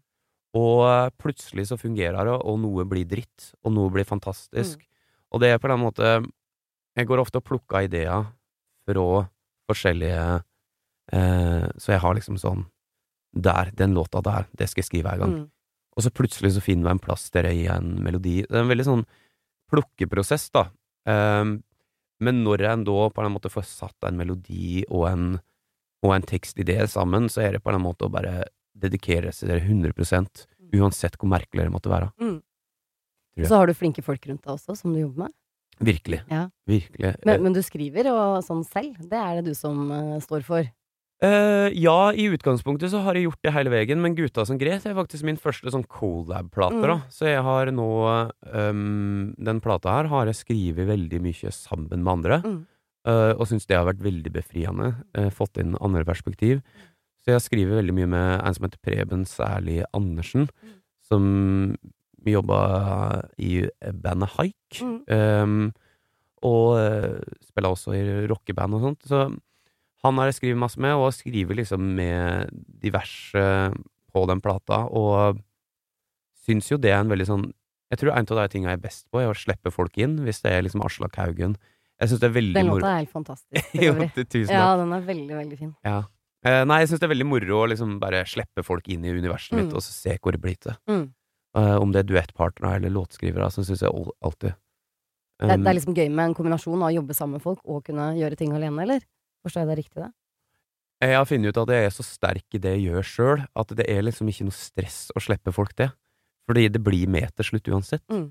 Og 0.56 0.78
eh, 0.88 1.10
plutselig 1.20 1.66
så 1.68 1.76
fungerer 1.76 2.24
det, 2.24 2.36
og 2.40 2.56
noe 2.62 2.86
blir 2.88 3.04
dritt, 3.04 3.50
og 3.60 3.74
noe 3.76 3.92
blir 3.92 4.06
fantastisk. 4.08 4.80
Mm. 4.80 5.34
Og 5.34 5.42
det 5.42 5.50
er 5.52 5.60
på 5.60 5.68
den 5.68 5.82
måte 5.82 6.14
Jeg 6.94 7.08
går 7.10 7.20
ofte 7.20 7.40
og 7.42 7.44
plukker 7.44 7.84
ideer 7.84 8.28
fra 8.86 9.04
forskjellige 9.66 10.24
eh, 11.12 11.66
Så 11.74 11.92
jeg 11.92 12.00
har 12.04 12.14
liksom 12.14 12.38
sånn 12.38 12.62
Der, 13.34 13.72
den 13.74 13.96
låta 13.98 14.22
der, 14.22 14.46
det 14.54 14.70
skal 14.70 14.84
jeg 14.84 14.88
skrive 14.88 15.12
en 15.12 15.24
gang. 15.24 15.36
Mm. 15.42 15.46
Og 15.94 16.06
så 16.06 16.14
plutselig 16.14 16.54
så 16.54 16.62
finner 16.62 16.88
vi 16.88 16.94
en 16.94 17.02
plass 17.02 17.28
der 17.34 17.50
jeg 17.50 17.64
gir 17.64 17.74
en 17.74 17.96
melodi. 18.02 18.36
Det 18.46 18.56
er 18.56 18.64
en 18.64 18.70
veldig 18.70 18.86
sånn 18.86 19.04
plukkeprosess, 19.70 20.48
da. 20.54 20.68
Ehm, 21.10 21.56
men 22.24 22.42
når 22.46 22.64
en 22.70 22.86
da 22.86 23.08
på 23.12 23.24
en 23.24 23.34
måte 23.34 23.52
får 23.52 23.66
satt 23.68 24.08
en 24.08 24.18
melodi 24.18 24.82
og 24.88 25.06
en, 25.10 25.28
og 26.04 26.16
en 26.16 26.26
tekstidé 26.26 26.78
sammen, 26.90 27.28
så 27.32 27.44
er 27.44 27.56
det 27.56 27.64
på 27.64 27.72
en 27.72 27.82
måte 27.84 28.08
å 28.08 28.12
bare 28.12 28.46
dedikere 28.74 29.30
seg 29.32 29.48
til 29.48 29.54
det 29.54 29.92
100% 29.94 30.44
uansett 30.74 31.16
hvor 31.20 31.30
merkelig 31.30 31.68
det 31.68 31.74
måtte 31.74 31.92
være. 31.92 32.10
Mm. 32.20 32.38
Så 33.46 33.58
har 33.58 33.66
du 33.66 33.74
flinke 33.74 34.02
folk 34.06 34.26
rundt 34.28 34.44
deg 34.44 34.54
også, 34.54 34.76
som 34.78 34.94
du 34.94 35.00
jobber 35.00 35.26
med. 35.26 35.34
Virkelig. 35.82 36.20
Ja. 36.30 36.44
Virkelig. 36.70 37.16
Men, 37.26 37.42
men 37.42 37.54
du 37.54 37.60
skriver 37.66 38.08
og 38.12 38.44
sånn 38.46 38.62
selv. 38.66 38.98
Det 39.10 39.18
er 39.18 39.40
det 39.40 39.50
du 39.50 39.58
som 39.58 39.88
uh, 39.90 40.20
står 40.22 40.44
for. 40.46 40.68
Eh, 41.24 41.70
ja, 41.80 42.12
i 42.12 42.26
utgangspunktet 42.34 42.90
så 42.92 43.00
har 43.04 43.16
jeg 43.16 43.24
gjort 43.28 43.40
det 43.46 43.52
hele 43.54 43.70
veien, 43.72 44.00
men 44.02 44.16
Gutta 44.18 44.44
som 44.44 44.58
gret 44.60 44.84
er 44.84 44.96
faktisk 44.98 45.24
min 45.24 45.38
første 45.40 45.70
sånn 45.72 45.86
collab-plate, 45.88 46.82
Mm. 46.82 46.86
da. 46.90 46.96
Så 47.08 47.24
jeg 47.30 47.42
har 47.42 47.70
nå 47.72 47.88
um, 48.52 49.34
Den 49.38 49.60
plata 49.64 49.88
her 49.94 50.08
har 50.12 50.26
jeg 50.26 50.34
skrevet 50.42 50.86
veldig 50.90 51.20
mye 51.24 51.50
sammen 51.54 51.88
med 52.02 52.12
andre, 52.12 52.42
Mm. 52.42 52.66
uh, 53.06 53.32
og 53.38 53.46
syns 53.48 53.64
det 53.66 53.76
har 53.78 53.86
vært 53.86 54.02
veldig 54.04 54.32
befriende. 54.32 54.94
Uh, 55.16 55.30
fått 55.30 55.56
inn 55.58 55.76
andre 55.80 56.04
perspektiv. 56.04 56.60
Så 57.24 57.32
jeg 57.32 57.38
har 57.40 57.46
skrevet 57.48 57.78
veldig 57.80 57.94
mye 57.94 58.06
med 58.08 58.44
en 58.44 58.54
som 58.54 58.64
heter 58.68 58.82
Preben 58.84 59.24
Særlig 59.24 59.82
Andersen, 59.94 60.50
Mm. 60.62 60.80
som 61.08 61.76
jobba 62.26 63.24
i 63.38 63.68
bandet 63.92 64.28
Haik. 64.36 64.80
Mm. 64.80 65.00
Um, 65.08 65.72
og 66.42 66.76
uh, 66.76 67.20
spiller 67.40 67.70
også 67.72 67.94
i 67.96 68.26
rockeband 68.28 68.74
og 68.74 68.80
sånt. 68.82 69.02
Så 69.08 69.38
han 70.04 70.18
har 70.20 70.28
jeg 70.30 70.36
skrevet 70.38 70.60
masse 70.60 70.80
med, 70.80 70.94
og 71.00 71.12
skriver 71.16 71.56
liksom 71.62 71.80
med 71.96 72.50
diverse 72.84 73.44
på 74.14 74.24
den 74.30 74.40
plata, 74.44 74.84
og 74.92 75.40
syns 76.44 76.68
jo 76.70 76.76
det 76.80 76.92
er 76.92 77.00
en 77.02 77.10
veldig 77.12 77.26
sånn 77.28 77.44
Jeg 77.92 78.00
tror 78.00 78.14
en 78.16 78.26
av 78.26 78.38
de 78.40 78.48
tingene 78.50 78.72
jeg 78.72 78.78
er 78.80 78.82
best 78.84 79.04
på, 79.12 79.20
er 79.22 79.28
å 79.30 79.36
slippe 79.38 79.70
folk 79.70 79.96
inn, 80.02 80.16
hvis 80.26 80.40
det 80.42 80.50
er 80.50 80.62
liksom 80.66 80.82
Aslak 80.82 81.14
Haugen. 81.20 81.52
Jeg 82.00 82.10
syns 82.10 82.20
det 82.22 82.26
er 82.26 82.32
veldig 82.34 82.54
moro 82.64 82.64
Den 82.64 82.80
låta 82.80 82.90
er 82.90 82.96
helt 83.04 83.12
fantastisk. 83.12 83.68
Jo, 83.84 83.92
tusen 84.16 84.48
takk. 84.48 84.56
Ja, 84.56 84.70
den 84.80 84.94
er 84.96 85.04
veldig, 85.06 85.36
veldig 85.38 85.58
fin. 85.60 85.74
Ja. 85.86 85.98
Eh, 86.44 86.62
nei, 86.66 86.80
jeg 86.82 86.88
syns 86.90 87.00
det 87.04 87.06
er 87.06 87.12
veldig 87.12 87.26
moro 87.28 87.60
å 87.62 87.68
liksom 87.70 87.92
bare 88.02 88.24
slippe 88.26 88.64
folk 88.66 88.88
inn 88.90 89.04
i 89.06 89.12
universet 89.14 89.54
mitt, 89.54 89.68
Mm. 89.70 89.76
og 89.78 89.84
så 89.84 89.94
se 89.94 90.16
hvor 90.18 90.34
det 90.34 90.40
blir 90.42 90.58
til. 90.58 90.74
Mm. 90.90 91.04
Eh, 91.60 91.76
om 91.78 91.92
det 91.94 92.02
er 92.02 92.08
duettpartnere 92.10 92.80
eller 92.80 92.90
låtskrivere, 92.96 93.46
så 93.54 93.62
syns 93.62 93.84
jeg 93.84 93.92
alltid 93.92 94.18
alltid. 94.26 94.56
Det, 95.38 95.50
Um, 95.54 95.62
det 95.64 95.70
er 95.70 95.74
liksom 95.78 95.94
gøy 95.98 96.08
med 96.14 96.24
en 96.28 96.34
kombinasjon 96.34 96.82
av 96.82 96.88
å 96.90 96.94
jobbe 96.94 97.14
sammen 97.14 97.38
med 97.38 97.42
folk 97.42 97.60
og 97.66 97.84
kunne 97.86 98.12
gjøre 98.18 98.36
ting 98.38 98.52
alene, 98.54 98.82
eller? 98.84 99.00
Forstår 99.44 99.64
jeg 99.64 99.70
det 99.70 99.80
riktig, 99.82 100.00
da? 100.02 100.10
Jeg 101.04 101.18
har 101.18 101.26
funnet 101.28 101.52
ut 101.52 101.60
at 101.64 101.74
jeg 101.74 101.88
er 101.88 101.92
så 101.92 102.06
sterk 102.06 102.56
i 102.56 102.60
det 102.62 102.78
jeg 102.78 102.86
gjør 102.88 103.08
sjøl, 103.10 103.44
at 103.60 103.76
det 103.76 103.86
er 103.92 104.06
liksom 104.06 104.30
ikke 104.30 104.46
noe 104.48 104.56
stress 104.56 104.98
å 105.12 105.20
slippe 105.20 105.52
folk 105.52 105.74
til. 105.76 105.92
Fordi 106.48 106.68
det 106.72 106.80
blir 106.84 107.10
med 107.10 107.32
til 107.36 107.48
slutt 107.50 107.68
uansett. 107.72 108.04
Mm. 108.12 108.30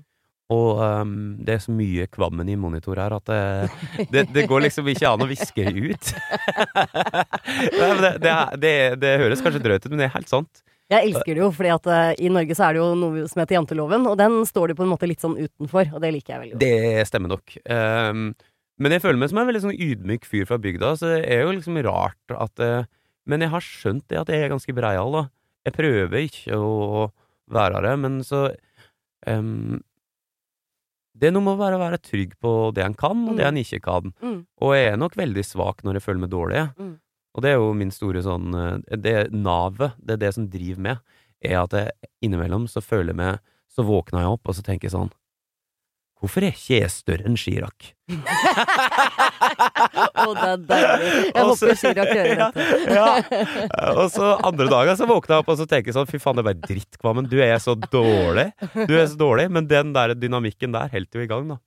Og 0.52 0.80
um, 0.82 1.14
det 1.40 1.54
er 1.54 1.62
så 1.64 1.72
mye 1.72 2.04
kvammen 2.12 2.50
i 2.52 2.56
monitor 2.60 2.98
her 3.00 3.14
at 3.16 3.30
det, 3.30 4.08
det, 4.12 4.26
det 4.34 4.44
går 4.50 4.66
liksom 4.66 4.90
ikke 4.92 5.08
an 5.08 5.24
å 5.24 5.30
viske 5.30 5.64
ut. 5.64 6.12
Det, 7.74 8.10
det, 8.20 8.32
det, 8.60 8.72
det 9.00 9.10
høres 9.20 9.42
kanskje 9.44 9.60
drøyt 9.62 9.84
ut, 9.84 9.90
men 9.92 10.00
det 10.00 10.06
er 10.06 10.14
helt 10.16 10.30
sant. 10.30 10.62
Jeg 10.92 11.08
elsker 11.08 11.36
det 11.36 11.40
jo, 11.40 11.48
fordi 11.54 11.70
at 11.72 11.86
uh, 11.88 12.10
i 12.20 12.30
Norge 12.32 12.56
så 12.56 12.66
er 12.66 12.76
det 12.76 12.80
jo 12.82 12.88
noe 12.98 13.24
som 13.30 13.40
heter 13.40 13.56
janteloven, 13.56 14.04
og 14.10 14.16
den 14.20 14.36
står 14.48 14.70
du 14.72 14.76
på 14.78 14.84
en 14.84 14.90
måte 14.90 15.08
litt 15.08 15.22
sånn 15.22 15.36
utenfor, 15.38 15.94
og 15.94 16.02
det 16.04 16.10
liker 16.16 16.34
jeg 16.34 16.42
veldig 16.42 16.56
godt. 16.56 16.64
Det 16.64 17.06
stemmer 17.08 17.32
nok. 17.32 17.54
Ehm, 17.72 18.26
men 18.78 18.92
jeg 18.94 19.02
føler 19.04 19.20
meg 19.20 19.30
som 19.30 19.38
en 19.38 19.46
veldig 19.48 19.62
sånn 19.62 19.78
ydmyk 19.78 20.24
fyr 20.26 20.46
fra 20.48 20.58
bygda, 20.58 20.94
så 20.98 21.10
det 21.12 21.20
er 21.30 21.44
jo 21.44 21.52
liksom 21.54 21.76
rart 21.86 22.34
at 22.34 22.58
eh, 22.64 22.84
Men 23.26 23.40
jeg 23.40 23.50
har 23.54 23.62
skjønt 23.64 24.04
det 24.12 24.18
at 24.20 24.28
jeg 24.28 24.42
er 24.44 24.50
ganske 24.52 24.74
breial, 24.76 25.12
da. 25.14 25.22
Jeg 25.64 25.72
prøver 25.78 26.18
ikke 26.26 26.58
å 26.60 27.06
være 27.48 27.80
det, 27.86 27.92
men 28.02 28.18
så 28.26 28.50
um, 29.26 29.78
Det 31.16 31.28
er 31.30 31.32
noe 31.32 31.44
med 31.46 31.54
å 31.54 31.60
være, 31.62 31.78
være 31.80 32.00
trygg 32.04 32.34
på 32.42 32.52
det 32.74 32.84
en 32.84 32.94
kan, 32.98 33.22
og 33.30 33.36
det 33.38 33.46
Mm. 33.46 33.48
en 33.48 33.62
ikke 33.62 33.80
kan. 33.80 34.12
Mm. 34.20 34.46
Og 34.60 34.74
jeg 34.74 34.92
er 34.92 34.96
nok 35.00 35.14
veldig 35.16 35.44
svak 35.46 35.82
når 35.84 35.94
jeg 36.00 36.02
føler 36.02 36.20
meg 36.26 36.30
dårlig. 36.34 36.62
Mm. 36.76 36.94
Og 37.34 37.42
det 37.42 37.50
er 37.50 37.54
jo 37.58 37.72
min 37.74 37.90
store 37.90 38.20
sånn 38.22 38.54
eh, 38.54 38.96
Det 38.96 39.30
navet, 39.32 39.94
det 40.02 40.12
er 40.18 40.22
det 40.26 40.34
som 40.34 40.48
driver 40.50 40.80
med, 40.80 40.98
er 41.42 41.62
at 41.62 41.72
jeg 41.72 41.90
innimellom 42.22 42.66
så 42.68 42.80
føler 42.82 43.12
jeg 43.12 43.16
meg 43.20 43.38
Så 43.74 43.82
våkner 43.84 44.20
jeg 44.22 44.32
opp, 44.36 44.48
og 44.48 44.54
så 44.54 44.62
tenker 44.62 44.86
jeg 44.88 44.94
sånn 44.94 45.10
Hvorfor 46.24 46.40
er 46.46 46.54
ikke 46.56 46.78
jeg 46.78 46.88
større 46.88 47.26
enn 47.28 47.34
Chirac? 47.36 47.90
Å, 50.14 50.30
det 50.32 50.46
er 50.48 50.62
deilig. 50.70 51.10
Jeg 51.28 51.42
Også, 51.42 51.68
håper 51.68 51.76
Chirac 51.82 52.08
hører 52.14 52.40
dette. 52.40 52.64
ja. 52.96 53.08
Og 53.92 54.06
så 54.14 54.30
andre 54.48 54.68
dager 54.72 54.96
så 54.96 55.08
våkna 55.10 55.36
jeg 55.36 55.44
opp 55.44 55.52
og 55.52 55.58
så 55.60 55.66
tenker 55.68 55.92
jeg 55.92 55.98
sånn 55.98 56.08
Fy 56.08 56.20
faen, 56.22 56.38
det 56.38 56.44
er 56.44 56.48
bare 56.48 56.64
drittkvammen. 56.64 57.28
Du 57.28 57.36
er 57.44 57.52
så 57.60 57.76
dårlig. 57.76 58.46
Du 58.72 58.94
er 58.96 59.04
så 59.10 59.20
dårlig. 59.20 59.50
Men 59.52 59.68
den 59.68 59.92
der 59.96 60.14
dynamikken 60.16 60.72
der 60.72 60.88
holdt 60.94 61.18
jo 61.20 61.24
i 61.24 61.28
gang, 61.30 61.44
da. 61.52 61.60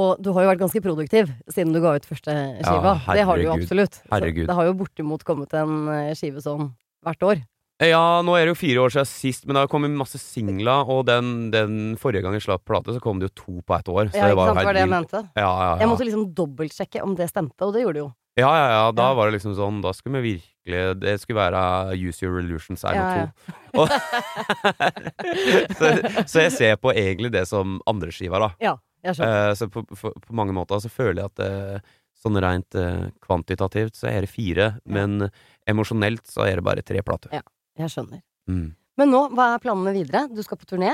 Og 0.00 0.20
du 0.22 0.30
har 0.32 0.46
jo 0.46 0.50
vært 0.52 0.62
ganske 0.62 0.80
produktiv 0.84 1.30
siden 1.50 1.74
du 1.74 1.80
ga 1.82 1.96
ut 1.98 2.06
første 2.08 2.30
skiva. 2.62 2.96
Ja, 3.04 3.14
det 3.18 3.24
har 3.26 3.36
du 3.36 3.44
jo 3.44 3.52
herregud. 3.52 3.64
absolutt. 3.66 4.00
Så 4.00 4.20
det 4.46 4.56
har 4.60 4.68
jo 4.70 4.76
bortimot 4.80 5.24
kommet 5.26 5.52
en 5.58 5.90
skive 6.16 6.40
sånn 6.44 6.70
hvert 7.04 7.26
år. 7.26 7.42
Ja, 7.80 8.20
nå 8.20 8.34
er 8.36 8.44
det 8.44 8.52
jo 8.52 8.58
fire 8.60 8.82
år 8.84 8.92
siden 8.92 9.08
sist, 9.08 9.46
men 9.48 9.56
det 9.56 9.62
har 9.64 9.70
kommet 9.72 9.94
masse 9.96 10.18
singler, 10.20 10.84
og 10.92 11.06
den, 11.08 11.50
den 11.54 11.96
forrige 12.00 12.20
gang 12.26 12.34
jeg 12.36 12.44
slapp 12.44 12.64
plate, 12.68 12.92
så 12.92 13.00
kom 13.00 13.18
det 13.22 13.30
jo 13.30 13.34
to 13.40 13.54
på 13.64 13.76
ett 13.78 13.88
år. 13.88 14.10
Så 14.12 14.20
Ja, 14.20 14.28
det 14.28 14.36
var 14.36 14.50
sant, 14.52 14.60
var 14.68 14.76
det 14.76 14.82
jeg 14.84 14.90
mente. 14.92 15.22
Ja, 15.32 15.40
ja, 15.48 15.68
ja. 15.70 15.76
Jeg 15.80 15.88
måtte 15.88 16.04
liksom 16.04 16.26
dobbeltsjekke 16.36 17.00
om 17.06 17.14
det 17.16 17.30
stemte, 17.32 17.64
og 17.64 17.72
det 17.72 17.86
gjorde 17.86 17.96
det 17.96 18.04
jo. 18.04 18.10
Ja, 18.38 18.50
ja, 18.54 18.66
ja. 18.70 18.82
Da 18.94 19.08
Ja. 19.10 19.14
var 19.18 19.26
det 19.26 19.34
liksom 19.40 19.56
sånn 19.58 19.80
Da 19.82 19.90
skulle 19.92 20.20
vi 20.22 20.36
virkelig 20.38 21.00
Det 21.02 21.16
skulle 21.20 21.40
være 21.50 21.96
Use 21.98 22.22
Your 22.24 22.38
Illusions 22.38 22.84
er 22.86 22.94
Ja, 22.94 23.26
ja. 23.26 23.26
to. 23.74 23.86
Så, 25.80 25.90
så 26.30 26.44
jeg 26.46 26.52
ser 26.54 26.76
på 26.80 26.92
egentlig 26.94 27.32
det 27.34 27.42
som 27.50 27.80
andreskiva, 27.90 28.38
da. 28.38 28.50
Ja, 28.62 28.76
jeg 29.04 29.16
skjønner. 29.18 29.50
Eh, 29.50 29.54
så 29.58 29.68
på, 29.72 29.82
på, 29.88 30.12
på 30.14 30.36
mange 30.36 30.54
måter 30.56 30.80
så 30.82 30.88
føler 30.92 31.24
jeg 31.24 31.32
at 31.32 31.42
eh, 31.44 31.80
sånn 32.22 32.38
rent 32.44 32.74
eh, 32.78 33.08
kvantitativt 33.24 33.96
så 33.98 34.08
er 34.12 34.24
det 34.26 34.30
fire, 34.32 34.70
men 34.84 35.30
emosjonelt 35.68 36.26
så 36.30 36.44
er 36.46 36.60
det 36.60 36.66
bare 36.66 36.84
tre 36.86 37.02
plater. 37.02 37.32
Jeg 37.80 37.92
skjønner. 37.94 38.20
Mm. 38.50 38.68
Men 39.00 39.12
nå, 39.14 39.22
hva 39.36 39.54
er 39.54 39.62
planene 39.62 39.94
videre? 39.96 40.26
Du 40.28 40.42
skal 40.44 40.58
på 40.60 40.68
turné? 40.68 40.92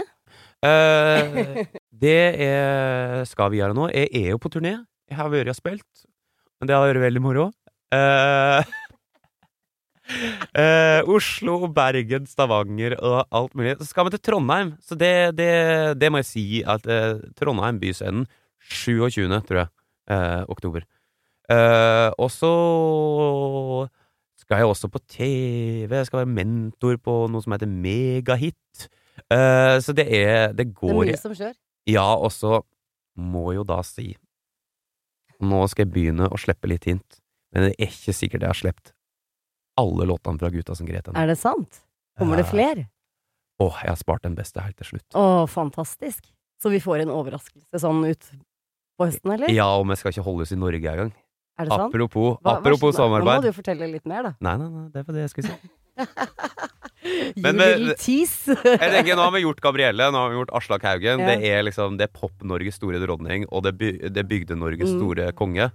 Eh, 0.64 1.66
det 2.04 2.18
er, 2.46 3.24
skal 3.28 3.52
vi 3.52 3.60
gjøre 3.60 3.76
nå. 3.76 3.88
Jeg 3.90 4.10
er 4.14 4.34
jo 4.34 4.40
på 4.42 4.52
turné. 4.52 4.78
Jeg 5.10 5.18
har 5.18 5.30
vært 5.30 5.52
og 5.52 5.58
spilt, 5.58 6.06
men 6.58 6.68
det 6.68 6.74
har 6.76 6.86
vært 6.86 7.04
veldig 7.04 7.22
moro. 7.22 7.46
Eh, 7.94 8.72
eh, 10.62 11.10
Oslo, 11.16 11.58
Bergen, 11.74 12.26
Stavanger 12.30 12.96
og 12.98 13.20
alt 13.30 13.54
mulig. 13.58 13.76
Så 13.80 13.90
skal 13.92 14.08
vi 14.08 14.16
til 14.16 14.24
Trondheim, 14.30 14.74
så 14.82 14.98
det, 14.98 15.14
det, 15.38 15.52
det 16.00 16.10
må 16.10 16.22
jeg 16.22 16.30
si 16.30 16.46
at 16.66 16.86
eh, 16.90 17.22
Trondheim 17.38 17.78
byscenen 17.82 18.26
27., 18.66 19.28
tror 19.46 19.62
jeg, 19.62 19.70
eh, 20.10 20.42
oktober. 20.50 20.86
Eh, 21.50 22.10
og 22.18 22.30
så 22.34 22.54
skal 24.46 24.62
jeg 24.62 24.70
også 24.70 24.90
på 24.92 25.02
TV. 25.10 25.90
Jeg 25.90 26.06
skal 26.08 26.22
være 26.22 26.30
mentor 26.30 26.98
på 27.02 27.16
noe 27.32 27.42
som 27.42 27.54
heter 27.56 27.70
Megahit. 27.70 28.86
Uh, 29.26 29.78
så 29.82 29.94
det 29.96 30.06
er 30.12 30.52
Det 30.54 30.68
Det 30.70 30.90
er 30.90 30.98
mye 31.00 31.18
som 31.18 31.34
skjer. 31.34 31.54
Ja, 31.90 32.14
og 32.14 32.30
så 32.34 32.60
må 33.16 33.50
jeg 33.50 33.62
jo 33.62 33.64
da 33.66 33.80
si 33.86 34.10
Nå 35.40 35.62
skal 35.68 35.86
jeg 35.86 35.92
begynne 35.92 36.28
å 36.32 36.38
slippe 36.40 36.68
litt 36.68 36.86
hint, 36.88 37.18
men 37.52 37.66
det 37.66 37.74
er 37.74 37.90
ikke 37.90 38.14
sikkert 38.16 38.44
jeg 38.44 38.48
har 38.48 38.56
sluppet 38.56 38.92
alle 39.76 40.06
låtene 40.08 40.40
fra 40.40 40.48
Gutta 40.48 40.72
som 40.78 40.88
gret 40.88 41.10
ennå. 41.10 41.18
Er 41.20 41.28
det 41.28 41.36
sant? 41.36 41.82
Kommer 42.16 42.40
det 42.40 42.46
flere? 42.48 42.86
flere? 42.86 42.90
Åh, 43.60 43.82
jeg 43.84 43.92
har 43.92 43.98
spart 44.00 44.24
den 44.24 44.36
beste 44.36 44.62
helt 44.64 44.78
til 44.80 44.88
slutt. 44.94 45.06
Å, 45.12 45.44
fantastisk. 45.48 46.24
Så 46.62 46.72
vi 46.72 46.80
får 46.80 47.04
en 47.04 47.12
overraskelse 47.12 47.80
sånn 47.82 48.00
ut 48.08 48.30
på 48.96 49.08
høsten, 49.10 49.34
eller? 49.34 49.52
Ja, 49.52 49.68
og 49.76 49.84
vi 49.90 49.98
skal 50.00 50.14
ikke 50.14 50.24
holde 50.24 50.46
oss 50.46 50.54
i 50.56 50.60
Norge 50.60 50.92
engang. 50.92 51.12
Er 51.58 51.64
det 51.64 51.72
sant? 51.72 51.88
Apropos, 51.94 52.36
Hva- 52.44 52.60
hva- 52.60 52.92
samarbeid. 52.92 53.40
Nå 53.40 53.42
må 53.42 53.48
du 53.48 53.52
fortelle 53.56 53.86
litt 53.90 54.04
mer, 54.06 54.22
da. 54.22 54.32
Nei, 54.44 54.56
nei, 54.60 54.68
nei, 54.68 54.88
det 54.92 55.06
var 55.06 55.14
det 55.16 55.22
jeg 55.26 55.30
skulle 55.32 55.48
si. 55.48 55.72
Men, 57.40 57.56
Men-. 57.56 57.86
Jeg 57.96 58.90
tenker, 58.92 59.16
Nå 59.16 59.22
har 59.24 59.32
vi 59.32 59.40
gjort 59.44 59.60
Gabrielle, 59.64 60.08
nå 60.12 60.18
har 60.20 60.32
vi 60.32 60.36
gjort 60.40 60.52
Aslak 60.58 60.82
Haugen. 60.84 61.22
Ja. 61.22 61.26
Det 61.36 61.50
er 61.52 61.62
liksom, 61.64 61.96
det 62.00 62.08
er 62.08 62.12
Pop-Norges 62.18 62.76
store 62.80 63.00
dronning, 63.02 63.46
og 63.52 63.62
det, 63.64 63.72
by, 63.80 63.90
det 64.10 64.26
Bygde-Norges 64.28 64.90
Mm. 64.92 64.98
store 64.98 65.30
konge. 65.38 65.70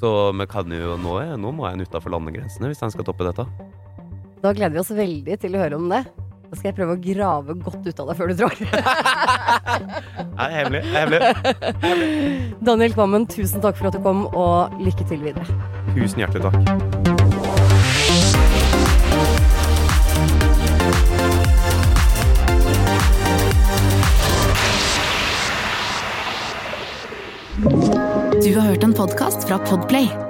Så 0.00 0.10
vi 0.38 0.46
kan 0.48 0.70
jo 0.72 0.94
nå, 1.00 1.16
nå 1.40 1.50
må 1.52 1.66
en 1.68 1.82
utafor 1.84 2.12
landegrensene 2.14 2.70
hvis 2.70 2.80
han 2.80 2.92
skal 2.94 3.04
toppe 3.08 3.26
dette. 3.26 3.44
Da 4.40 4.52
gleder 4.56 4.72
vi 4.78 4.80
oss 4.80 4.92
veldig 4.96 5.40
til 5.42 5.56
å 5.56 5.60
høre 5.64 5.76
om 5.76 5.88
det. 5.92 6.04
Da 6.50 6.58
skal 6.58 6.72
jeg 6.72 6.74
prøve 6.80 6.96
å 6.96 6.98
grave 6.98 7.54
godt 7.62 7.84
ut 7.86 8.00
av 8.02 8.08
deg 8.10 8.16
før 8.18 8.32
du 8.32 8.40
drar. 8.40 8.56
Nei, 10.40 10.48
det 10.48 10.48
er 10.48 10.56
hemmelig. 10.56 10.80
Det 10.82 10.96
er 10.98 11.04
hemmelig. 11.84 12.40
Daniel 12.70 12.96
Kvammen, 12.96 13.26
tusen 13.30 13.62
takk 13.62 13.78
for 13.78 13.86
at 13.86 13.94
du 13.94 14.02
kom, 14.02 14.24
og 14.34 14.74
lykke 14.82 15.06
til 15.06 15.22
videre. 15.22 15.46
Tusen 15.94 16.24
hjertelig 16.24 16.42
takk. 16.50 16.58
Du 28.40 28.50
har 28.56 28.72
hørt 28.72 28.82
en 28.88 28.96
podcast 28.96 29.46
fra 29.46 29.62
Podplay. 29.70 30.29